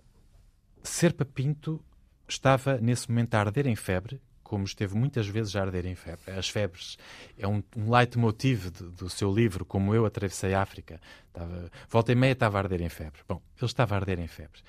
Serpa 0.84 1.26
Pinto 1.26 1.84
estava 2.28 2.78
nesse 2.78 3.10
momento 3.10 3.36
a 3.36 3.40
arder 3.40 3.68
em 3.68 3.76
febre, 3.76 4.22
como 4.50 4.66
esteve 4.66 4.96
muitas 4.96 5.28
vezes 5.28 5.56
a 5.56 5.62
arder 5.62 5.86
em 5.86 5.94
febre. 5.94 6.32
As 6.32 6.50
febres 6.50 6.98
é 7.38 7.48
um, 7.48 7.62
um 7.78 7.96
leitmotiv 7.96 8.72
do, 8.72 8.90
do 8.90 9.08
seu 9.08 9.32
livro, 9.32 9.64
como 9.64 9.94
eu 9.94 10.08
atravessei 10.08 10.56
a 10.56 10.62
África. 10.64 11.00
Estava, 11.28 11.72
volta 11.88 12.12
e 12.12 12.16
meia 12.16 12.32
estava 12.32 12.58
a 12.58 12.62
arder 12.62 12.82
em 12.82 12.90
febre. 12.90 13.22
Bom, 13.28 13.40
ele 13.58 13.66
estava 13.68 13.94
a 13.94 14.00
arder 14.00 14.20
em 14.20 14.28
febre. 14.28 14.60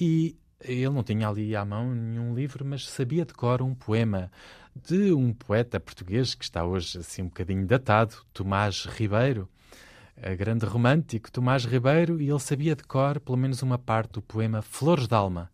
E 0.00 0.36
ele 0.60 0.90
não 0.90 1.04
tinha 1.04 1.28
ali 1.28 1.54
à 1.54 1.64
mão 1.64 1.94
nenhum 1.94 2.34
livro, 2.34 2.64
mas 2.64 2.88
sabia 2.88 3.24
de 3.24 3.32
cor 3.32 3.62
um 3.62 3.72
poema 3.72 4.32
de 4.74 5.12
um 5.12 5.32
poeta 5.32 5.78
português 5.78 6.34
que 6.34 6.42
está 6.42 6.64
hoje 6.64 6.98
assim 6.98 7.22
um 7.22 7.26
bocadinho 7.26 7.64
datado, 7.64 8.16
Tomás 8.32 8.84
Ribeiro, 8.84 9.48
grande 10.36 10.66
romântico 10.66 11.30
Tomás 11.30 11.64
Ribeiro, 11.64 12.20
e 12.20 12.28
ele 12.28 12.40
sabia 12.40 12.74
de 12.74 12.82
cor 12.82 13.20
pelo 13.20 13.38
menos 13.38 13.62
uma 13.62 13.78
parte 13.78 14.14
do 14.14 14.22
poema 14.22 14.60
Flores 14.60 15.06
d'Alma. 15.06 15.52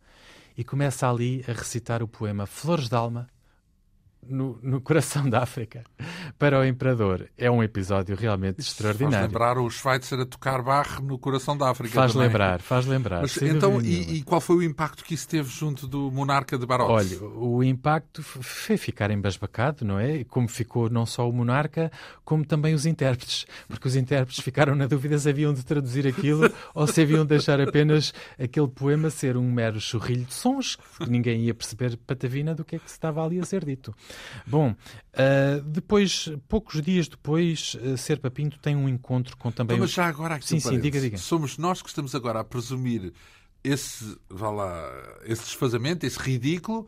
E 0.57 0.63
começa 0.63 1.07
ali 1.07 1.45
a 1.47 1.51
recitar 1.51 2.01
o 2.01 2.07
poema 2.07 2.47
Flores 2.47 2.89
d'Alma, 2.89 3.27
no, 4.29 4.59
no, 4.61 4.81
coração 4.81 5.29
da 5.29 5.43
África 5.43 5.83
para 6.37 6.59
o 6.59 6.65
Imperador. 6.65 7.27
É 7.37 7.49
um 7.49 7.63
episódio 7.63 8.15
realmente 8.15 8.59
Isso 8.59 8.71
extraordinário. 8.71 9.17
Faz 9.17 9.27
lembrar 9.27 9.57
o 9.57 9.69
Schweitzer 9.69 10.19
a 10.19 10.25
tocar 10.25 10.61
barro 10.61 11.03
no 11.03 11.17
coração 11.17 11.57
da 11.57 11.69
África. 11.69 11.93
Faz 11.93 12.13
também. 12.13 12.27
lembrar, 12.27 12.61
faz 12.61 12.85
lembrar. 12.85 13.21
Mas, 13.21 13.41
então, 13.41 13.81
e, 13.81 14.17
e, 14.17 14.23
qual 14.23 14.41
foi 14.41 14.57
o 14.57 14.63
impacto 14.63 15.03
que 15.03 15.13
isso 15.13 15.27
teve 15.27 15.49
junto 15.49 15.87
do 15.87 16.11
monarca 16.11 16.57
de 16.57 16.65
Barós? 16.65 16.89
Olha, 16.89 17.23
o 17.23 17.63
impacto 17.63 18.21
foi 18.23 18.77
ficar 18.77 19.11
embasbacado, 19.11 19.85
não 19.85 19.99
é? 19.99 20.23
Como 20.23 20.47
ficou 20.47 20.89
não 20.89 21.05
só 21.05 21.27
o 21.27 21.33
monarca, 21.33 21.91
como 22.23 22.45
também 22.45 22.73
os 22.73 22.85
intérpretes. 22.85 23.45
Porque 23.67 23.87
os 23.87 23.95
intérpretes 23.95 24.43
ficaram 24.43 24.75
na 24.75 24.87
dúvida 24.87 25.17
se 25.17 25.29
haviam 25.29 25.53
de 25.53 25.65
traduzir 25.65 26.07
aquilo 26.07 26.51
ou 26.73 26.87
se 26.87 27.01
haviam 27.01 27.23
de 27.23 27.29
deixar 27.29 27.59
apenas 27.59 28.13
aquele 28.39 28.67
poema 28.67 29.09
ser 29.09 29.37
um 29.37 29.51
mero 29.51 29.79
chorrilho 29.79 30.25
de 30.25 30.33
sons, 30.33 30.77
que 30.97 31.09
ninguém 31.09 31.41
ia 31.41 31.53
perceber 31.53 31.97
patavina 31.97 32.53
do 32.53 32.63
que 32.63 32.75
é 32.75 32.79
que 32.79 32.89
se 32.89 32.95
estava 32.95 33.23
ali 33.23 33.39
a 33.39 33.45
ser 33.45 33.63
dito. 33.65 33.95
Bom, 34.45 34.71
uh, 34.71 35.61
depois, 35.63 36.29
poucos 36.47 36.81
dias 36.81 37.07
depois, 37.07 37.75
uh, 37.81 37.97
Serpa 37.97 38.29
Pinto 38.29 38.59
tem 38.59 38.75
um 38.75 38.87
encontro 38.87 39.35
com 39.37 39.51
também... 39.51 39.75
Então, 39.75 39.85
mas 39.85 39.91
já 39.91 40.05
agora 40.05 40.35
aqui 40.35 40.47
Sim, 40.47 40.59
sim, 40.59 40.79
diga, 40.79 40.99
diga. 40.99 41.17
Somos 41.17 41.57
nós 41.57 41.81
que 41.81 41.89
estamos 41.89 42.13
agora 42.15 42.39
a 42.39 42.43
presumir 42.43 43.13
esse, 43.63 44.17
vá 44.29 44.49
lá, 44.49 44.89
esse 45.25 45.43
desfazamento, 45.43 46.05
esse 46.05 46.19
ridículo, 46.19 46.87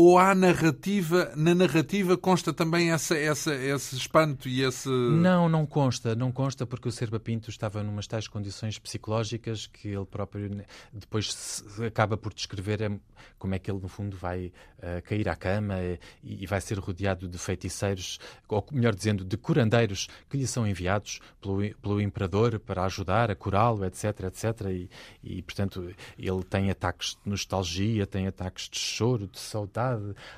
ou 0.00 0.16
há 0.16 0.32
narrativa, 0.32 1.32
na 1.34 1.56
narrativa 1.56 2.16
consta 2.16 2.52
também 2.52 2.92
essa, 2.92 3.16
essa, 3.16 3.52
esse 3.52 3.96
espanto 3.96 4.48
e 4.48 4.62
esse... 4.62 4.88
Não, 4.88 5.48
não 5.48 5.66
consta, 5.66 6.14
não 6.14 6.30
consta 6.30 6.64
porque 6.64 6.88
o 6.88 6.92
Serba 6.92 7.18
Pinto 7.18 7.50
estava 7.50 7.82
numas 7.82 8.06
tais 8.06 8.28
condições 8.28 8.78
psicológicas 8.78 9.66
que 9.66 9.88
ele 9.88 10.04
próprio 10.04 10.64
depois 10.92 11.64
acaba 11.84 12.16
por 12.16 12.32
descrever 12.32 12.80
é 12.80 12.90
como 13.38 13.54
é 13.54 13.58
que 13.58 13.70
ele 13.70 13.80
no 13.80 13.88
fundo 13.88 14.16
vai 14.16 14.52
uh, 14.78 15.02
cair 15.02 15.28
à 15.28 15.36
cama 15.36 15.74
e, 16.22 16.42
e, 16.42 16.46
vai 16.46 16.60
ser 16.60 16.78
rodeado 16.78 17.28
de 17.28 17.38
feiticeiros, 17.38 18.18
ou 18.48 18.64
melhor 18.72 18.94
dizendo, 18.94 19.24
de 19.24 19.36
curandeiros 19.36 20.08
que 20.28 20.36
lhe 20.36 20.46
são 20.46 20.66
enviados 20.66 21.20
pelo, 21.40 21.74
pelo 21.76 22.00
imperador 22.00 22.58
para 22.58 22.84
ajudar 22.84 23.30
a 23.30 23.34
curá-lo, 23.34 23.84
etc, 23.84 24.04
etc, 24.24 24.66
e, 24.70 24.90
e 25.22 25.42
portanto 25.42 25.90
ele 26.18 26.42
tem 26.44 26.70
ataques 26.70 27.16
de 27.22 27.30
nostalgia, 27.30 28.06
tem 28.06 28.26
ataques 28.26 28.68
de 28.68 28.78
choro, 28.78 29.26
de 29.26 29.38
saudade, 29.38 29.87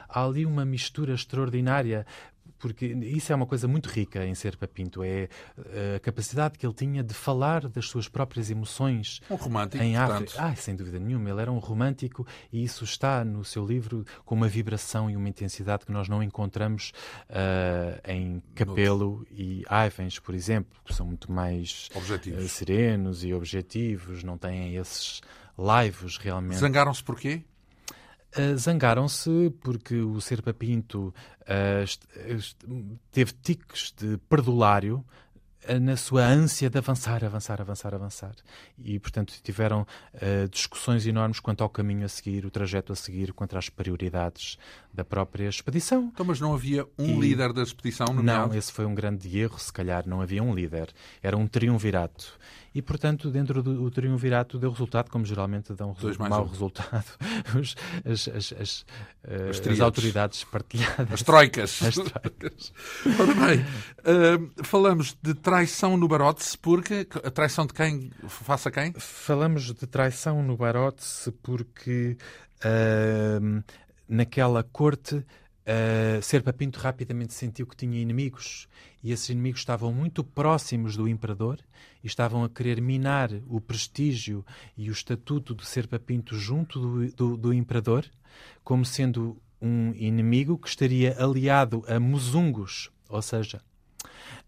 Há 0.09 0.25
ali 0.25 0.45
uma 0.45 0.65
mistura 0.65 1.15
extraordinária 1.15 2.07
porque 2.61 2.87
isso 2.87 3.33
é 3.33 3.35
uma 3.35 3.47
coisa 3.47 3.67
muito 3.67 3.89
rica 3.89 4.25
em 4.25 4.35
Serpa 4.35 4.69
Pinto, 4.69 5.03
é 5.03 5.29
eh, 5.73 5.95
a 5.97 6.01
capacidade 6.01 6.59
que 6.59 6.65
ele 6.65 6.75
tinha 6.75 7.03
de 7.03 7.15
falar 7.15 7.67
das 7.69 7.87
suas 7.87 8.07
próprias 8.07 8.51
emoções. 8.51 9.21
Um 9.31 9.35
romântico, 9.35 9.83
em 9.83 9.97
África. 9.97 10.35
Ah, 10.37 10.55
sem 10.55 10.77
dúvida 10.77 10.99
nenhuma, 10.99 11.31
ele 11.31 11.41
era 11.41 11.51
um 11.51 11.59
romântico 11.59 12.27
e 12.53 12.63
isso 12.63 12.85
está 12.85 13.25
no 13.25 13.45
seu 13.45 13.67
livro 13.67 14.05
com 14.25 14.35
uma 14.35 14.47
vibração 14.47 15.11
e 15.11 15.17
uma 15.17 15.29
intensidade 15.29 15.87
que 15.87 15.93
nós 15.93 16.07
não 16.07 16.23
encontramos 16.23 16.93
uh, 17.31 18.11
em 18.11 18.43
Capelo 18.55 19.27
e 19.31 19.65
Ivens, 19.87 20.19
por 20.19 20.35
exemplo, 20.35 20.79
que 20.85 20.95
são 20.95 21.07
muito 21.07 21.33
mais 21.33 21.89
uh, 21.95 22.49
serenos 22.49 23.25
e 23.25 23.33
objetivos, 23.33 24.23
não 24.23 24.37
têm 24.37 24.77
esses 24.77 25.23
laivos 25.57 26.19
realmente. 26.19 26.59
Zangaram-se 26.59 27.03
porquê? 27.03 27.43
Uh, 28.37 28.57
Zangaram-se 28.57 29.53
porque 29.61 29.97
o 29.97 30.21
Serpa 30.21 30.55
Pinto 30.55 31.13
uh, 31.43 32.95
teve 33.11 33.33
tiques 33.43 33.93
de 33.97 34.19
perdulário 34.29 35.05
uh, 35.69 35.81
na 35.81 35.97
sua 35.97 36.25
ânsia 36.25 36.71
de 36.71 36.79
avançar, 36.79 37.25
avançar, 37.25 37.61
avançar, 37.61 37.93
avançar. 37.93 38.35
E, 38.79 39.01
portanto, 39.01 39.35
tiveram 39.43 39.85
discussões 40.49 41.07
enormes 41.07 41.41
quanto 41.41 41.65
ao 41.65 41.69
caminho 41.69 42.05
a 42.05 42.09
seguir, 42.09 42.47
o 42.47 42.51
trajeto 42.51 42.93
a 42.93 42.97
seguir, 42.97 43.33
quanto 43.33 43.59
às 43.59 43.69
prioridades 43.69 44.57
da 44.95 45.05
própria 45.05 45.49
expedição. 45.49 46.11
Então, 46.13 46.25
mas 46.25 46.41
não 46.41 46.55
havia 46.55 46.87
um 46.97 47.17
e... 47.17 47.21
líder 47.21 47.53
da 47.53 47.63
expedição? 47.63 48.07
Não, 48.15 48.55
esse 48.55 48.71
foi 48.71 48.87
um 48.87 48.95
grande 48.95 49.37
erro, 49.39 49.59
se 49.59 49.73
calhar 49.73 50.07
não 50.07 50.21
havia 50.21 50.43
um 50.43 50.55
líder. 50.55 50.91
Era 51.21 51.37
um 51.37 51.49
triunvirato 51.49 52.39
e, 52.75 52.81
portanto, 52.81 53.31
dentro 53.31 53.63
do 53.63 53.91
triunvirato 53.91 54.59
deu 54.59 54.71
resultado, 54.71 55.11
como 55.11 55.25
geralmente 55.25 55.73
dão 55.75 55.91
um 55.91 56.29
mau 56.29 56.45
um. 56.45 56.47
resultado, 56.47 57.05
Os, 57.59 57.75
as, 58.05 58.29
as, 58.29 58.53
as, 58.53 58.87
eh, 59.25 59.51
as, 59.51 59.81
autoridades 59.81 60.45
partilhadas. 60.45 61.13
As 61.13 61.23
troicas. 61.23 61.83
As 61.83 61.95
troicas. 61.97 62.73
Ora 63.19 63.35
bem, 63.35 63.61
uh, 63.61 64.65
falamos 64.65 65.17
de 65.21 65.35
traição 65.35 65.97
no 65.97 66.07
Barote, 66.07 66.57
porque 66.59 67.09
a 67.25 67.31
traição 67.31 67.67
de 67.67 67.75
quem? 67.75 68.13
Faça 68.29 68.71
quem? 68.71 68.93
Falamos 68.93 69.75
de 69.75 69.87
traição 69.87 70.43
no 70.43 70.57
Barote 70.57 71.05
porque 71.43 72.17
uh, 72.65 73.65
naquela 74.09 74.63
corte 74.63 75.25
Uh, 75.61 76.23
Serpa 76.23 76.53
Pinto 76.53 76.79
rapidamente 76.79 77.35
sentiu 77.35 77.67
que 77.67 77.77
tinha 77.77 78.01
inimigos 78.01 78.67
e 79.03 79.13
esses 79.13 79.29
inimigos 79.29 79.61
estavam 79.61 79.93
muito 79.93 80.25
próximos 80.25 80.97
do 80.97 81.07
imperador 81.07 81.59
e 82.03 82.07
estavam 82.07 82.43
a 82.43 82.49
querer 82.49 82.81
minar 82.81 83.31
o 83.47 83.61
prestígio 83.61 84.45
e 84.77 84.89
o 84.89 84.93
estatuto 84.93 85.55
de 85.55 85.67
Serpa 85.67 85.99
Pinto 85.99 86.35
junto 86.35 86.81
do, 86.81 87.13
do, 87.13 87.37
do 87.37 87.55
imperador, 87.55 88.07
como 88.65 88.85
sendo 88.85 89.37
um 89.61 89.93
inimigo 89.95 90.57
que 90.57 90.69
estaria 90.69 91.15
aliado 91.23 91.85
a 91.87 92.01
musungos, 92.01 92.91
ou 93.09 93.21
seja, 93.21 93.61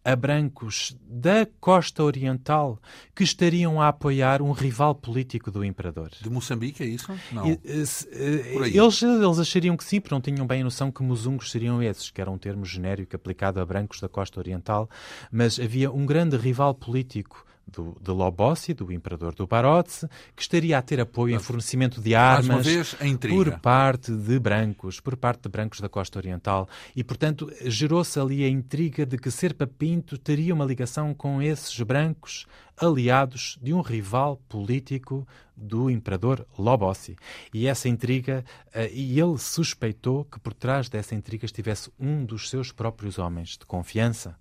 a 0.04 0.16
brancos 0.16 0.96
da 1.08 1.46
costa 1.60 2.02
oriental 2.02 2.78
que 3.14 3.22
estariam 3.22 3.80
a 3.80 3.88
apoiar 3.88 4.42
um 4.42 4.52
rival 4.52 4.94
político 4.94 5.50
do 5.50 5.64
imperador. 5.64 6.10
De 6.20 6.28
Moçambique, 6.28 6.82
é 6.82 6.86
isso? 6.86 7.12
Não. 7.30 7.46
E, 7.46 7.86
se, 7.86 8.08
eles, 8.10 9.02
eles 9.02 9.38
achariam 9.38 9.76
que 9.76 9.84
sim, 9.84 10.00
porque 10.00 10.14
não 10.14 10.20
tinham 10.20 10.46
bem 10.46 10.62
a 10.62 10.64
noção 10.64 10.90
que 10.90 11.02
musungos 11.02 11.50
seriam 11.50 11.82
esses, 11.82 12.10
que 12.10 12.20
era 12.20 12.30
um 12.30 12.38
termo 12.38 12.64
genérico 12.64 13.14
aplicado 13.14 13.60
a 13.60 13.66
brancos 13.66 14.00
da 14.00 14.08
costa 14.08 14.40
oriental, 14.40 14.88
mas 15.30 15.60
havia 15.60 15.90
um 15.90 16.04
grande 16.04 16.36
rival 16.36 16.74
político 16.74 17.46
do, 17.72 17.96
de 18.00 18.10
Lobossi, 18.10 18.74
do 18.74 18.92
imperador 18.92 19.34
do 19.34 19.46
Barotse, 19.46 20.08
que 20.36 20.42
estaria 20.42 20.78
a 20.78 20.82
ter 20.82 21.00
apoio 21.00 21.34
em 21.34 21.38
fornecimento 21.38 22.00
de 22.00 22.14
armas 22.14 22.66
vez, 22.66 22.96
por 23.28 23.58
parte 23.58 24.12
de 24.12 24.38
brancos, 24.38 25.00
por 25.00 25.16
parte 25.16 25.42
de 25.42 25.48
brancos 25.48 25.80
da 25.80 25.88
costa 25.88 26.18
oriental. 26.18 26.68
E, 26.94 27.02
portanto, 27.02 27.50
gerou-se 27.64 28.18
ali 28.20 28.44
a 28.44 28.48
intriga 28.48 29.06
de 29.06 29.16
que 29.16 29.30
Serpa 29.30 29.66
Pinto 29.66 30.18
teria 30.18 30.54
uma 30.54 30.64
ligação 30.64 31.14
com 31.14 31.40
esses 31.40 31.80
brancos 31.80 32.46
aliados 32.76 33.58
de 33.62 33.72
um 33.72 33.80
rival 33.80 34.36
político 34.48 35.26
do 35.56 35.90
imperador 35.90 36.46
Lobossi. 36.58 37.16
E 37.52 37.66
essa 37.66 37.88
intriga, 37.88 38.44
uh, 38.68 38.92
e 38.92 39.20
ele 39.20 39.38
suspeitou 39.38 40.24
que 40.24 40.40
por 40.40 40.52
trás 40.52 40.88
dessa 40.88 41.14
intriga 41.14 41.44
estivesse 41.44 41.90
um 41.98 42.24
dos 42.24 42.50
seus 42.50 42.72
próprios 42.72 43.18
homens 43.18 43.50
de 43.50 43.66
confiança, 43.66 44.36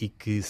e 0.00 0.08
que 0.08 0.40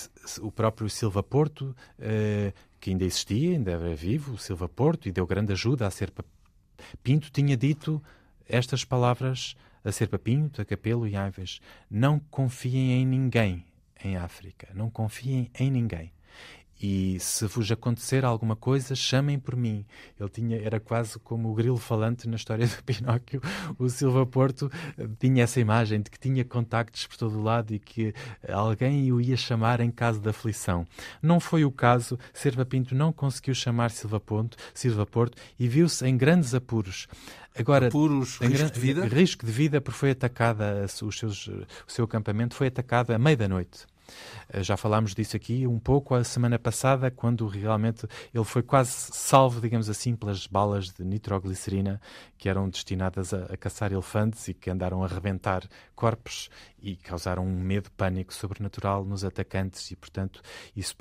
o 0.41 0.53
próprio 0.53 0.89
Silva 0.89 1.23
Porto, 1.23 1.75
uh, 1.99 2.53
que 2.79 2.91
ainda 2.91 3.05
existia, 3.05 3.53
ainda 3.53 3.73
era 3.73 3.95
vivo, 3.95 4.35
o 4.35 4.39
Silva 4.39 4.69
Porto, 4.69 5.09
e 5.09 5.13
deu 5.13 5.27
grande 5.27 5.53
ajuda 5.53 5.87
a 5.87 5.91
Serpa 5.91 6.25
Pinto, 7.03 7.31
tinha 7.31 7.57
dito 7.57 8.03
estas 8.49 8.85
palavras 8.85 9.57
a 9.85 9.93
Serpa 9.93 10.19
Pinto, 10.19 10.63
a 10.63 10.65
Capelo 10.65 11.07
e 11.07 11.17
Aves: 11.17 11.61
Não 11.91 12.19
confiem 12.19 12.93
em 12.93 13.07
ninguém 13.07 13.65
em 14.03 14.17
África, 14.17 14.69
não 14.75 14.89
confiem 14.89 15.51
em 15.59 15.71
ninguém 15.71 16.13
e 16.81 17.19
se 17.21 17.47
vos 17.47 17.71
acontecer 17.71 18.25
alguma 18.25 18.57
coisa, 18.57 18.95
chamem 18.95 19.39
por 19.39 19.55
mim. 19.55 19.85
Ele 20.19 20.29
tinha, 20.31 20.59
era 20.61 20.81
quase 20.81 21.19
como 21.19 21.51
o 21.51 21.55
grilo 21.55 21.77
falante 21.77 22.27
na 22.27 22.37
história 22.37 22.67
do 22.67 22.83
Pinóquio. 22.83 23.43
O 23.79 23.89
Silva 23.89 24.25
Porto 24.25 24.71
eh, 24.97 25.07
tinha 25.19 25.45
essa 25.45 25.61
imagem 25.61 26.01
de 26.01 26.11
que 26.11 26.19
tinha 26.19 26.45
contactos 26.45 27.07
por 27.07 27.17
todo 27.17 27.39
o 27.39 27.43
lado 27.43 27.75
e 27.75 27.79
que 27.79 28.15
alguém 28.49 29.13
o 29.13 29.21
ia 29.21 29.37
chamar 29.37 29.81
em 29.81 29.91
caso 29.91 30.21
de 30.21 30.29
aflição. 30.31 30.87
Não 31.23 31.39
foi 31.39 31.65
o 31.65 31.71
caso. 31.71 32.19
Silva 32.33 32.65
Pinto 32.65 32.95
não 32.95 33.13
conseguiu 33.13 33.55
chamar 33.55 33.91
Silva, 33.91 34.19
Ponto, 34.19 34.57
Silva 34.73 35.05
Porto 35.05 35.37
e 35.59 35.69
viu-se 35.69 36.07
em 36.07 36.17
grandes 36.17 36.55
apuros. 36.55 37.07
Agora, 37.59 37.89
apuros, 37.89 38.39
risco 38.39 38.71
de 38.71 38.81
vida? 38.81 39.07
Risco 39.07 39.45
de 39.45 39.53
vida 39.53 39.81
porque 39.81 39.99
foi 39.99 40.11
atacada, 40.13 40.87
os 41.03 41.19
seus, 41.19 41.49
o 41.49 41.67
seu 41.87 42.05
acampamento 42.05 42.55
foi 42.55 42.69
atacado 42.69 43.11
à 43.11 43.19
meia 43.19 43.37
da 43.37 43.49
noite. 43.49 43.87
Eh, 43.87 43.90
já 44.61 44.77
falámos 44.77 45.15
disso 45.15 45.37
aqui 45.37 45.67
um 45.67 45.79
pouco 45.79 46.15
a 46.15 46.25
semana 46.25 46.59
passada, 46.59 47.11
quando 47.11 47.47
realmente 47.47 48.07
ele 48.35 48.45
foi 48.45 48.63
quase 48.63 48.91
salvo, 48.91 49.61
digamos 49.61 49.89
assim, 49.89 50.15
pelas 50.17 50.47
balas 50.47 50.91
de 50.91 51.05
nitroglicerina 51.05 52.01
que 52.37 52.49
eram 52.49 52.69
destinadas 52.69 53.33
a, 53.35 53.45
a 53.45 53.57
caçar 53.57 53.93
elefantes 53.93 54.49
e 54.49 54.55
que 54.55 54.71
andaram 54.71 55.03
a 55.03 55.07
arrebentar 55.07 55.63
corpos 55.95 56.49
e 56.83 56.97
causaram 56.97 57.45
um 57.45 57.61
medo, 57.61 57.91
pânico 57.93 58.33
sobrenatural 58.33 59.05
nos 59.05 59.25
atacantes 59.25 59.91
e, 59.91 59.97
portanto, 59.97 60.41
isso 60.75 60.97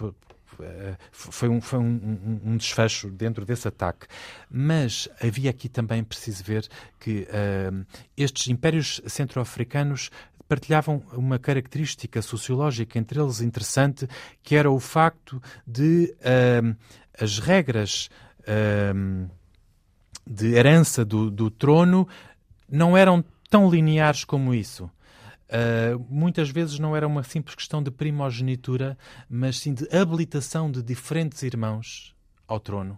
eh, 0.60 0.97
foi, 1.12 1.47
um, 1.49 1.62
foi 1.62 1.80
um, 1.80 1.84
um, 1.84 2.51
um, 2.51 2.57
desfecho 2.57 3.10
dentro 3.10 3.45
desse 3.45 3.68
ataque. 3.68 4.07
Mas 4.49 5.07
havia 5.22 5.49
aqui 5.49 5.70
também, 5.70 6.03
preciso 6.03 6.43
ver, 6.43 6.68
que 6.99 7.28
uh, 7.30 7.86
estes 8.18 8.47
impérios 8.47 9.01
centro-africanos 9.07 10.10
partilhavam 10.49 11.03
uma 11.13 11.37
característica 11.37 12.23
sociológica 12.23 12.97
entre 12.97 13.21
eles 13.21 13.39
interessante, 13.39 14.07
que 14.41 14.55
era 14.55 14.69
o 14.69 14.79
facto 14.79 15.39
de 15.65 16.15
uh, 16.19 16.75
as 17.21 17.37
regras 17.37 18.09
uh, 18.41 19.29
de 20.25 20.55
herança 20.55 21.05
do, 21.05 21.29
do, 21.29 21.51
trono 21.51 22.07
não 22.67 22.97
eram 22.97 23.23
tão 23.47 23.69
lineares 23.69 24.25
como 24.25 24.53
isso. 24.53 24.85
Uh, 24.85 26.03
muitas 26.09 26.49
vezes 26.49 26.79
não 26.79 26.95
era 26.95 27.07
uma 27.07 27.23
simples 27.23 27.53
questão 27.53 27.81
de 27.83 27.91
primogenitura, 27.91 28.97
mas 29.29 29.59
sim 29.59 29.73
de 29.73 29.87
habilitação 29.95 30.71
de 30.71 30.81
diferentes 30.81 31.43
irmãos 31.43 32.15
ao 32.47 32.59
trono. 32.59 32.97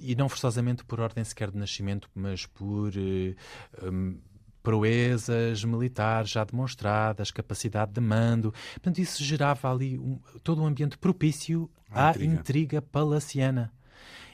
e 0.00 0.16
não 0.16 0.28
forçosamente 0.28 0.84
por 0.84 0.98
ordem 0.98 1.22
sequer 1.22 1.48
de 1.52 1.58
nascimento, 1.58 2.10
mas 2.12 2.44
por 2.44 2.88
uh, 2.88 4.20
proezas 4.62 5.64
militares 5.64 6.30
já 6.30 6.44
demonstradas, 6.44 7.30
capacidade 7.30 7.92
de 7.92 8.00
mando. 8.00 8.52
Portanto, 8.74 8.98
isso 8.98 9.22
gerava 9.24 9.70
ali 9.70 9.98
um, 9.98 10.18
todo 10.42 10.62
um 10.62 10.66
ambiente 10.66 10.98
propício 10.98 11.70
à 11.90 12.10
intriga. 12.10 12.34
intriga 12.34 12.82
palaciana. 12.82 13.72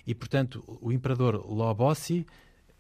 E, 0.07 0.15
portanto, 0.15 0.63
o 0.81 0.93
imperador 0.93 1.35
Lobossi, 1.47 2.27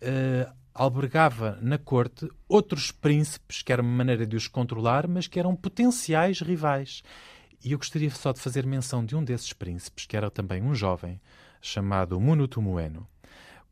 uh, 0.02 0.52
albergava 0.76 1.58
na 1.62 1.78
corte 1.78 2.28
outros 2.46 2.92
príncipes, 2.92 3.62
que 3.62 3.72
era 3.72 3.80
uma 3.80 3.90
maneira 3.90 4.26
de 4.26 4.36
os 4.36 4.46
controlar, 4.46 5.08
mas 5.08 5.26
que 5.26 5.38
eram 5.38 5.56
potenciais 5.56 6.40
rivais. 6.40 7.02
E 7.64 7.72
eu 7.72 7.78
gostaria 7.78 8.10
só 8.10 8.32
de 8.32 8.40
fazer 8.40 8.66
menção 8.66 9.04
de 9.04 9.16
um 9.16 9.24
desses 9.24 9.52
príncipes, 9.52 10.04
que 10.04 10.16
era 10.16 10.30
também 10.30 10.62
um 10.62 10.74
jovem, 10.74 11.20
chamado 11.60 12.20
Munutumueno. 12.20 13.08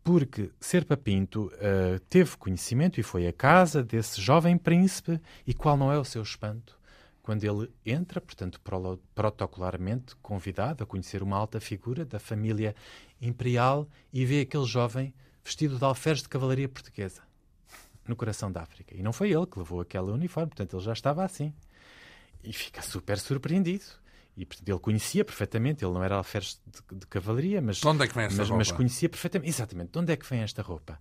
Porque 0.05 0.51
Serpa 0.61 0.99
Pinto 0.99 1.47
uh, 1.47 1.99
teve 2.11 2.37
conhecimento 2.37 3.01
e 3.01 3.03
foi 3.03 3.27
à 3.27 3.33
casa 3.33 3.83
desse 3.83 4.21
jovem 4.21 4.59
príncipe, 4.59 5.19
e 5.47 5.55
qual 5.55 5.79
não 5.79 5.91
é 5.91 5.99
o 5.99 6.05
seu 6.05 6.23
espanto? 6.23 6.79
Quando 7.23 7.43
ele 7.43 7.71
entra, 7.87 8.21
portanto, 8.21 8.61
protocolarmente 9.15 10.15
convidado 10.17 10.85
a 10.85 10.87
conhecer 10.87 11.23
uma 11.23 11.39
alta 11.39 11.59
figura 11.59 12.05
da 12.05 12.19
família 12.19 12.77
imperial 13.19 13.89
e 14.13 14.27
vê 14.27 14.43
aquele 14.43 14.67
jovem 14.67 15.15
vestido 15.43 15.79
de 15.79 15.85
alferes 15.85 16.21
de 16.21 16.29
cavalaria 16.29 16.69
portuguesa 16.69 17.23
no 18.07 18.15
coração 18.15 18.53
da 18.53 18.61
África. 18.61 18.95
E 18.95 19.03
não 19.03 19.11
foi 19.11 19.33
ele 19.33 19.47
que 19.47 19.59
levou 19.59 19.81
aquele 19.81 20.11
uniforme, 20.11 20.49
portanto, 20.49 20.77
ele 20.77 20.85
já 20.85 20.93
estava 20.93 21.25
assim. 21.25 21.55
E 22.43 22.53
fica 22.53 22.83
super 22.83 23.19
surpreendido. 23.19 23.87
E 24.37 24.45
portanto, 24.45 24.69
ele 24.69 24.79
conhecia 24.79 25.25
perfeitamente, 25.25 25.85
ele 25.85 25.93
não 25.93 26.03
era 26.03 26.17
alferes 26.17 26.61
de, 26.67 26.99
de 26.99 27.07
cavalaria, 27.07 27.61
mas, 27.61 27.77
de 27.77 27.87
onde 27.87 28.05
é 28.05 28.09
que 28.09 28.15
vem 28.15 28.25
esta 28.25 28.39
mas, 28.39 28.49
roupa? 28.49 28.59
mas 28.59 28.73
conhecia 28.73 29.09
perfeitamente, 29.09 29.51
exatamente, 29.51 29.93
de 29.93 29.99
onde 29.99 30.13
é 30.13 30.17
que 30.17 30.29
vem 30.29 30.41
esta 30.41 30.61
roupa? 30.61 30.99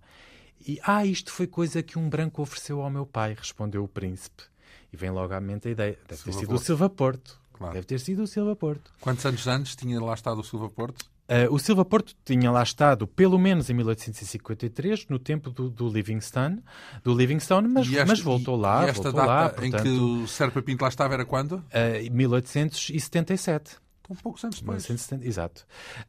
E, 0.66 0.78
ah, 0.84 1.04
isto 1.04 1.32
foi 1.32 1.46
coisa 1.46 1.82
que 1.82 1.98
um 1.98 2.08
branco 2.08 2.40
ofereceu 2.40 2.80
ao 2.80 2.88
meu 2.88 3.04
pai, 3.04 3.34
respondeu 3.34 3.82
o 3.82 3.88
príncipe. 3.88 4.44
E 4.92 4.96
vem 4.96 5.10
logo 5.10 5.34
à 5.34 5.40
mente 5.40 5.66
a 5.68 5.70
ideia, 5.72 5.98
deve 6.08 6.22
Silva 6.22 6.24
ter 6.24 6.38
sido 6.38 6.48
Porto. 6.48 6.60
o 6.60 6.64
Silva 6.64 6.90
Porto. 6.90 7.40
Claro. 7.52 7.74
Deve 7.74 7.86
ter 7.86 8.00
sido 8.00 8.22
o 8.22 8.26
Silva 8.26 8.54
Porto. 8.56 8.92
Quantos 9.00 9.26
anos 9.26 9.46
antes 9.46 9.74
tinha 9.76 10.00
lá 10.00 10.14
estado 10.14 10.40
o 10.40 10.44
Silva 10.44 10.70
Porto? 10.70 11.04
Uh, 11.26 11.54
o 11.54 11.58
Silva 11.58 11.84
Porto 11.86 12.14
tinha 12.22 12.50
lá 12.50 12.62
estado 12.62 13.06
pelo 13.06 13.38
menos 13.38 13.70
em 13.70 13.74
1853, 13.74 15.06
no 15.08 15.18
tempo 15.18 15.50
do, 15.50 15.70
do 15.70 15.88
Livingstone, 15.88 16.62
do 17.02 17.14
Livingstone 17.14 17.66
mas, 17.66 17.88
mas 17.88 18.20
voltou 18.20 18.56
lá. 18.56 18.84
E 18.84 18.90
esta 18.90 19.10
voltou 19.10 19.20
data 19.20 19.26
lá, 19.26 19.48
portanto, 19.48 19.74
em 19.74 19.82
que 19.82 19.88
o 19.88 20.26
Serpa 20.26 20.60
Pinto 20.60 20.82
lá 20.82 20.88
estava 20.88 21.14
era 21.14 21.24
quando? 21.24 21.52
Uh, 21.54 22.12
1877. 22.12 23.82
Um 24.10 24.14
poucos 24.14 24.44
anos 24.44 24.60
depois. 24.60 24.82
1970, 24.86 25.26
exato. 25.26 25.66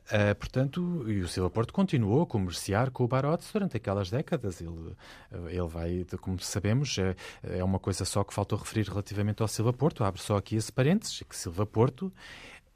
Uh, 0.08 0.36
portanto, 0.36 1.06
e 1.08 1.22
o 1.22 1.30
Silva 1.30 1.50
Porto 1.50 1.74
continuou 1.74 2.24
a 2.24 2.28
comerciar 2.28 2.92
com 2.92 3.06
o 3.06 3.08
Barotes 3.08 3.50
durante 3.54 3.78
aquelas 3.78 4.10
décadas. 4.10 4.60
Ele, 4.60 4.94
ele 5.48 5.68
vai, 5.68 6.06
como 6.20 6.38
sabemos, 6.42 6.98
é, 6.98 7.16
é 7.42 7.64
uma 7.64 7.80
coisa 7.80 8.04
só 8.04 8.22
que 8.26 8.34
faltou 8.34 8.60
referir 8.60 8.90
relativamente 8.90 9.42
ao 9.42 9.48
Silva 9.48 9.72
Porto. 9.72 10.04
Abre 10.04 10.22
só 10.22 10.36
aqui 10.36 10.58
esse 10.58 10.74
parênteses, 10.74 11.24
que 11.24 11.36
Silva 11.38 11.66
Porto 11.66 12.12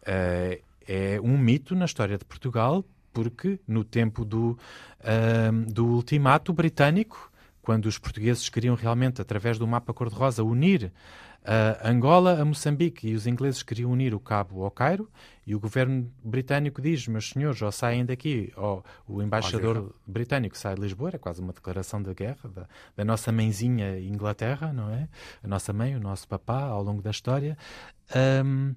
uh, 0.04 0.68
é 0.90 1.22
um 1.22 1.38
mito 1.38 1.76
na 1.76 1.86
história 1.86 2.18
de 2.18 2.26
Portugal, 2.26 2.84
porque 3.14 3.60
no 3.68 3.84
tempo 3.84 4.26
do, 4.26 4.58
uh, 5.02 5.72
do 5.72 5.86
ultimato 5.86 6.52
britânico, 6.52 7.32
quando 7.62 7.86
os 7.86 8.00
portugueses 8.00 8.50
queriam 8.50 8.74
realmente, 8.74 9.22
através 9.22 9.60
do 9.60 9.68
mapa 9.68 9.94
cor-de-rosa, 9.94 10.44
unir 10.44 10.92
uh, 11.44 11.88
Angola 11.88 12.42
a 12.42 12.44
Moçambique 12.44 13.08
e 13.08 13.14
os 13.14 13.28
ingleses 13.28 13.62
queriam 13.62 13.92
unir 13.92 14.16
o 14.16 14.20
Cabo 14.20 14.64
ao 14.64 14.72
Cairo, 14.72 15.08
e 15.46 15.54
o 15.54 15.60
governo 15.60 16.12
britânico 16.24 16.82
diz, 16.82 17.08
meus 17.08 17.30
senhores, 17.30 17.62
ou 17.62 17.72
saem 17.72 18.04
daqui, 18.04 18.52
ou 18.56 18.84
o 19.08 19.22
embaixador 19.22 19.94
britânico 20.08 20.58
sai 20.58 20.74
de 20.74 20.82
Lisboa, 20.82 21.12
é 21.14 21.18
quase 21.20 21.40
uma 21.40 21.54
declaração 21.54 22.02
de 22.02 22.12
guerra 22.16 22.50
da, 22.50 22.68
da 22.96 23.06
nossa 23.06 23.32
mãezinha 23.32 24.00
Inglaterra, 24.00 24.74
não 24.74 24.90
é? 24.90 25.08
A 25.44 25.48
nossa 25.48 25.72
mãe, 25.72 25.96
o 25.96 26.00
nosso 26.00 26.28
papá, 26.28 26.64
ao 26.64 26.82
longo 26.82 27.04
da 27.04 27.12
história. 27.12 27.56
Um, 28.44 28.74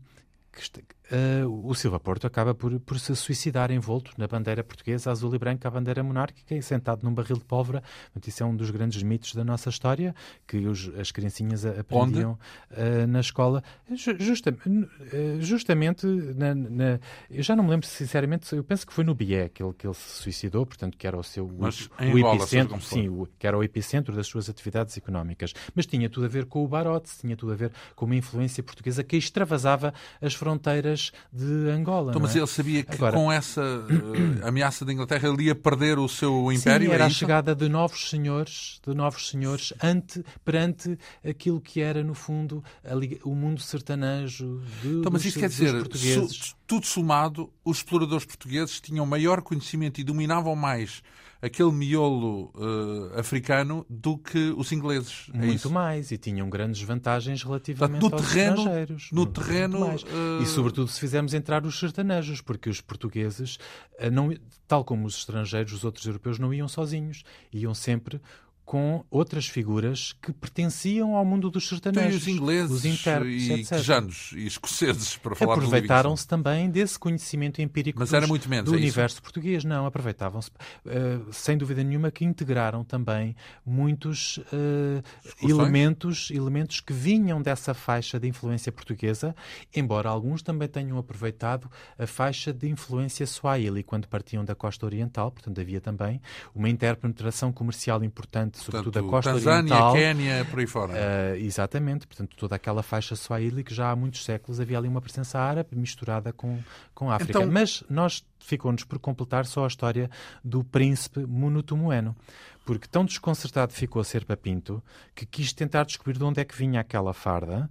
que, 0.53 0.85
uh, 1.11 1.69
o 1.69 1.75
Silva 1.75 1.99
Porto 1.99 2.27
acaba 2.27 2.55
por, 2.55 2.79
por 2.81 2.99
se 2.99 3.15
suicidar 3.17 3.71
envolto 3.71 4.13
na 4.17 4.27
bandeira 4.27 4.63
portuguesa 4.63 5.11
azul 5.11 5.35
e 5.35 5.39
branca, 5.39 5.69
a 5.69 5.71
bandeira 5.71 6.03
monárquica, 6.03 6.55
e 6.55 6.63
sentado 6.63 7.03
num 7.03 7.13
barril 7.13 7.37
de 7.37 7.45
pólvora. 7.45 7.83
Isso 8.27 8.43
é 8.43 8.47
um 8.47 8.55
dos 8.55 8.71
grandes 8.71 9.03
mitos 9.03 9.35
da 9.35 9.45
nossa 9.45 9.69
história, 9.69 10.15
que 10.47 10.59
os, 10.59 10.91
as 10.99 11.11
criancinhas 11.11 11.65
aprendiam 11.65 12.39
uh, 12.71 13.07
na 13.07 13.21
escola. 13.21 13.63
Justa, 13.95 14.51
uh, 14.51 15.41
justamente, 15.41 16.07
na, 16.07 16.55
na, 16.55 17.01
eu 17.31 17.43
já 17.43 17.57
não 17.57 17.65
me 17.65 17.71
lembro 17.71 17.87
sinceramente, 17.87 18.55
eu 18.55 18.65
penso 18.65 18.87
que 18.87 18.93
foi 18.93 19.05
no 19.05 19.15
BIE 19.15 19.49
que 19.49 19.63
ele, 19.63 19.73
que 19.73 19.87
ele 19.87 19.95
se 19.95 20.23
suicidou, 20.23 20.65
portanto, 20.65 20.97
que 20.97 21.07
era 21.07 21.17
o 21.17 21.23
seu 21.23 21.51
Mas 21.59 21.87
o, 21.87 22.15
o 22.15 22.19
epicentro, 22.19 22.81
sim, 22.81 23.09
o, 23.09 23.29
que 23.39 23.47
era 23.47 23.57
o 23.57 23.63
epicentro 23.63 24.15
das 24.15 24.27
suas 24.27 24.49
atividades 24.49 24.97
económicas. 24.97 25.53
Mas 25.75 25.87
tinha 25.87 26.09
tudo 26.09 26.27
a 26.27 26.29
ver 26.29 26.47
com 26.47 26.65
o 26.65 26.69
Barote, 26.69 27.11
tinha 27.19 27.37
tudo 27.37 27.53
a 27.53 27.57
ver 27.57 27.73
com 27.95 28.05
uma 28.07 28.17
influência 28.17 28.63
portuguesa 28.63 29.03
que 29.03 29.17
extravasava 29.17 29.93
as 30.21 30.35
fronteiras 30.35 31.02
de 31.33 31.71
Angola. 31.71 32.11
Então, 32.11 32.21
mas 32.21 32.37
é? 32.37 32.39
ele 32.39 32.47
sabia 32.47 32.83
que 32.83 32.95
Agora, 32.95 33.17
com 33.17 33.33
essa 33.33 33.61
uh, 33.63 34.47
ameaça 34.47 34.85
da 34.85 34.93
Inglaterra 34.93 35.29
ele 35.29 35.45
ia 35.45 35.55
perder 35.55 35.99
o 35.99 36.09
seu 36.09 36.53
império? 36.53 36.89
Sim, 36.89 36.95
era 36.95 37.05
é 37.05 37.07
a 37.07 37.11
chegada 37.11 37.55
de 37.55 37.69
novos 37.69 38.11
senhores, 38.11 38.81
de 38.87 38.95
novos 38.95 39.29
senhores 39.29 39.73
ante, 39.83 40.25
perante 40.45 40.99
aquilo 41.25 41.61
que 41.61 41.81
era, 41.81 42.05
no 42.05 42.15
fundo, 42.15 42.63
a, 42.85 42.93
o 43.29 43.35
mundo 43.35 43.61
sertanejo 43.61 44.63
de, 44.83 44.89
então, 44.89 45.11
mas 45.11 45.25
isso 45.25 45.39
quer 45.39 45.49
dizer, 45.49 45.73
su, 45.97 46.55
tudo 46.67 46.87
somado, 46.87 47.51
os 47.65 47.79
exploradores 47.79 48.25
portugueses 48.25 48.81
tinham 48.81 49.05
maior 49.07 49.43
conhecimento 49.43 50.01
e 50.01 50.05
dominavam 50.05 50.55
mais 50.55 51.03
aquele 51.43 51.73
miolo 51.73 52.53
uh, 52.55 53.19
africano 53.19 53.85
do 53.91 54.17
que 54.17 54.55
os 54.57 54.71
ingleses. 54.71 55.29
É 55.35 55.39
Muito 55.39 55.69
mais, 55.69 56.13
e 56.13 56.17
tinham 56.17 56.49
grandes 56.49 56.81
vantagens 56.83 57.43
relativamente 57.43 58.01
Portanto, 58.01 58.23
aos 58.23 58.33
terreno, 58.33 58.57
estrangeiros. 58.59 59.09
No 59.11 59.23
Muito 59.23 59.41
terreno... 59.41 59.87
Uh... 59.89 60.43
E 60.43 60.47
sobretudo 60.47 60.87
se 60.87 61.01
fizermos 61.01 61.35
entrar 61.35 61.67
os 61.67 61.79
sertanejos, 61.79 62.41
porque 62.41 62.71
os 62.71 62.81
portugueses, 62.81 63.57
uh, 64.01 64.11
não, 64.11 64.33
tal 64.69 64.85
como 64.85 65.05
os 65.05 65.17
estrangeiros, 65.19 65.73
os 65.73 65.85
outros 65.85 66.07
europeus, 66.07 66.39
não 66.39 66.55
iam 66.55 66.69
sozinhos. 66.69 67.25
Iam 67.53 67.75
sempre 67.75 68.21
com 68.65 69.05
outras 69.11 69.47
figuras 69.47 70.15
que 70.23 70.33
pertenciam 70.33 71.17
ao 71.17 71.25
mundo 71.25 71.51
dos 71.51 71.69
sertanejos. 71.69 72.09
Então, 72.09 72.19
os 72.19 72.29
ingleses 72.29 72.71
os 72.71 72.85
intérpretes, 72.85 73.49
e 73.49 73.65
quejanos 73.65 74.33
e 74.35 74.47
escoceses, 74.47 75.17
para 75.17 75.35
falar 75.35 75.55
Aproveitaram-se 75.55 76.27
também 76.27 76.71
desse 76.71 76.99
conhecimento 76.99 77.61
empírico 77.61 77.99
Mas 77.99 78.11
dos, 78.11 78.15
era 78.15 78.27
muito 78.27 78.49
menos, 78.49 78.71
do 78.71 78.77
é 78.77 78.79
universo 78.79 79.17
isso? 79.17 79.23
português. 79.23 79.65
Não, 79.65 79.85
aproveitavam-se, 79.87 80.51
uh, 80.51 81.33
sem 81.33 81.57
dúvida 81.59 81.83
nenhuma, 81.83 82.11
que 82.11 82.25
integraram 82.25 82.85
também 82.85 83.37
muitos 83.65 84.39
uh, 84.39 85.03
elementos, 85.43 86.31
elementos 86.31 86.81
que 86.81 86.93
vinham 86.93 87.43
dessa 87.43 87.75
faixa 87.75 88.19
de 88.19 88.29
influência 88.29 88.71
portuguesa, 88.71 89.35
embora 89.75 90.09
alguns 90.09 90.43
também 90.43 90.69
tenham 90.69 90.99
aproveitado 90.99 91.71
a 91.99 92.07
faixa 92.07 92.53
de 92.53 92.69
influência 92.69 93.27
swahili 93.27 93.83
quando 93.83 94.07
partiam 94.09 94.45
da 94.45 94.55
costa 94.55 94.87
oriental, 94.87 95.31
portanto 95.31 95.61
havia 95.61 95.81
também 95.81 96.21
uma 96.55 96.69
interpenetração 96.69 97.53
comercial 97.53 98.03
importante 98.05 98.52
sobretudo 98.59 98.93
Portanto, 98.93 99.07
a 99.07 99.11
costa 99.11 99.33
Tanzânia, 99.33 99.75
oriental. 99.75 99.93
Quénia, 99.95 100.45
por 100.51 100.59
aí 100.59 100.67
fora. 100.67 100.93
Uh, 100.93 101.37
exatamente, 101.37 102.07
portanto, 102.07 102.37
toda 102.37 102.57
aquela 102.57 102.83
faixa 102.83 103.17
swahili 103.17 103.65
que 103.65 103.75
já 103.75 103.91
há 103.91 103.97
muitos 103.97 104.25
séculos 104.25 104.61
havia 104.61 104.79
ali 104.79 104.89
uma 104.89 105.01
presença 105.01 105.39
árabe 105.39 105.77
misturada 105.77 106.33
com, 106.33 106.59
com 106.95 107.11
a 107.11 107.17
África. 107.17 107.39
Então... 107.39 107.51
Mas 107.51 107.83
nós 107.89 108.25
ficou-nos 108.39 108.85
por 108.85 108.99
completar 108.99 109.47
só 109.47 109.65
a 109.65 109.69
história 109.69 110.11
do 110.45 110.65
príncipe 110.65 111.27
Munutumueno. 111.27 112.17
Porque 112.65 112.87
tão 112.87 113.05
desconcertado 113.05 113.73
ficou 113.73 114.01
a 114.01 114.05
Serpa 114.05 114.37
Pinto 114.37 114.83
que 115.15 115.27
quis 115.27 115.53
tentar 115.53 115.85
descobrir 115.85 116.17
de 116.17 116.25
onde 116.25 116.41
é 116.41 116.45
que 116.45 116.57
vinha 116.57 116.81
aquela 116.81 117.13
farda 117.13 117.69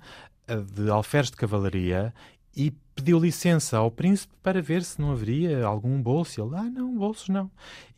ah, 0.47 0.55
de 0.55 0.89
alferes 0.89 1.31
de 1.31 1.37
cavalaria 1.37 2.13
e 2.55 2.71
pediu 2.93 3.17
licença 3.19 3.77
ao 3.77 3.89
príncipe 3.89 4.33
para 4.43 4.61
ver 4.61 4.83
se 4.83 4.99
não 4.99 5.11
haveria 5.11 5.65
algum 5.65 6.01
bolso. 6.01 6.41
Ele, 6.41 6.55
ah, 6.55 6.63
não, 6.63 6.97
bolsos 6.97 7.29
não. 7.29 7.49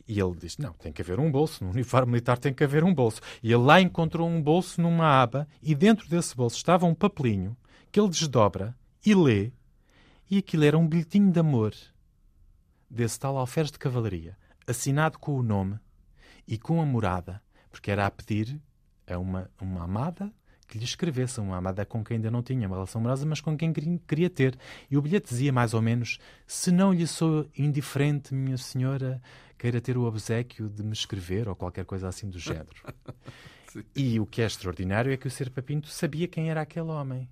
E 0.06 0.20
ele 0.20 0.36
disse: 0.36 0.60
Não, 0.60 0.72
tem 0.74 0.92
que 0.92 1.02
haver 1.02 1.18
um 1.18 1.30
bolso. 1.30 1.64
No 1.64 1.70
uniforme 1.70 2.12
militar 2.12 2.38
tem 2.38 2.52
que 2.52 2.64
haver 2.64 2.84
um 2.84 2.94
bolso. 2.94 3.20
E 3.42 3.52
ele 3.52 3.62
lá 3.62 3.80
encontrou 3.80 4.28
um 4.28 4.42
bolso 4.42 4.80
numa 4.80 5.22
aba 5.22 5.48
e 5.62 5.74
dentro 5.74 6.08
desse 6.08 6.36
bolso 6.36 6.56
estava 6.56 6.86
um 6.86 6.94
papelinho 6.94 7.56
que 7.90 7.98
ele 7.98 8.08
desdobra 8.08 8.76
e 9.04 9.14
lê. 9.14 9.52
E 10.30 10.38
aquilo 10.38 10.64
era 10.64 10.78
um 10.78 10.86
bilhetinho 10.86 11.30
de 11.30 11.38
amor 11.38 11.74
desse 12.88 13.18
tal 13.18 13.36
alferes 13.36 13.70
de 13.70 13.78
cavalaria, 13.78 14.36
assinado 14.66 15.18
com 15.18 15.38
o 15.38 15.42
nome 15.42 15.78
e 16.46 16.58
com 16.58 16.80
a 16.80 16.86
morada, 16.86 17.42
porque 17.70 17.90
era 17.90 18.06
a 18.06 18.10
pedir 18.10 18.60
a 19.06 19.18
uma, 19.18 19.50
uma 19.60 19.84
amada 19.84 20.32
que 20.66 20.78
lhe 20.78 20.84
escrevesse, 20.84 21.40
uma 21.40 21.56
amada 21.56 21.84
com 21.84 22.02
quem 22.02 22.16
ainda 22.16 22.30
não 22.30 22.42
tinha 22.42 22.66
uma 22.66 22.76
relação 22.76 23.00
amorosa, 23.00 23.26
mas 23.26 23.40
com 23.40 23.56
quem 23.56 23.72
queria 23.72 24.30
ter. 24.30 24.58
E 24.90 24.96
o 24.96 25.02
bilhete 25.02 25.28
dizia 25.30 25.52
mais 25.52 25.74
ou 25.74 25.82
menos: 25.82 26.18
Se 26.46 26.72
não 26.72 26.92
lhe 26.92 27.06
sou 27.06 27.46
indiferente, 27.56 28.34
minha 28.34 28.56
senhora, 28.56 29.20
queira 29.64 29.80
ter 29.80 29.96
o 29.96 30.02
obsequio 30.02 30.68
de 30.68 30.82
me 30.82 30.92
escrever 30.92 31.48
ou 31.48 31.56
qualquer 31.56 31.86
coisa 31.86 32.06
assim 32.06 32.28
do 32.28 32.38
género. 32.38 32.68
e 33.96 34.20
o 34.20 34.26
que 34.26 34.42
é 34.42 34.44
extraordinário 34.44 35.10
é 35.10 35.16
que 35.16 35.26
o 35.26 35.30
Serpa 35.30 35.62
Pinto 35.62 35.88
sabia 35.88 36.28
quem 36.28 36.50
era 36.50 36.60
aquele 36.60 36.90
homem. 36.90 37.26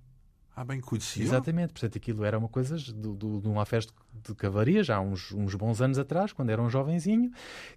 Ah, 0.55 0.63
bem 0.63 0.79
conhecia. 0.79 1.23
Exatamente, 1.23 1.73
portanto 1.73 1.97
aquilo 1.97 2.23
era 2.23 2.37
uma 2.37 2.47
coisa 2.47 2.77
de, 2.77 2.93
de, 2.93 3.15
de 3.15 3.47
uma 3.47 3.65
festa 3.65 3.91
de 4.23 4.35
cavaria, 4.35 4.83
já 4.83 4.97
há 4.97 5.01
uns, 5.01 5.31
uns, 5.31 5.55
bons 5.55 5.81
anos 5.81 5.97
atrás, 5.97 6.31
quando 6.31 6.51
era 6.51 6.61
um 6.61 6.69
jovenzinho, 6.69 7.31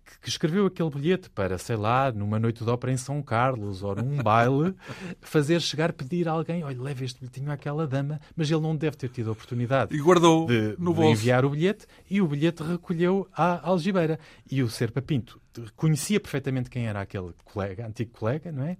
que, 0.04 0.20
que, 0.20 0.28
escreveu 0.28 0.66
aquele 0.66 0.90
bilhete 0.90 1.30
para, 1.30 1.56
sei 1.56 1.76
lá, 1.76 2.12
numa 2.12 2.38
noite 2.38 2.62
de 2.62 2.70
ópera 2.70 2.92
em 2.92 2.96
São 2.96 3.22
Carlos 3.22 3.82
ou 3.82 3.96
num 3.96 4.22
baile, 4.22 4.74
fazer 5.22 5.60
chegar, 5.62 5.92
pedir 5.92 6.28
a 6.28 6.32
alguém, 6.32 6.62
olha, 6.62 6.80
leve 6.80 7.06
este 7.06 7.18
bilhetinho 7.18 7.50
àquela 7.50 7.86
dama, 7.86 8.20
mas 8.36 8.50
ele 8.50 8.60
não 8.60 8.76
deve 8.76 8.96
ter 8.96 9.08
tido 9.08 9.30
a 9.30 9.32
oportunidade 9.32 9.96
e 9.96 9.98
guardou 9.98 10.46
de, 10.46 10.76
no 10.78 10.92
de 10.92 11.02
enviar 11.06 11.44
o 11.46 11.50
bilhete 11.50 11.86
e 12.10 12.20
o 12.20 12.28
bilhete 12.28 12.62
recolheu 12.62 13.26
à 13.32 13.66
Algibeira. 13.66 14.18
E 14.50 14.62
o 14.62 14.68
Serpa 14.68 15.00
Pinto 15.00 15.40
conhecia 15.74 16.20
perfeitamente 16.20 16.68
quem 16.68 16.86
era 16.86 17.00
aquele 17.00 17.32
colega, 17.44 17.86
antigo 17.86 18.10
colega, 18.12 18.52
não 18.52 18.64
é? 18.64 18.76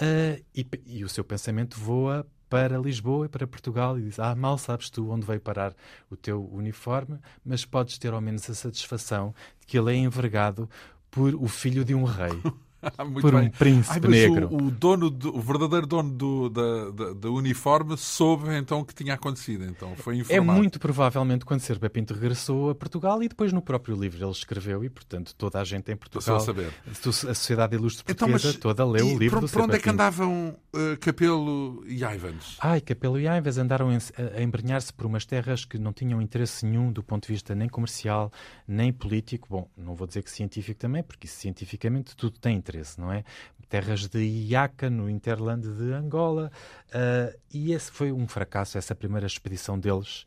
Uh, 0.00 0.44
e, 0.54 0.66
e 0.86 1.04
o 1.04 1.08
seu 1.08 1.22
pensamento 1.22 1.78
voa 1.78 2.26
para 2.48 2.78
Lisboa 2.78 3.26
e 3.26 3.28
para 3.28 3.46
Portugal 3.46 3.98
e 3.98 4.02
diz: 4.02 4.18
Ah, 4.18 4.34
mal 4.34 4.58
sabes 4.58 4.90
tu 4.90 5.10
onde 5.10 5.26
veio 5.26 5.40
parar 5.40 5.74
o 6.10 6.16
teu 6.16 6.44
uniforme, 6.52 7.18
mas 7.44 7.64
podes 7.64 7.98
ter 7.98 8.12
ao 8.12 8.20
menos 8.20 8.48
a 8.48 8.54
satisfação 8.54 9.34
de 9.60 9.66
que 9.66 9.78
ele 9.78 9.92
é 9.92 9.96
envergado 9.96 10.68
por 11.10 11.34
o 11.34 11.48
filho 11.48 11.84
de 11.84 11.94
um 11.94 12.04
rei. 12.04 12.32
por 13.20 13.32
bem. 13.32 13.48
um 13.48 13.50
príncipe 13.50 14.06
Ai, 14.06 14.10
negro. 14.10 14.48
O, 14.50 14.66
o, 14.66 14.70
dono 14.70 15.10
do, 15.10 15.36
o 15.36 15.40
verdadeiro 15.40 15.86
dono 15.86 16.10
do, 16.10 16.48
da, 16.48 16.90
da, 16.90 17.12
da, 17.14 17.30
uniforme 17.30 17.96
soube 17.96 18.54
então 18.56 18.80
o 18.80 18.84
que 18.84 18.94
tinha 18.94 19.14
acontecido. 19.14 19.64
Então 19.64 19.94
foi 19.96 20.16
é 20.16 20.18
informado. 20.18 20.50
É 20.50 20.54
muito 20.54 20.78
provavelmente 20.78 21.44
quando 21.44 21.60
Serpa 21.60 21.90
Pinto 21.90 22.14
regressou 22.14 22.70
a 22.70 22.74
Portugal 22.74 23.22
e 23.22 23.28
depois 23.28 23.52
no 23.52 23.60
próprio 23.60 23.96
livro 23.96 24.22
ele 24.24 24.30
escreveu 24.30 24.84
e, 24.84 24.88
portanto, 24.88 25.34
toda 25.36 25.60
a 25.60 25.64
gente 25.64 25.90
em 25.90 25.96
Portugal, 25.96 26.36
a, 26.36 26.40
saber. 26.40 26.72
a 26.86 27.12
Sociedade 27.34 27.74
Ilustre 27.74 28.04
então, 28.08 28.28
Portuguesa 28.28 28.56
então, 28.56 28.60
toda 28.60 28.84
leu 28.84 29.06
o 29.06 29.18
livro 29.18 29.40
por, 29.40 29.46
do 29.46 29.52
Por 29.52 29.62
onde 29.62 29.76
é 29.76 29.78
que 29.78 29.90
andavam 29.90 30.56
uh, 30.74 30.96
Capelo 31.00 31.84
e 31.86 32.04
Aivans? 32.04 32.56
Ai, 32.60 32.80
Capelo 32.80 33.18
e 33.18 33.26
Aivans 33.26 33.58
andaram 33.58 33.88
a, 33.90 34.38
a 34.38 34.42
embrenhar-se 34.42 34.92
por 34.92 35.06
umas 35.06 35.24
terras 35.24 35.64
que 35.64 35.78
não 35.78 35.92
tinham 35.92 36.22
interesse 36.22 36.64
nenhum 36.64 36.92
do 36.92 37.02
ponto 37.02 37.26
de 37.26 37.32
vista 37.32 37.54
nem 37.54 37.68
comercial, 37.68 38.32
nem 38.66 38.92
político. 38.92 39.48
Bom, 39.50 39.68
não 39.76 39.94
vou 39.94 40.06
dizer 40.06 40.22
que 40.22 40.30
científico 40.30 40.78
também, 40.78 41.02
porque 41.02 41.26
isso, 41.26 41.38
cientificamente 41.38 42.16
tudo 42.16 42.38
tem 42.38 42.56
interesse, 42.68 43.00
não 43.00 43.12
é? 43.12 43.24
Terras 43.68 44.06
de 44.06 44.20
Iaca, 44.20 44.88
no 44.88 45.10
Interland 45.10 45.68
de 45.68 45.92
Angola. 45.92 46.50
Uh, 46.88 47.36
e 47.52 47.72
esse 47.72 47.90
foi 47.90 48.12
um 48.12 48.26
fracasso, 48.26 48.78
essa 48.78 48.94
primeira 48.94 49.26
expedição 49.26 49.78
deles. 49.78 50.26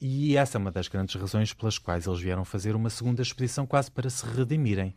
E 0.00 0.34
essa 0.36 0.56
é 0.56 0.58
uma 0.58 0.70
das 0.70 0.88
grandes 0.88 1.14
razões 1.14 1.52
pelas 1.52 1.76
quais 1.76 2.06
eles 2.06 2.20
vieram 2.20 2.42
fazer 2.42 2.74
uma 2.74 2.88
segunda 2.88 3.20
expedição, 3.20 3.66
quase 3.66 3.90
para 3.90 4.08
se 4.08 4.24
redimirem. 4.24 4.94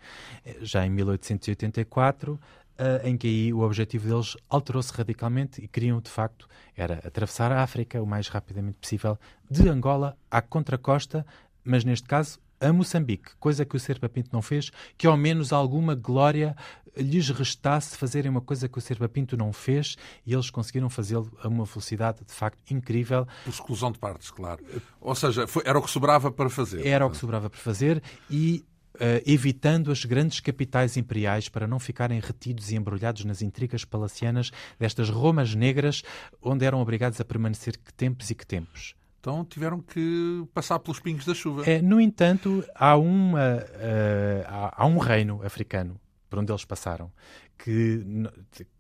Já 0.62 0.86
em 0.86 0.90
1884, 0.92 2.34
uh, 2.34 2.40
ah, 2.78 3.02
em 3.04 3.18
que 3.18 3.28
aí 3.28 3.54
o 3.54 3.60
objetivo 3.60 4.08
deles 4.08 4.38
alterou-se 4.50 4.94
radicalmente 4.94 5.62
e 5.62 5.68
queriam, 5.68 6.00
de 6.00 6.10
facto, 6.10 6.48
era 6.74 7.06
atravessar 7.06 7.52
a 7.52 7.62
África 7.62 8.02
o 8.02 8.06
mais 8.06 8.30
rapidamente 8.30 8.78
possível, 8.80 9.20
de 9.52 9.68
Angola 9.68 10.18
à 10.32 10.42
contracosta, 10.42 11.26
mas 11.66 11.84
neste 11.84 12.08
caso 12.08 12.40
a 12.64 12.72
Moçambique, 12.72 13.32
coisa 13.40 13.66
que 13.66 13.76
o 13.76 13.80
Serpa 13.80 14.08
Pinto 14.08 14.30
não 14.32 14.42
fez, 14.42 14.72
que 14.98 15.06
ao 15.06 15.18
menos 15.18 15.52
alguma 15.52 15.96
glória 15.96 16.56
lhes 16.96 17.30
restasse 17.30 17.98
fazerem 17.98 18.30
uma 18.30 18.42
coisa 18.42 18.70
que 18.70 18.78
o 18.78 18.82
Serpa 18.82 19.10
Pinto 19.10 19.36
não 19.36 19.52
fez 19.52 19.98
e 20.26 20.34
eles 20.34 20.50
conseguiram 20.50 20.90
fazê-lo 20.90 21.32
a 21.42 21.48
uma 21.48 21.66
velocidade 21.66 22.20
de 22.26 22.34
facto 22.34 22.72
incrível. 22.72 23.28
Por 23.44 23.50
exclusão 23.50 23.92
de 23.92 24.00
partes, 24.00 24.30
claro. 24.32 24.64
Ou 25.02 25.16
seja, 25.16 25.48
foi, 25.48 25.64
era 25.66 25.78
o 25.78 25.82
que 25.82 25.90
sobrava 25.90 26.32
para 26.32 26.50
fazer. 26.50 26.86
Era 26.86 27.06
o 27.06 27.10
que 27.10 27.18
sobrava 27.18 27.50
para 27.50 27.60
fazer 27.60 28.02
e 28.30 28.64
Uh, 28.94 29.18
evitando 29.26 29.92
as 29.92 30.06
grandes 30.06 30.40
capitais 30.40 30.98
imperiais 30.98 31.50
para 31.50 31.66
não 31.66 31.80
ficarem 31.80 32.20
retidos 32.20 32.70
e 32.70 32.76
embrulhados 32.76 33.26
nas 33.26 33.42
intrigas 33.42 33.84
palacianas 33.84 34.52
destas 34.78 35.10
Romas 35.10 35.56
negras, 35.56 36.04
onde 36.40 36.64
eram 36.64 36.80
obrigados 36.80 37.20
a 37.20 37.26
permanecer 37.26 37.76
que 37.76 37.92
tempos 37.92 38.30
e 38.30 38.36
que 38.36 38.46
tempos. 38.46 38.94
Então 39.24 39.46
tiveram 39.46 39.80
que 39.80 40.46
passar 40.54 40.78
pelos 40.80 41.00
pingos 41.00 41.26
da 41.26 41.34
chuva. 41.34 41.64
É, 41.66 41.82
no 41.82 42.02
entanto, 42.02 42.62
há, 42.76 42.98
uma, 42.98 43.56
uh, 43.56 44.44
há, 44.46 44.84
há, 44.84 44.86
um 44.86 44.98
reino 44.98 45.42
africano 45.46 45.98
por 46.30 46.40
onde 46.40 46.52
eles 46.52 46.66
passaram 46.66 47.10
que 47.58 48.06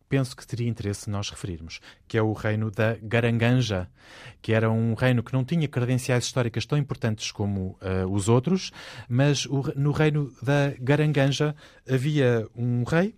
penso 0.09 0.35
que 0.35 0.45
teria 0.45 0.67
interesse 0.67 1.09
nós 1.09 1.29
referirmos, 1.29 1.79
que 2.09 2.17
é 2.17 2.21
o 2.21 2.33
reino 2.33 2.69
da 2.69 2.97
Garanganja, 3.01 3.89
que 4.41 4.51
era 4.51 4.69
um 4.69 4.95
reino 4.95 5.23
que 5.23 5.31
não 5.31 5.45
tinha 5.45 5.65
credenciais 5.65 6.25
históricas 6.25 6.65
tão 6.65 6.77
importantes 6.77 7.31
como 7.31 7.79
uh, 7.81 8.11
os 8.11 8.27
outros, 8.27 8.73
mas 9.07 9.45
o, 9.45 9.63
no 9.77 9.93
reino 9.93 10.29
da 10.41 10.73
Garanganja 10.77 11.55
havia 11.89 12.45
um 12.53 12.83
rei 12.83 13.15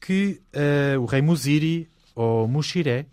que, 0.00 0.40
uh, 0.54 1.00
o 1.00 1.06
rei 1.06 1.22
Muziri, 1.22 1.88
ou 2.14 2.46
Mushiré, 2.46 3.06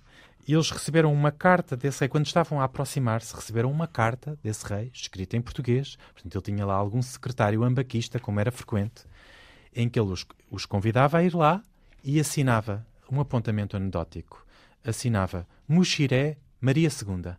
e 0.50 0.54
eles 0.54 0.72
receberam 0.72 1.14
uma 1.14 1.32
carta 1.32 1.78
desse 1.78 2.00
rei. 2.00 2.10
Quando 2.10 2.26
estavam 2.26 2.60
a 2.60 2.64
aproximar-se, 2.64 3.36
receberam 3.36 3.70
uma 3.70 3.86
carta 3.86 4.36
desse 4.42 4.66
rei, 4.66 4.90
escrita 4.92 5.38
em 5.38 5.42
português. 5.42 5.96
Portanto, 6.12 6.34
ele 6.34 6.44
tinha 6.44 6.66
lá 6.66 6.74
algum 6.74 7.04
secretário 7.04 7.64
ambaquista, 7.64 8.20
como 8.20 8.40
era 8.40 8.52
frequente, 8.52 9.06
em 9.76 9.88
que 9.88 10.00
ele 10.00 10.10
os, 10.10 10.26
os 10.50 10.66
convidava 10.66 11.20
a 11.20 11.24
ir 11.24 11.36
lá 11.36 11.62
e 12.04 12.20
assinava 12.20 12.84
um 13.12 13.22
apontamento 13.22 13.78
anedótico. 13.78 14.44
Assinava 14.84 15.48
Muxiré 15.68 16.36
Maria 16.60 16.90
II. 16.90 17.36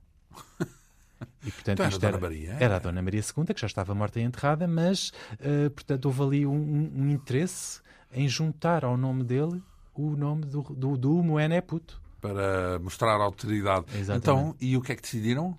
E, 1.44 1.50
portanto, 1.50 1.82
então 1.82 2.08
era, 2.08 2.16
Maria, 2.16 2.56
era 2.60 2.76
a 2.76 2.78
Dona 2.78 3.02
Maria 3.02 3.22
II, 3.22 3.52
que 3.52 3.60
já 3.60 3.66
estava 3.66 3.92
morta 3.92 4.20
e 4.20 4.22
enterrada, 4.22 4.68
mas, 4.68 5.12
uh, 5.32 5.68
portanto, 5.70 6.04
houve 6.04 6.22
ali 6.22 6.46
um, 6.46 6.92
um, 6.94 7.10
interesse 7.10 7.80
em 8.12 8.28
juntar 8.28 8.84
ao 8.84 8.96
nome 8.96 9.24
dele 9.24 9.60
o 9.96 10.14
nome 10.14 10.44
do, 10.44 10.62
do, 10.62 10.96
do 10.96 11.10
Moené 11.24 11.60
Puto 11.60 11.99
para 12.20 12.78
mostrar 12.80 13.20
autoridade. 13.20 13.86
Exatamente. 13.96 14.22
Então, 14.22 14.56
e 14.60 14.76
o 14.76 14.80
que 14.80 14.92
é 14.92 14.96
que 14.96 15.02
decidiram? 15.02 15.56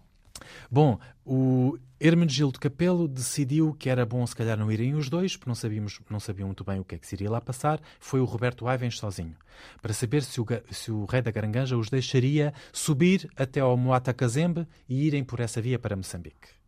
Bom, 0.69 0.99
o 1.25 1.77
Hermenegildo 1.99 2.59
Capelo 2.59 3.07
decidiu 3.07 3.73
que 3.73 3.89
era 3.89 4.05
bom 4.05 4.25
se 4.25 4.35
calhar 4.35 4.57
não 4.57 4.71
irem 4.71 4.95
os 4.95 5.09
dois, 5.09 5.35
porque 5.35 5.49
não, 5.49 5.55
sabíamos, 5.55 5.99
não 6.09 6.19
sabiam 6.19 6.47
muito 6.47 6.63
bem 6.63 6.79
o 6.79 6.83
que 6.83 6.95
é 6.95 6.97
que 6.97 7.07
se 7.07 7.15
iria 7.15 7.29
lá 7.29 7.39
passar. 7.39 7.79
Foi 7.99 8.19
o 8.19 8.25
Roberto 8.25 8.67
Aivens 8.67 8.97
sozinho, 8.97 9.35
para 9.81 9.93
saber 9.93 10.23
se 10.23 10.41
o, 10.41 10.45
se 10.71 10.91
o 10.91 11.05
rei 11.05 11.21
da 11.21 11.31
Garanganja 11.31 11.77
os 11.77 11.89
deixaria 11.89 12.53
subir 12.73 13.29
até 13.35 13.59
ao 13.59 13.77
Moata 13.77 14.13
Kazembe 14.13 14.67
e 14.89 15.05
irem 15.05 15.23
por 15.23 15.39
essa 15.39 15.61
via 15.61 15.77
para 15.77 15.95
Moçambique. 15.95 16.60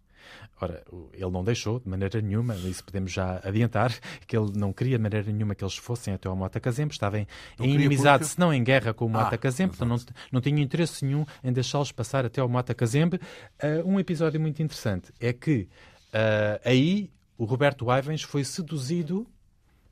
Ora, 0.61 0.83
ele 1.13 1.29
não 1.29 1.43
deixou 1.43 1.79
de 1.79 1.89
maneira 1.89 2.21
nenhuma, 2.21 2.55
isso 2.55 2.83
podemos 2.83 3.11
já 3.11 3.41
adiantar, 3.43 3.91
que 4.25 4.37
ele 4.37 4.51
não 4.55 4.71
queria 4.71 4.97
de 4.97 5.03
maneira 5.03 5.31
nenhuma 5.31 5.55
que 5.55 5.63
eles 5.63 5.75
fossem 5.75 6.13
até 6.13 6.29
ao 6.29 6.35
Mota 6.35 6.59
Kazembe, 6.59 6.93
estava 6.93 7.19
em, 7.19 7.27
em 7.59 7.73
inimizade, 7.73 8.19
porque... 8.19 8.33
se 8.35 8.39
não 8.39 8.53
em 8.53 8.63
guerra 8.63 8.93
com 8.93 9.05
o 9.05 9.09
Mota 9.09 9.35
ah, 9.35 9.37
Kazembe, 9.37 9.73
então 9.75 9.87
não, 9.87 9.97
não 10.31 10.39
tinha 10.39 10.61
interesse 10.61 11.03
nenhum 11.03 11.25
em 11.43 11.51
deixá-los 11.51 11.91
passar 11.91 12.25
até 12.25 12.39
ao 12.39 12.47
Mota 12.47 12.73
Kazembe. 12.73 13.19
Uh, 13.61 13.87
um 13.87 13.99
episódio 13.99 14.39
muito 14.39 14.61
interessante 14.61 15.11
é 15.19 15.33
que 15.33 15.67
uh, 16.13 16.61
aí 16.63 17.11
o 17.37 17.45
Roberto 17.45 17.85
Ivens 17.91 18.21
foi 18.21 18.43
seduzido 18.43 19.27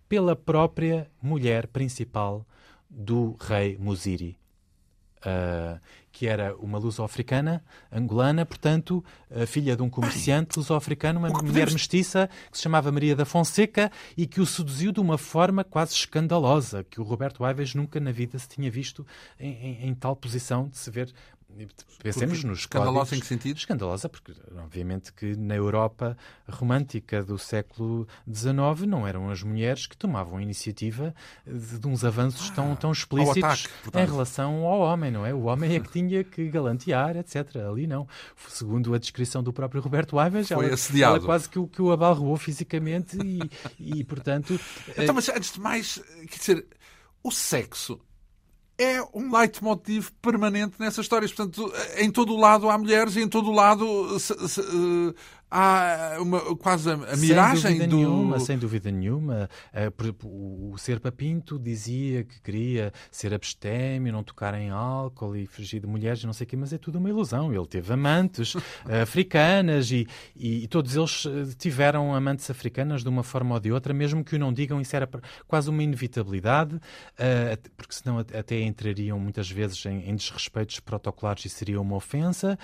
pela 0.07 0.35
própria 0.35 1.09
mulher 1.21 1.67
principal 1.67 2.45
do 2.89 3.35
rei 3.39 3.77
Muziri. 3.77 4.37
Uh, 5.19 5.79
que 6.21 6.27
era 6.27 6.55
uma 6.57 6.77
luso-africana, 6.77 7.63
angolana, 7.91 8.45
portanto, 8.45 9.03
filha 9.47 9.75
de 9.75 9.81
um 9.81 9.89
comerciante 9.89 10.55
luso-africano, 10.55 11.17
uma 11.17 11.29
mulher 11.29 11.41
podemos... 11.47 11.73
mestiça 11.73 12.29
que 12.51 12.57
se 12.57 12.61
chamava 12.61 12.91
Maria 12.91 13.15
da 13.15 13.25
Fonseca 13.25 13.91
e 14.15 14.27
que 14.27 14.39
o 14.39 14.45
seduziu 14.45 14.91
de 14.91 14.99
uma 14.99 15.17
forma 15.17 15.63
quase 15.63 15.95
escandalosa, 15.95 16.83
que 16.83 17.01
o 17.01 17.03
Roberto 17.03 17.43
Alves 17.43 17.73
nunca 17.73 17.99
na 17.99 18.11
vida 18.11 18.37
se 18.37 18.47
tinha 18.47 18.69
visto 18.69 19.03
em, 19.39 19.51
em, 19.51 19.87
em 19.87 19.95
tal 19.95 20.15
posição 20.15 20.67
de 20.67 20.77
se 20.77 20.91
ver 20.91 21.11
Pensemos 22.01 22.39
porque, 22.39 22.47
nos 22.47 22.59
Escandalosa 22.59 23.15
em 23.15 23.19
que 23.19 23.25
sentido? 23.25 23.57
Escandalosa, 23.57 24.09
porque 24.09 24.33
obviamente 24.57 25.13
que 25.13 25.35
na 25.35 25.55
Europa 25.55 26.17
romântica 26.47 27.23
do 27.23 27.37
século 27.37 28.07
XIX 28.31 28.87
não 28.87 29.07
eram 29.07 29.29
as 29.29 29.43
mulheres 29.43 29.85
que 29.85 29.95
tomavam 29.95 30.37
a 30.37 30.41
iniciativa 30.41 31.13
de, 31.45 31.79
de 31.79 31.87
uns 31.87 32.03
avanços 32.03 32.49
ah, 32.51 32.55
tão, 32.55 32.75
tão 32.75 32.91
explícitos 32.91 33.43
ataque, 33.43 33.97
em 33.97 34.05
relação 34.05 34.65
ao 34.65 34.79
homem, 34.79 35.11
não 35.11 35.25
é? 35.25 35.33
O 35.33 35.43
homem 35.43 35.75
é 35.75 35.79
que 35.79 35.91
tinha 35.91 36.23
que 36.23 36.49
galantear, 36.49 37.17
etc. 37.17 37.57
Ali 37.69 37.85
não. 37.85 38.07
Segundo 38.47 38.93
a 38.93 38.97
descrição 38.97 39.43
do 39.43 39.53
próprio 39.53 39.81
Roberto 39.81 40.17
Alves, 40.17 40.47
Foi 40.47 40.65
ela, 40.65 40.73
assediado. 40.73 41.17
ela 41.17 41.25
quase 41.25 41.49
que 41.49 41.59
o, 41.59 41.67
que 41.67 41.81
o 41.81 41.91
abalroou 41.91 42.37
fisicamente 42.37 43.17
e, 43.23 43.99
e, 43.99 44.03
portanto... 44.03 44.59
Então, 44.97 45.13
mas 45.13 45.29
antes 45.29 45.53
de 45.53 45.59
mais, 45.59 46.01
quer 46.29 46.37
dizer, 46.37 46.67
o 47.23 47.31
sexo 47.31 47.99
é 48.81 49.01
um 49.13 49.35
leitmotiv 49.35 50.09
permanente 50.21 50.75
nessas 50.79 51.05
histórias. 51.05 51.31
Portanto, 51.31 51.71
em 51.97 52.09
todo 52.09 52.33
o 52.33 52.39
lado 52.39 52.69
há 52.69 52.77
mulheres 52.77 53.15
e 53.15 53.21
em 53.21 53.27
todo 53.27 53.49
o 53.49 53.53
lado 53.53 54.19
se, 54.19 54.33
se, 54.47 54.61
uh, 54.61 55.15
há 55.51 56.15
uma, 56.19 56.55
quase 56.55 56.89
a, 56.89 56.93
a 56.93 57.17
miragem 57.17 57.77
sem 57.77 57.89
do... 57.89 57.97
Nenhuma, 57.97 58.39
sem 58.39 58.57
dúvida 58.57 58.89
nenhuma. 58.89 59.49
Uh, 59.73 60.71
o 60.71 60.77
Serpa 60.77 61.11
Pinto 61.11 61.59
dizia 61.59 62.23
que 62.23 62.39
queria 62.41 62.93
ser 63.11 63.33
abstêmio, 63.33 64.13
não 64.13 64.23
tocar 64.23 64.53
em 64.53 64.69
álcool 64.69 65.35
e 65.35 65.45
fugir 65.45 65.81
de 65.81 65.87
mulheres, 65.87 66.23
não 66.23 66.31
sei 66.31 66.45
o 66.45 66.47
quê, 66.47 66.55
mas 66.55 66.71
é 66.71 66.77
tudo 66.77 66.97
uma 66.97 67.09
ilusão. 67.09 67.53
Ele 67.53 67.67
teve 67.67 67.91
amantes 67.91 68.55
africanas 69.01 69.91
e, 69.91 70.07
e, 70.35 70.63
e, 70.63 70.67
todos 70.67 70.95
eles 70.95 71.25
eh, 71.25 71.53
tiveram 71.57 72.15
amantes 72.15 72.49
africanas 72.49 73.03
de 73.03 73.09
uma 73.09 73.23
forma 73.23 73.55
ou 73.55 73.59
de 73.59 73.71
outra, 73.71 73.93
mesmo 73.93 74.23
que 74.23 74.35
o 74.35 74.39
não 74.39 74.53
digam, 74.53 74.79
isso 74.79 74.95
era 74.95 75.09
quase 75.47 75.69
uma 75.69 75.83
inevitabilidade, 75.83 76.79
porque 77.75 77.93
senão 77.93 78.19
até 78.19 78.61
entrariam 78.61 79.19
muitas 79.19 79.49
vezes 79.49 79.85
em, 79.85 80.09
em 80.09 80.15
desrespeitos 80.15 80.79
protocolares 80.79 81.43
e 81.45 81.49
seria 81.49 81.81
uma 81.81 81.95
ofensa. 81.95 82.57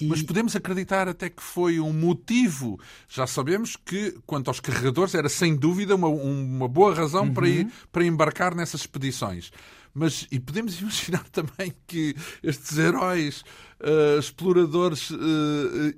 E... 0.00 0.06
Mas 0.06 0.22
podemos 0.22 0.54
acreditar 0.54 1.08
até 1.08 1.30
que 1.30 1.42
foi 1.42 1.80
um 1.80 1.92
motivo. 1.92 2.78
Já 3.08 3.26
sabemos 3.26 3.76
que, 3.76 4.16
quanto 4.26 4.48
aos 4.48 4.60
carregadores, 4.60 5.14
era 5.14 5.28
sem 5.28 5.56
dúvida 5.56 5.94
uma, 5.94 6.08
uma 6.08 6.68
boa 6.68 6.94
razão 6.94 7.24
uhum. 7.24 7.34
para, 7.34 7.48
ir, 7.48 7.68
para 7.90 8.04
embarcar 8.04 8.54
nessas 8.54 8.82
expedições. 8.82 9.50
Mas, 9.94 10.26
e 10.30 10.38
podemos 10.38 10.78
imaginar 10.80 11.24
também 11.30 11.72
que 11.86 12.14
estes 12.42 12.76
heróis 12.76 13.42
uh, 13.80 14.18
exploradores 14.18 15.10
uh, 15.10 15.16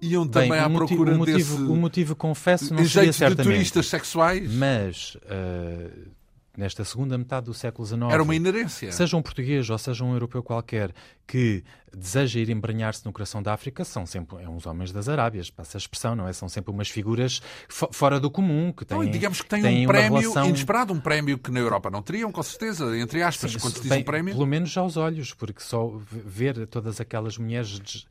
iam 0.01 0.24
Bem, 0.24 0.44
também 0.44 0.61
à 0.61 0.68
motivo, 0.68 0.86
procura 0.86 1.14
o 1.14 1.18
motivo, 1.18 1.38
desse... 1.38 1.53
O 1.55 1.76
motivo, 1.76 2.16
confesso, 2.16 2.72
não 2.72 2.84
seria 2.86 3.12
certamente. 3.12 3.49
de 3.49 3.55
turistas 3.55 3.88
sexuais. 3.88 4.53
Mas... 4.55 5.16
Uh 5.16 6.18
nesta 6.59 6.84
segunda 6.84 7.16
metade 7.16 7.46
do 7.46 7.55
século 7.55 7.86
XIX. 7.86 8.03
Era 8.11 8.20
uma 8.20 8.34
inerência. 8.34 8.90
Seja 8.90 9.16
um 9.16 9.22
português 9.22 9.70
ou 9.70 9.78
seja 9.78 10.03
um 10.03 10.12
europeu 10.12 10.42
qualquer 10.42 10.92
que 11.24 11.62
deseja 11.97 12.41
ir 12.41 12.51
embrenhar-se 12.51 13.05
no 13.05 13.12
coração 13.12 13.43
da 13.43 13.53
África 13.53 13.84
são 13.84 14.07
sempre 14.07 14.43
é 14.43 14.49
uns 14.49 14.66
homens 14.66 14.93
das 14.93 15.09
Arábias, 15.09 15.51
passa 15.51 15.76
a 15.76 15.80
expressão, 15.80 16.14
não 16.14 16.28
é? 16.28 16.32
São 16.32 16.49
sempre 16.49 16.70
umas 16.70 16.89
figuras 16.89 17.41
fora 17.68 18.20
do 18.20 18.30
comum, 18.30 18.72
que 18.72 18.84
têm, 18.84 18.99
não, 18.99 19.11
digamos 19.11 19.41
que 19.41 19.49
têm, 19.49 19.62
têm 19.62 19.84
um 19.84 19.89
prémio 19.89 20.20
relação... 20.20 20.49
inesperado, 20.49 20.93
um 20.93 21.01
prémio 21.01 21.39
que 21.39 21.51
na 21.51 21.61
Europa 21.61 21.91
não 21.91 22.03
teriam, 22.03 22.30
com 22.30 22.43
certeza, 22.43 22.97
entre 22.99 23.22
aspas, 23.22 23.53
Sim, 23.53 23.59
quando 23.59 23.74
se 23.74 23.80
diz 23.80 23.89
bem, 23.91 24.01
um 24.01 24.05
prémio. 24.05 24.34
Pelo 24.34 24.47
menos 24.47 24.76
aos 24.76 24.97
olhos, 24.97 25.32
porque 25.32 25.61
só 25.61 25.99
ver 26.11 26.66
todas 26.66 27.01
aquelas 27.01 27.39
mulheres 27.39 27.78
des... 27.78 28.07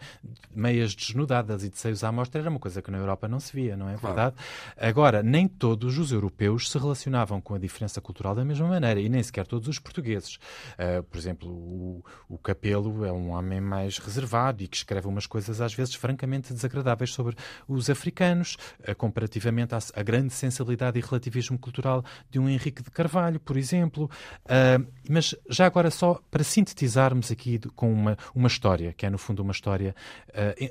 meias 0.53 0.95
desnudadas 0.95 1.63
e 1.63 1.69
de 1.69 1.77
seios 1.77 2.03
à 2.03 2.11
mostra 2.11 2.41
era 2.41 2.49
uma 2.49 2.59
coisa 2.59 2.81
que 2.81 2.91
na 2.91 2.97
Europa 2.97 3.27
não 3.27 3.39
se 3.39 3.53
via, 3.55 3.77
não 3.77 3.89
é 3.89 3.97
claro. 3.97 4.15
verdade? 4.15 4.35
Agora, 4.77 5.23
nem 5.23 5.47
todos 5.47 5.97
os 5.97 6.11
europeus 6.11 6.69
se 6.69 6.77
relacionavam 6.77 7.39
com 7.41 7.53
a 7.53 7.57
diferença 7.57 8.01
cultural 8.01 8.35
da 8.35 8.43
mesma 8.43 8.67
maneira, 8.67 8.99
e 8.99 9.09
nem 9.09 9.21
sequer 9.21 9.45
todos 9.45 9.67
os 9.67 9.79
portugueses. 9.79 10.35
Uh, 10.73 11.03
por 11.03 11.17
exemplo, 11.17 11.49
o, 11.49 12.03
o 12.29 12.37
Capelo 12.37 13.05
é 13.05 13.11
um 13.11 13.29
homem 13.31 13.61
mais 13.67 13.97
reservado 13.97 14.63
e 14.63 14.67
que 14.67 14.77
escreve 14.77 15.07
umas 15.07 15.27
coisas 15.27 15.61
às 15.61 15.73
vezes 15.73 15.93
francamente 15.93 16.53
desagradáveis 16.53 17.11
sobre 17.11 17.35
os 17.67 17.89
africanos, 17.89 18.57
uh, 18.87 18.95
comparativamente 18.95 19.75
à, 19.75 19.79
à, 19.93 20.03
grande 20.03 20.33
sensibilidade 20.33 20.97
e 20.97 21.01
relativismo 21.01 21.59
cultural 21.59 22.03
de 22.31 22.39
um 22.39 22.49
Henrique 22.49 22.81
de 22.81 22.89
Carvalho, 22.89 23.39
por 23.39 23.57
exemplo. 23.57 24.09
Uh, 24.45 24.87
mas 25.09 25.35
já 25.49 25.65
agora 25.65 25.91
só 25.91 26.19
para 26.31 26.43
sintetizarmos 26.43 27.31
aqui 27.31 27.59
com 27.75 27.91
uma, 27.91 28.17
uma 28.33 28.47
história, 28.47 28.93
que 28.93 29.05
é 29.05 29.09
no 29.09 29.17
fundo 29.17 29.41
uma 29.41 29.51
história, 29.51 29.95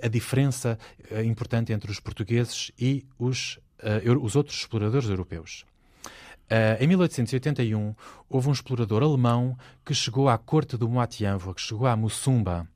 a 0.02 0.08
diferença 0.08 0.78
importante 1.24 1.72
entre 1.72 1.90
os 1.90 1.98
portugueses 2.00 2.70
e 2.78 3.06
os, 3.18 3.58
os 4.22 4.36
outros 4.36 4.58
exploradores 4.58 5.08
europeus. 5.08 5.64
Uh, 6.46 6.78
em 6.78 6.86
1881, 6.86 7.92
houve 8.28 8.48
um 8.48 8.52
explorador 8.52 9.02
alemão 9.02 9.58
que 9.84 9.92
chegou 9.92 10.28
à 10.28 10.38
corte 10.38 10.76
do 10.76 10.88
Moatianvo, 10.88 11.52
que 11.52 11.60
chegou 11.60 11.88
a 11.88 11.96
Mussumba, 11.96 12.68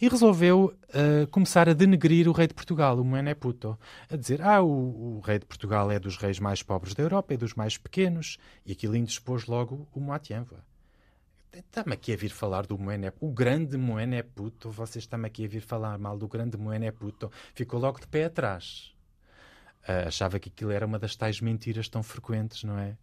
e 0.00 0.08
resolveu 0.08 0.74
uh, 0.90 1.26
começar 1.28 1.68
a 1.68 1.72
denegrir 1.72 2.28
o 2.28 2.32
rei 2.32 2.46
de 2.46 2.54
Portugal, 2.54 2.98
o 2.98 3.04
Moené 3.04 3.34
Puto, 3.34 3.78
a 4.10 4.16
dizer, 4.16 4.42
ah, 4.42 4.62
o, 4.62 5.16
o, 5.16 5.20
rei 5.20 5.38
de 5.38 5.46
Portugal 5.46 5.90
é 5.90 5.98
dos 5.98 6.16
reis 6.16 6.38
mais 6.38 6.62
pobres 6.62 6.94
da 6.94 7.02
Europa, 7.02 7.34
é 7.34 7.36
dos 7.36 7.54
mais 7.54 7.78
pequenos, 7.78 8.38
e 8.64 8.72
aquilo 8.72 8.96
indispôs 8.96 9.46
logo 9.46 9.88
o 9.94 10.00
Moatianva. 10.00 10.64
Está-me 11.52 11.94
aqui 11.94 12.12
a 12.12 12.16
vir 12.16 12.28
falar 12.28 12.66
do 12.66 12.76
Moené, 12.78 13.12
o 13.18 13.32
grande 13.32 13.78
Moené 13.78 14.22
Puto, 14.22 14.70
vocês 14.70 15.04
estão-me 15.04 15.26
aqui 15.26 15.46
a 15.46 15.48
vir 15.48 15.62
falar 15.62 15.98
mal 15.98 16.18
do 16.18 16.28
grande 16.28 16.58
Moené 16.58 16.90
Puto, 16.90 17.30
ficou 17.54 17.80
logo 17.80 17.98
de 17.98 18.06
pé 18.06 18.26
atrás. 18.26 18.94
Uh, 19.88 20.08
achava 20.08 20.38
que 20.38 20.50
aquilo 20.50 20.72
era 20.72 20.84
uma 20.84 20.98
das 20.98 21.16
tais 21.16 21.40
mentiras 21.40 21.88
tão 21.88 22.02
frequentes, 22.02 22.64
não 22.64 22.78
é? 22.78 22.98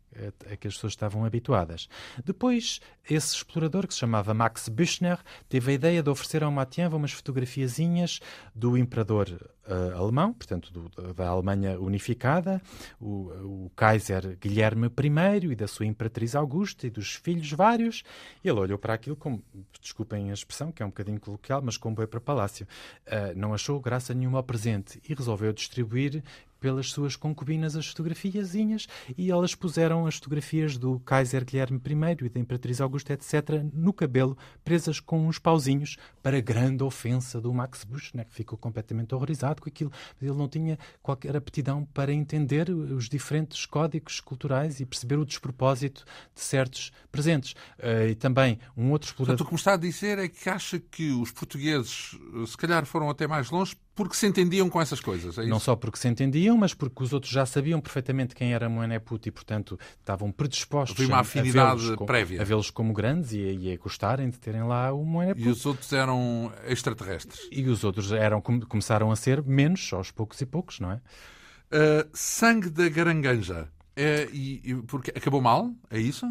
A, 0.51 0.55
que 0.55 0.68
as 0.68 0.76
pessoas 0.76 0.93
estavam 0.93 1.26
habituadas. 1.26 1.88
Depois, 2.24 2.80
esse 3.09 3.36
explorador, 3.36 3.88
que 3.88 3.93
se 3.93 3.99
chamava 3.99 4.34
Max 4.34 4.70
Büchner, 4.70 5.20
teve 5.49 5.72
a 5.72 5.74
ideia 5.74 6.03
de 6.03 6.09
oferecer 6.09 6.43
ao 6.43 6.51
Matienva 6.51 6.97
umas 6.97 7.11
fotografiazinhas 7.11 8.20
do 8.53 8.78
imperador 8.78 9.28
uh, 9.68 9.97
alemão, 9.97 10.34
portanto, 10.34 10.72
do, 10.72 11.14
da 11.14 11.28
Alemanha 11.28 11.80
unificada, 11.80 12.61
o, 12.99 13.66
o, 13.66 13.72
Kaiser 13.76 14.38
Guilherme 14.39 14.88
I 14.88 15.51
e 15.51 15.55
da 15.55 15.68
sua 15.68 15.86
imperatriz 15.86 16.36
Augusta 16.36 16.88
e 16.88 16.89
dos 16.89 17.16
filhos 17.16 17.51
vários. 17.51 18.03
Ele 18.43 18.59
olhou 18.59 18.78
para 18.78 18.93
aquilo 18.93 19.16
como, 19.16 19.43
desculpem 19.82 20.30
a 20.30 20.34
expressão, 20.34 20.72
que 20.72 20.84
é 20.84 20.86
um 20.86 20.89
bocadinho 20.89 21.20
coloquial, 21.20 21.61
mas 21.61 21.78
como 21.78 21.95
foi 21.95 22.07
para 22.07 22.22
palácio. 22.22 22.68
Uh, 23.07 23.38
não 23.38 23.53
achou 23.53 23.80
graça 23.80 24.14
nenhuma 24.14 24.39
ao 24.39 24.43
presente 24.43 25.01
e 25.07 25.14
resolveu 25.14 25.51
distribuir 25.51 26.24
pelas 26.64 26.91
suas 26.91 27.18
concubinas 27.18 27.76
as 27.76 27.88
fotografiazinhas 27.88 28.88
e 29.18 29.30
elas 29.30 29.53
puseram 29.53 30.03
as 30.06 30.16
fotografias 30.16 30.78
do 30.78 30.99
Kaiser 30.99 31.45
Guilherme 31.45 31.82
I 31.86 32.26
e 32.26 32.30
da 32.30 32.39
Imperatriz 32.39 32.82
Augusta, 32.82 33.14
etc., 33.14 33.64
no 33.74 33.93
cabelo, 33.93 34.38
presas 34.64 34.99
com 34.99 35.28
uns 35.28 35.39
pauzinhos, 35.39 35.97
para 36.22 36.39
grande 36.39 36.84
ofensa 36.84 37.39
do 37.39 37.54
Max 37.54 37.86
né, 38.14 38.24
que 38.24 38.34
ficou 38.34 38.58
completamente 38.58 39.14
horrorizado 39.14 39.62
com 39.62 39.70
aquilo. 39.70 39.91
Ele 40.22 40.34
não 40.34 40.47
tinha 40.47 40.78
qualquer 41.01 41.36
aptidão 41.36 41.86
para 41.93 42.14
entender 42.14 42.70
os 42.70 43.10
diferentes 43.10 43.66
códigos 43.66 44.20
culturais 44.20 44.80
e 44.80 44.86
perceber 44.86 45.18
o 45.18 45.26
despropósito 45.26 46.06
de 46.34 46.41
certos 46.41 46.91
presentes. 47.12 47.54
Uh, 47.80 48.10
e 48.10 48.16
também 48.16 48.60
um 48.76 48.91
outro 48.91 49.10
explorador... 49.10 49.38
Portanto, 49.38 49.41
o 49.41 49.45
que 49.45 49.54
me 49.54 49.60
está 49.60 49.74
a 49.74 49.78
dizer 49.78 50.20
é 50.20 50.28
que 50.28 50.49
acha 50.49 50.80
que 50.80 51.12
os 51.12 51.32
portugueses, 51.32 52.18
se 52.47 52.58
calhar, 52.58 52.86
foram 52.86 53.10
até 53.10 53.28
mais 53.28 53.49
longe 53.49 53.76
porque 53.96 54.16
se 54.16 54.26
entendiam 54.26 54.70
com 54.70 54.82
essas 54.82 55.00
coisas, 55.00 55.38
é 55.38 55.46
Não 55.46 55.60
só 55.60 55.76
porque 55.76 55.98
se 55.98 56.08
entendiam, 56.08 56.58
mas 56.58 56.74
porque 56.74 57.04
os 57.04 57.14
outros 57.14 57.32
já 57.32 57.46
sabiam 57.46 57.80
perfeitamente 57.80 58.34
quem 58.34 58.54
era 58.54 58.68
Moené 58.68 59.00
Puto 59.00 59.28
e, 59.28 59.32
portanto, 59.32 59.80
estavam 60.00 60.32
predispostos 60.32 60.98
Havia 60.98 61.14
uma 61.14 61.20
afinidade 61.20 61.94
a 61.94 61.98
prévia. 61.98 62.41
a 62.41 62.44
vê-los 62.44 62.70
como 62.70 62.91
grandes 62.94 63.34
e 63.34 63.39
a, 63.39 63.52
e 63.52 63.74
a 63.74 63.78
gostarem 63.78 64.30
de 64.30 64.39
terem 64.39 64.64
lá 64.64 64.91
o 64.91 65.06
Moené 65.06 65.34
Puto. 65.34 65.46
E 65.46 65.50
os 65.50 65.66
outros 65.66 65.94
eram 65.94 66.52
extraterrestres. 66.68 67.48
E 67.52 67.64
os 67.68 67.84
outros 67.84 68.12
eram, 68.12 68.41
começaram 68.41 69.12
a 69.12 69.16
ser 69.16 69.44
menos, 69.44 69.91
aos 69.94 70.10
poucos 70.10 70.41
e 70.41 70.46
poucos, 70.46 70.80
não 70.80 70.91
é? 70.91 70.96
Uh, 70.96 72.10
sangue 72.14 72.70
da 72.70 72.89
Garanganja. 72.89 73.68
É, 73.96 74.28
e, 74.32 74.62
e, 74.64 74.76
porque 74.88 75.12
acabou 75.12 75.41
mal? 75.41 75.72
É 75.91 76.00
isso? 76.00 76.26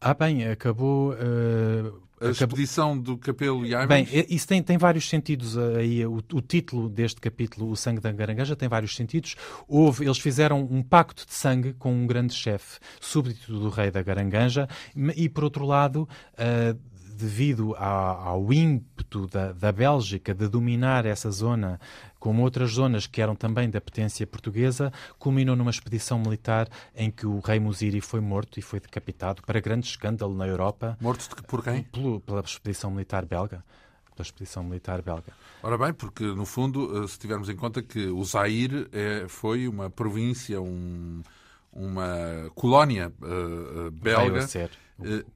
Ah, 0.00 0.14
bem, 0.14 0.48
acabou. 0.48 1.12
Uh, 1.12 2.02
a 2.22 2.30
expedição 2.30 2.98
do 2.98 3.16
Capelo 3.18 3.66
e 3.66 3.86
Bem, 3.86 4.06
isso 4.28 4.46
tem, 4.46 4.62
tem 4.62 4.78
vários 4.78 5.08
sentidos 5.08 5.56
aí. 5.58 6.04
O, 6.06 6.22
o, 6.32 6.40
título 6.40 6.88
deste 6.88 7.20
capítulo, 7.20 7.70
O 7.70 7.76
Sangue 7.76 8.00
da 8.00 8.12
Garangaja, 8.12 8.54
tem 8.54 8.68
vários 8.68 8.94
sentidos. 8.94 9.36
Houve, 9.66 10.04
eles 10.04 10.18
fizeram 10.18 10.60
um 10.70 10.82
pacto 10.82 11.26
de 11.26 11.34
sangue 11.34 11.72
com 11.74 11.92
um 11.92 12.06
grande 12.06 12.34
chefe, 12.34 12.78
súbdito 13.00 13.52
do 13.52 13.68
rei 13.68 13.90
da 13.90 14.02
Garanganja, 14.02 14.68
e 15.16 15.28
por 15.28 15.44
outro 15.44 15.66
lado. 15.66 16.08
Uh, 16.34 16.91
devido 17.12 17.74
ao, 17.76 18.52
ímpeto 18.52 19.26
da, 19.26 19.52
da 19.52 19.72
Bélgica 19.72 20.34
de 20.34 20.48
dominar 20.48 21.06
essa 21.06 21.30
zona, 21.30 21.80
como 22.18 22.42
outras 22.42 22.72
zonas 22.72 23.06
que 23.06 23.20
eram 23.20 23.34
também 23.34 23.68
da 23.68 23.80
potência 23.80 24.26
portuguesa, 24.26 24.92
culminou 25.18 25.56
numa 25.56 25.70
expedição 25.70 26.18
militar 26.18 26.68
em 26.94 27.10
que 27.10 27.26
o 27.26 27.40
rei 27.40 27.60
Muziri 27.60 28.00
foi 28.00 28.20
morto 28.20 28.58
e 28.58 28.62
foi 28.62 28.80
decapitado, 28.80 29.42
para 29.42 29.60
grande 29.60 29.86
escândalo 29.86 30.34
na 30.34 30.46
Europa. 30.46 30.96
Morto 31.00 31.28
por 31.44 31.62
quem? 31.62 31.82
Pelo, 31.84 32.20
pela 32.20 32.40
expedição 32.40 32.90
militar 32.90 33.24
belga 33.24 33.64
pela 34.14 34.26
expedição 34.26 34.62
militar 34.62 35.00
belga. 35.00 35.32
Ora 35.62 35.78
bem, 35.78 35.92
porque 35.92 36.22
no 36.22 36.44
fundo, 36.44 37.02
eh, 37.02 37.08
se 37.08 37.18
tivermos 37.18 37.48
em 37.48 37.56
conta 37.56 37.82
que 37.82 38.08
o 38.08 38.22
Zaire 38.24 38.86
é, 38.92 39.26
foi 39.26 39.66
uma 39.66 39.88
província, 39.88 40.60
um, 40.60 41.22
uma 41.72 42.50
colónia 42.54 43.10
uh, 43.22 43.90
belga 43.90 44.46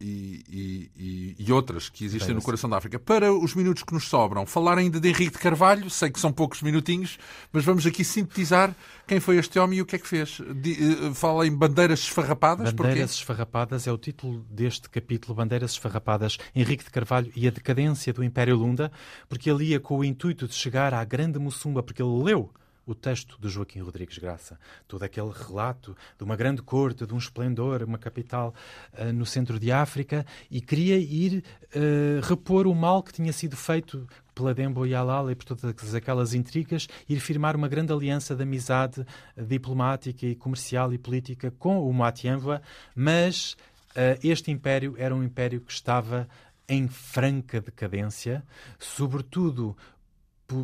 e, 0.01 0.91
e, 0.97 1.37
e, 1.39 1.53
outras 1.53 1.89
que 1.89 2.05
existem 2.05 2.35
no 2.35 2.43
coração 2.43 2.69
da 2.69 2.77
África. 2.77 2.99
Para 2.99 3.33
os 3.33 3.55
minutos 3.55 3.83
que 3.83 3.93
nos 3.93 4.09
sobram, 4.09 4.47
falar 4.47 4.79
ainda 4.79 5.01
de 5.01 5.09
Henrique 5.09 5.33
de 5.33 5.39
Carvalho, 5.39 5.89
sei 5.91 6.11
que 6.11 6.21
são 6.21 6.33
poucos 6.33 6.63
minutinhos, 6.63 7.19
mas 7.53 7.65
vamos 7.65 7.87
aqui 7.87 8.05
sintetizar 8.05 8.75
quem 9.07 9.21
foi 9.21 9.37
este 9.37 9.59
homem 9.59 9.79
e 9.79 9.83
o 9.83 9.87
que 9.87 9.97
é 9.97 9.99
que 9.99 10.07
fez. 10.07 10.41
uh, 10.41 11.15
fala 11.15 11.47
em 11.47 11.55
bandeiras 11.55 12.01
esfarrapadas. 12.01 12.73
Bandeiras 12.73 13.13
esfarrapadas 13.13 13.87
é 13.87 13.93
o 13.93 13.99
título 13.99 14.45
deste 14.51 14.89
capítulo, 14.89 15.35
Bandeiras 15.35 15.73
esfarrapadas, 15.73 16.39
Henrique 16.55 16.85
de 16.85 16.91
Carvalho 16.91 17.31
e 17.35 17.47
a 17.47 17.51
decadência 17.51 18.13
do 18.13 18.25
Império 18.25 18.57
Lunda, 18.57 18.91
porque 19.29 19.51
ele 19.51 19.67
ia 19.67 19.81
com 19.81 19.99
o 19.99 20.05
intuito 20.05 20.47
de 20.47 20.55
chegar 20.55 20.93
à 20.95 21.05
grande 21.05 21.39
Mussumba, 21.39 21.83
porque 21.83 22.03
ele 22.03 22.23
leu 22.23 22.51
o 22.87 22.95
texto 22.95 23.37
de 23.41 23.49
Joaquim 23.49 23.81
Rodrigues 23.81 24.17
Graça, 24.17 24.59
todo 24.87 25.03
aquele 25.03 25.31
relato 25.31 25.97
de 26.17 26.23
uma 26.25 26.37
grande 26.37 26.63
corte, 26.63 27.05
de 27.05 27.13
um 27.13 27.19
esplendor, 27.19 27.83
uma 27.83 27.99
capital 27.99 28.55
uh, 28.93 29.13
no 29.13 29.27
centro 29.27 29.59
de 29.59 29.73
África, 29.73 30.25
e 30.51 30.61
queria 30.61 30.97
ir 30.97 31.43
uh, 31.75 32.21
repor 32.23 32.67
o 32.67 32.75
mal 32.75 33.03
que 33.03 33.13
tinha 33.13 33.33
sido 33.33 33.57
feito 33.57 34.07
pela 34.35 34.55
Dembo 34.55 34.87
e 34.87 34.95
Alala 34.95 35.33
e 35.33 35.35
por 35.35 35.45
todas 35.45 35.95
aquelas 35.95 36.35
intrigas, 36.35 36.87
ir 37.09 37.19
firmar 37.19 37.57
uma 37.57 37.69
grande 37.69 37.93
aliança 37.93 38.37
de 38.37 38.43
amizade 38.43 39.05
diplomática 39.37 40.27
e 40.27 40.37
comercial 40.37 40.93
e 40.93 40.99
política 40.99 41.51
com 41.59 41.89
o 41.89 41.93
Moatianva, 41.93 42.63
mas 42.95 43.57
uh, 43.93 44.19
este 44.23 44.51
império 44.53 44.95
era 44.97 45.15
um 45.15 45.25
império 45.25 45.61
que 45.61 45.73
estava 45.73 46.29
em 46.69 46.89
franca 46.89 47.61
decadência, 47.61 48.45
sobretudo 48.79 49.77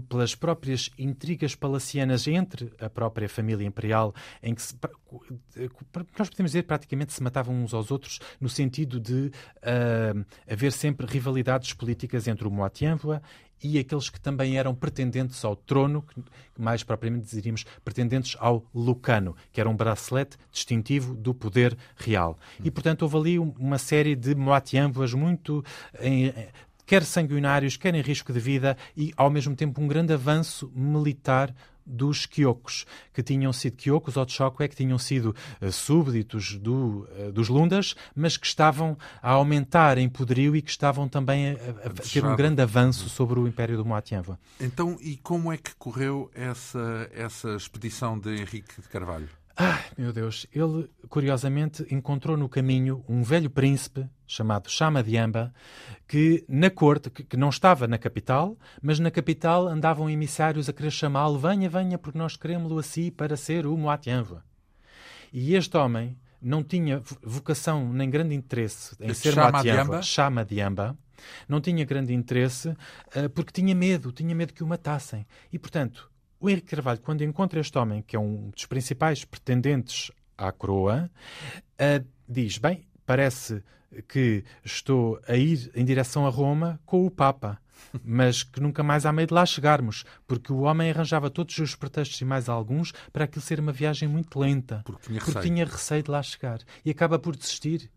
pelas 0.09 0.35
próprias 0.35 0.91
intrigas 0.99 1.55
palacianas 1.55 2.27
entre 2.27 2.73
a 2.81 2.89
própria 2.89 3.29
família 3.29 3.67
imperial, 3.67 4.15
em 4.43 4.55
que 4.55 4.63
se, 4.63 4.75
nós 6.19 6.29
podemos 6.29 6.53
dizer 6.53 6.63
praticamente 6.65 7.13
se 7.13 7.23
matavam 7.23 7.55
uns 7.55 7.75
aos 7.75 7.91
outros, 7.91 8.21
no 8.41 8.49
sentido 8.49 9.01
de 9.01 9.31
uh, 9.59 10.25
haver 10.51 10.73
sempre 10.73 11.07
rivalidades 11.07 11.73
políticas 11.73 12.29
entre 12.29 12.47
o 12.47 12.51
Moatianvoa 12.51 13.23
e 13.63 13.79
aqueles 13.79 14.11
que 14.11 14.21
também 14.21 14.59
eram 14.59 14.75
pretendentes 14.75 15.45
ao 15.45 15.55
trono, 15.55 16.03
que 16.03 16.21
mais 16.61 16.83
propriamente 16.83 17.35
diríamos 17.35 17.65
pretendentes 17.85 18.37
ao 18.41 18.67
Lucano, 18.75 19.37
que 19.53 19.61
era 19.61 19.71
um 19.71 19.77
bracelete 19.77 20.37
distintivo 20.51 21.15
do 21.15 21.33
poder 21.33 21.77
real. 21.97 22.37
E, 22.63 22.71
portanto, 22.71 23.03
houve 23.03 23.17
ali 23.17 23.39
uma 23.39 23.79
série 23.79 24.17
de 24.17 24.35
Moatianvoas 24.35 25.15
muito 25.15 25.65
em, 26.01 26.33
quer 26.87 27.05
sanguinários, 27.05 27.77
quer 27.77 27.95
em 27.95 28.03
risco 28.03 28.33
de 28.33 28.41
vida 28.41 28.77
e, 28.97 29.13
ao 29.17 29.31
mesmo 29.31 29.55
tempo, 29.55 29.81
um 29.81 29.89
grande 29.89 30.13
avanço 30.13 30.71
militar 30.75 31.55
dos 31.85 32.27
Kyokos, 32.27 32.87
que 33.13 33.23
tinham 33.23 33.53
sido 33.53 33.77
Kyokos 33.77 34.17
ou 34.17 34.29
Chokwe, 34.29 34.69
que 34.69 34.77
tinham 34.77 34.99
sido 34.99 35.35
uh, 35.61 35.73
súbditos 35.73 36.57
do, 36.57 37.09
uh, 37.19 37.33
dos 37.33 37.49
Lundas, 37.49 37.95
mas 38.15 38.37
que 38.37 38.47
estavam 38.47 38.97
a 39.21 39.33
aumentar 39.33 39.99
em 39.99 40.09
poderio 40.09 40.55
e 40.55 40.63
que 40.63 40.71
estavam 40.71 41.09
também 41.09 41.51
a, 41.51 41.53
a, 41.53 41.89
a 41.89 41.91
ter 41.91 42.25
um 42.25 42.37
grande 42.37 42.63
avanço 42.63 43.09
sobre 43.09 43.39
o 43.39 43.47
Império 43.49 43.77
do 43.77 43.85
Moatianva. 43.85 44.39
Então, 44.61 44.97
e 45.01 45.17
como 45.17 45.53
é 45.53 45.57
que 45.57 45.75
correu 45.75 46.31
essa, 46.35 47.11
essa 47.13 47.57
expedição 47.57 48.19
de 48.19 48.31
Henrique 48.31 48.81
de 48.81 48.89
Carvalho? 48.89 49.29
Ah, 49.57 49.81
meu 49.99 50.13
Deus, 50.13 50.47
ele 50.53 50.89
curiosamente 51.09 51.87
encontrou 51.91 52.37
no 52.37 52.49
caminho 52.49 53.05
um 53.09 53.23
velho 53.23 53.51
príncipe 53.51 54.09
chamado 54.27 54.71
Chama 54.71 55.03
de 55.03 55.17
Amba, 55.17 55.53
que 56.09 56.45
na 56.49 56.71
corte, 56.71 57.11
que, 57.11 57.23
que, 57.23 57.37
não 57.37 57.51
estava 57.51 57.87
na 57.87 57.99
capital, 57.99 58.57
mas 58.81 58.99
na 58.99 59.11
capital 59.11 59.69
andavam 59.69 60.09
emissários 60.09 60.69
a 60.69 60.73
querer 60.73 60.91
chamá-lo, 60.91 61.39
venha, 61.39 61.69
venha, 61.69 61.99
porque 61.99 62.19
nós 62.19 62.37
queremos-lo 62.37 62.79
assim 62.79 63.11
para 63.11 63.37
ser 63.37 63.67
o 63.67 63.77
Moatianva. 63.77 64.43
E 65.33 65.55
este 65.55 65.77
homem 65.77 66.17
não 66.41 66.63
tinha 66.63 67.03
vocação 67.23 67.93
nem 67.93 68.09
grande 68.09 68.35
interesse 68.35 68.97
em 69.01 69.13
ser 69.13 69.37
Moatianva, 69.37 70.03
Chama 70.03 70.45
de 70.45 70.61
Amba, 70.61 70.97
não 71.49 71.61
tinha 71.61 71.85
grande 71.85 72.13
interesse 72.13 72.69
uh, 72.69 73.31
porque 73.35 73.53
tinha 73.53 73.75
medo, 73.75 74.13
tinha 74.13 74.35
medo 74.35 74.53
que 74.53 74.65
o 74.65 74.67
matassem. 74.67 75.27
E, 75.53 75.59
portanto, 75.59 76.11
o 76.43 76.51
Henrique 76.51 76.75
Carvalho, 76.75 77.01
quando 77.01 77.23
encontra 77.23 77.61
este 77.61 77.79
homem, 77.79 78.03
que 78.03 78.17
é 78.17 78.19
um 78.19 78.51
dos 78.51 78.67
principais 78.67 79.25
pretendentes 79.25 80.11
à 80.37 80.51
coroa, 80.51 81.09
uh, 81.81 82.05
diz: 82.29 82.59
Bem, 82.59 82.85
parece 83.07 83.63
que 84.09 84.45
estou 84.65 85.21
a 85.29 85.37
ir 85.37 85.71
em 85.75 85.85
direção 85.85 86.27
a 86.27 86.31
Roma 86.31 86.81
com 86.85 87.07
o 87.07 87.11
Papa, 87.11 87.59
mas 88.05 88.43
que 88.43 88.61
nunca 88.61 88.83
mais 88.83 89.07
há 89.07 89.13
meio 89.13 89.29
de 89.29 89.35
lá 89.35 89.47
chegarmos, 89.47 90.05
porque 90.27 90.53
o 90.53 90.63
homem 90.63 90.91
arranjava 90.91 91.31
todos 91.31 91.57
os 91.59 91.77
pretextos 91.77 92.21
e 92.21 92.25
mais 92.25 92.49
alguns 92.49 92.93
para 93.13 93.25
aquilo 93.25 93.43
ser 93.43 93.61
uma 93.61 93.73
viagem 93.73 94.09
muito 94.09 94.39
lenta, 94.39 94.83
porque 94.85 95.07
tinha, 95.07 95.21
porque 95.21 95.41
tinha 95.41 95.65
receio 95.65 96.03
de 96.03 96.11
lá 96.11 96.23
chegar. 96.23 96.61
E 96.85 96.91
acaba 96.91 97.19
por 97.19 97.37
desistir 97.37 97.89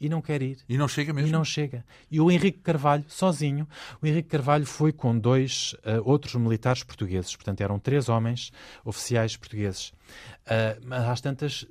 e 0.00 0.08
não 0.08 0.22
quer 0.22 0.40
ir. 0.40 0.58
E 0.68 0.78
não 0.78 0.88
chega 0.88 1.12
mesmo? 1.12 1.28
E 1.28 1.32
não 1.32 1.44
chega. 1.44 1.84
E 2.10 2.20
o 2.20 2.30
Henrique 2.30 2.60
Carvalho, 2.60 3.04
sozinho, 3.06 3.68
o 4.00 4.06
Henrique 4.06 4.28
Carvalho 4.28 4.64
foi 4.64 4.92
com 4.92 5.16
dois 5.16 5.74
uh, 5.84 6.00
outros 6.04 6.34
militares 6.36 6.82
portugueses. 6.82 7.36
Portanto, 7.36 7.60
eram 7.60 7.78
três 7.78 8.08
homens 8.08 8.50
oficiais 8.84 9.36
portugueses. 9.36 9.88
Uh, 10.46 10.80
mas 10.84 11.04
às 11.04 11.20
tantas 11.20 11.66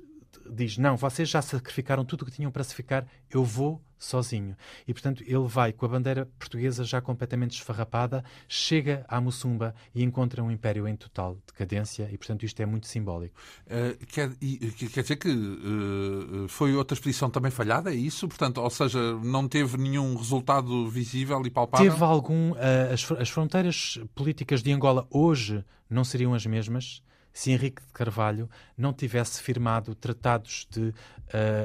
diz: 0.50 0.76
Não, 0.78 0.96
vocês 0.96 1.28
já 1.28 1.42
sacrificaram 1.42 2.04
tudo 2.04 2.22
o 2.22 2.26
que 2.26 2.32
tinham 2.32 2.50
para 2.50 2.64
sacrificar, 2.64 3.06
eu 3.30 3.44
vou 3.44 3.82
sozinho. 4.00 4.56
E, 4.88 4.94
portanto, 4.94 5.22
ele 5.26 5.46
vai 5.46 5.72
com 5.72 5.84
a 5.84 5.88
bandeira 5.88 6.26
portuguesa 6.38 6.82
já 6.84 7.00
completamente 7.00 7.52
esfarrapada, 7.52 8.24
chega 8.48 9.04
à 9.06 9.20
Mussumba 9.20 9.74
e 9.94 10.02
encontra 10.02 10.42
um 10.42 10.50
império 10.50 10.88
em 10.88 10.96
total 10.96 11.36
decadência, 11.46 12.08
e, 12.10 12.16
portanto, 12.16 12.44
isto 12.44 12.60
é 12.60 12.66
muito 12.66 12.86
simbólico. 12.86 13.38
Uh, 13.66 14.06
quer, 14.06 14.30
quer, 14.34 15.02
dizer 15.02 15.16
que 15.16 15.28
uh, 15.28 16.48
foi 16.48 16.74
outra 16.74 16.94
expedição 16.94 17.28
também 17.28 17.50
falhada, 17.50 17.92
é 17.92 17.94
isso? 17.94 18.26
Portanto, 18.26 18.58
ou 18.58 18.70
seja, 18.70 18.98
não 19.22 19.46
teve 19.46 19.76
nenhum 19.76 20.16
resultado 20.16 20.88
visível 20.88 21.44
e 21.44 21.50
palpável? 21.50 21.90
Teve 21.90 22.02
algum. 22.02 22.52
Uh, 22.52 22.56
as, 22.94 23.12
as 23.12 23.28
fronteiras 23.28 24.00
políticas 24.14 24.62
de 24.62 24.72
Angola 24.72 25.06
hoje 25.10 25.62
não 25.88 26.04
seriam 26.04 26.32
as 26.32 26.46
mesmas 26.46 27.02
se 27.32 27.50
Henrique 27.50 27.82
de 27.82 27.92
Carvalho 27.92 28.48
não 28.76 28.92
tivesse 28.92 29.42
firmado 29.42 29.94
tratados 29.94 30.66
de 30.70 30.88
uh, 30.88 30.94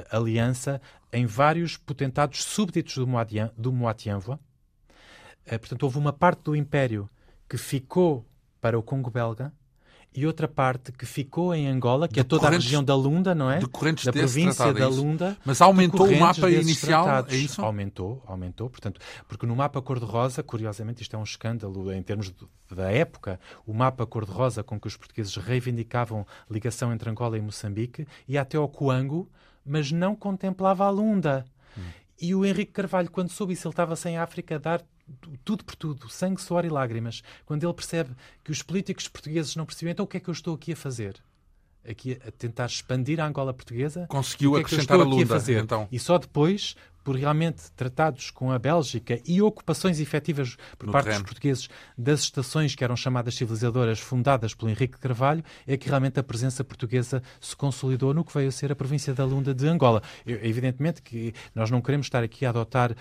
aliança 0.10 0.82
em 1.12 1.26
vários 1.26 1.78
potentados 1.78 2.44
súbditos 2.44 2.98
do, 2.98 3.08
Moadian, 3.08 3.52
do. 3.58 3.72
Uh, 3.72 4.40
portanto, 5.60 5.84
houve 5.84 5.98
uma 5.98 6.14
parte 6.14 6.44
do 6.44 6.56
Império 6.56 7.10
que 7.50 7.58
ficou 7.58 8.26
para 8.60 8.78
o 8.78 8.84
Congo 8.84 9.10
belga 9.10 9.54
e 10.16 10.26
outra 10.26 10.48
parte 10.48 10.94
que 10.94 11.06
ficou 11.06 11.54
em 11.54 11.68
Angola, 11.68 12.08
que 12.08 12.20
é 12.20 12.24
toda 12.24 12.48
a 12.48 12.50
região 12.50 12.82
da 12.82 12.96
Lunda, 12.96 13.36
não 13.36 13.52
é? 13.52 13.60
Da 13.60 13.68
província 13.68 14.12
tratado, 14.12 14.80
da 14.80 14.86
é 14.86 14.88
Lunda. 14.88 15.38
Mas 15.44 15.60
aumentou 15.60 16.08
o 16.08 16.20
mapa 16.20 16.50
inicial, 16.50 17.04
tratados. 17.04 17.34
é 17.34 17.38
isso? 17.38 17.62
Aumentou, 17.62 18.24
aumentou, 18.26 18.70
portanto, 18.70 19.02
porque 19.28 19.46
no 19.46 19.56
mapa 19.56 19.82
cor-de-rosa, 19.82 20.42
curiosamente, 20.42 21.02
isto 21.02 21.16
é 21.16 21.20
um 21.20 21.24
escândalo 21.24 21.92
em 21.92 22.02
termos 22.02 22.28
de, 22.28 22.48
da 22.74 22.90
época, 22.90 23.40
o 23.68 23.74
mapa 23.74 24.06
cor-de-rosa 24.06 24.64
com 24.64 24.80
que 24.80 24.88
os 24.88 24.96
portugueses 24.96 25.36
reivindicavam 25.36 26.26
ligação 26.50 26.94
entre 26.94 27.10
Angola 27.10 27.38
e 27.38 27.42
Moçambique 27.42 28.08
ia 28.26 28.42
até 28.42 28.58
ao 28.58 28.70
Coango, 28.70 29.30
mas 29.66 29.92
não 29.92 30.16
contemplava 30.16 30.86
a 30.86 30.90
Lunda. 30.90 31.46
Hum. 31.78 31.82
E 32.22 32.34
o 32.34 32.46
Henrique 32.46 32.72
Carvalho, 32.72 33.12
quando 33.12 33.30
soube 33.30 33.52
isso, 33.52 33.68
ele 33.68 33.74
estava 33.74 33.98
sem 33.98 34.18
África 34.18 34.58
dar 34.58 34.82
tudo 35.44 35.64
por 35.64 35.76
tudo, 35.76 36.10
sangue, 36.10 36.42
suor 36.42 36.66
e 36.66 36.70
lágrimas, 36.70 37.22
quando 37.46 37.64
ele 37.64 37.74
percebe 37.74 38.12
que 38.44 38.52
os 38.52 38.62
políticos 38.62 39.08
portugueses 39.08 39.56
não 39.56 39.66
percebiam, 39.66 39.92
então 39.92 40.06
o 40.06 40.08
que 40.08 40.18
é 40.18 40.20
que 40.20 40.30
eu 40.30 40.34
estou 40.34 40.56
aqui 40.56 40.74
a 40.74 40.76
fazer? 40.76 41.16
Aqui 41.88 42.20
a 42.26 42.32
tentar 42.32 42.66
expandir 42.66 43.20
a 43.20 43.28
Angola 43.28 43.54
portuguesa. 43.54 44.08
Conseguiu 44.08 44.58
é 44.58 44.62
acrescentar 44.62 45.00
a 45.00 45.04
Lunda, 45.04 45.24
a 45.24 45.28
fazer? 45.40 45.64
então. 45.64 45.88
E 45.92 46.00
só 46.00 46.18
depois 46.18 46.76
por 47.06 47.16
realmente 47.16 47.72
tratados 47.76 48.32
com 48.32 48.52
a 48.52 48.58
Bélgica 48.58 49.22
e 49.26 49.40
ocupações 49.40 50.00
efetivas 50.00 50.58
por 50.78 50.88
no 50.88 50.92
parte 50.92 51.06
terreno. 51.06 51.24
dos 51.24 51.32
portugueses 51.32 51.70
das 51.96 52.22
estações 52.22 52.74
que 52.74 52.84
eram 52.84 52.96
chamadas 52.96 53.36
civilizadoras 53.36 54.00
fundadas 54.00 54.56
pelo 54.56 54.72
Henrique 54.72 54.98
Carvalho, 54.98 55.44
é 55.68 55.78
que 55.78 55.88
realmente 55.88 56.20
a 56.20 56.24
presença 56.24 56.64
portuguesa 56.64 57.22
se 57.40 57.56
consolidou 57.56 58.12
no 58.12 58.26
que 58.26 58.34
veio 58.34 58.50
a 58.50 58.52
ser 58.52 58.72
a 58.72 58.76
província 58.76 59.14
da 59.14 59.24
Lunda 59.24 59.54
de 59.54 59.68
Angola. 59.68 60.02
Evidentemente 60.26 61.04
que 61.04 61.32
nós 61.54 61.70
não 61.70 61.80
queremos 61.80 62.08
estar 62.08 62.24
aqui 62.24 62.44
a 62.44 62.50
adotar 62.50 62.92
uh, 62.92 62.96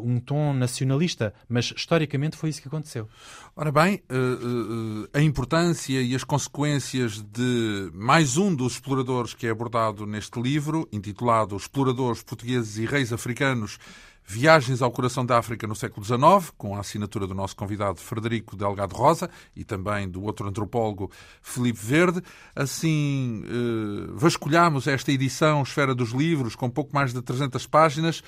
um 0.00 0.18
tom 0.18 0.52
nacionalista, 0.52 1.32
mas 1.48 1.72
historicamente 1.76 2.36
foi 2.36 2.50
isso 2.50 2.60
que 2.60 2.66
aconteceu. 2.66 3.08
Ora 3.54 3.70
bem, 3.70 4.02
uh, 4.10 5.04
uh, 5.04 5.08
a 5.14 5.20
importância 5.20 6.02
e 6.02 6.12
as 6.12 6.24
consequências 6.24 7.22
de 7.22 7.88
mais 7.94 8.36
um 8.36 8.52
dos 8.52 8.72
exploradores 8.72 9.32
que 9.32 9.46
é 9.46 9.50
abordado 9.50 10.04
neste 10.06 10.42
livro, 10.42 10.88
intitulado 10.90 11.56
Exploradores 11.56 12.20
Portugueses 12.20 12.78
e 12.78 12.84
Reis 12.84 13.12
Africanos 13.12 13.43
africanos, 13.44 13.78
Viagens 14.26 14.80
ao 14.80 14.90
Coração 14.90 15.24
da 15.26 15.36
África 15.36 15.66
no 15.66 15.76
século 15.76 16.02
XIX, 16.02 16.50
com 16.56 16.74
a 16.74 16.80
assinatura 16.80 17.26
do 17.26 17.34
nosso 17.34 17.54
convidado 17.54 18.00
Frederico 18.00 18.56
Delgado 18.56 18.94
Rosa 18.94 19.28
e 19.54 19.64
também 19.64 20.08
do 20.08 20.22
outro 20.22 20.48
antropólogo 20.48 21.10
Felipe 21.42 21.78
Verde. 21.78 22.22
Assim, 22.56 23.44
eh, 23.44 24.10
vasculhamos 24.14 24.86
esta 24.86 25.12
edição 25.12 25.62
Esfera 25.62 25.94
dos 25.94 26.12
Livros, 26.12 26.56
com 26.56 26.70
pouco 26.70 26.94
mais 26.94 27.12
de 27.12 27.20
300 27.20 27.66
páginas. 27.66 28.22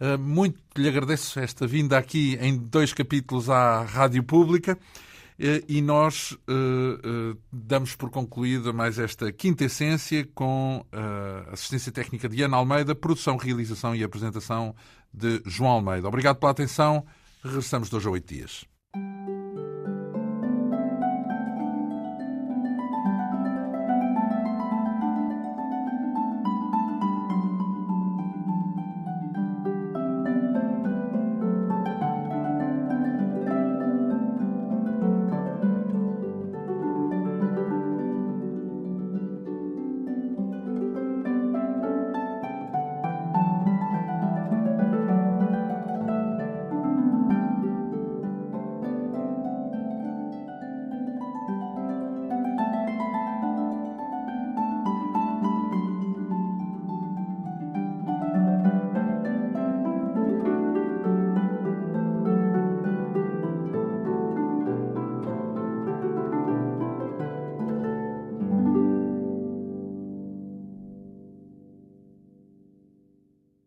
Eh, 0.00 0.16
muito 0.16 0.58
lhe 0.74 0.88
agradeço 0.88 1.38
esta 1.38 1.66
vinda 1.66 1.98
aqui 1.98 2.38
em 2.40 2.56
dois 2.56 2.94
capítulos 2.94 3.50
à 3.50 3.82
Rádio 3.82 4.22
Pública. 4.22 4.78
E 5.68 5.82
nós 5.82 6.32
uh, 6.32 7.32
uh, 7.32 7.38
damos 7.52 7.96
por 7.96 8.10
concluída 8.10 8.72
mais 8.72 8.96
esta 8.96 9.32
quinta 9.32 9.64
essência 9.64 10.24
com 10.34 10.86
a 10.92 11.52
assistência 11.52 11.90
técnica 11.90 12.28
de 12.28 12.42
Ana 12.42 12.58
Almeida, 12.58 12.94
produção, 12.94 13.36
realização 13.36 13.92
e 13.94 14.04
apresentação 14.04 14.72
de 15.12 15.42
João 15.44 15.70
Almeida. 15.70 16.06
Obrigado 16.06 16.36
pela 16.36 16.52
atenção. 16.52 17.04
Regressamos 17.42 17.90
dois 17.90 18.06
a 18.06 18.10
oito 18.10 18.32
dias. 18.32 18.64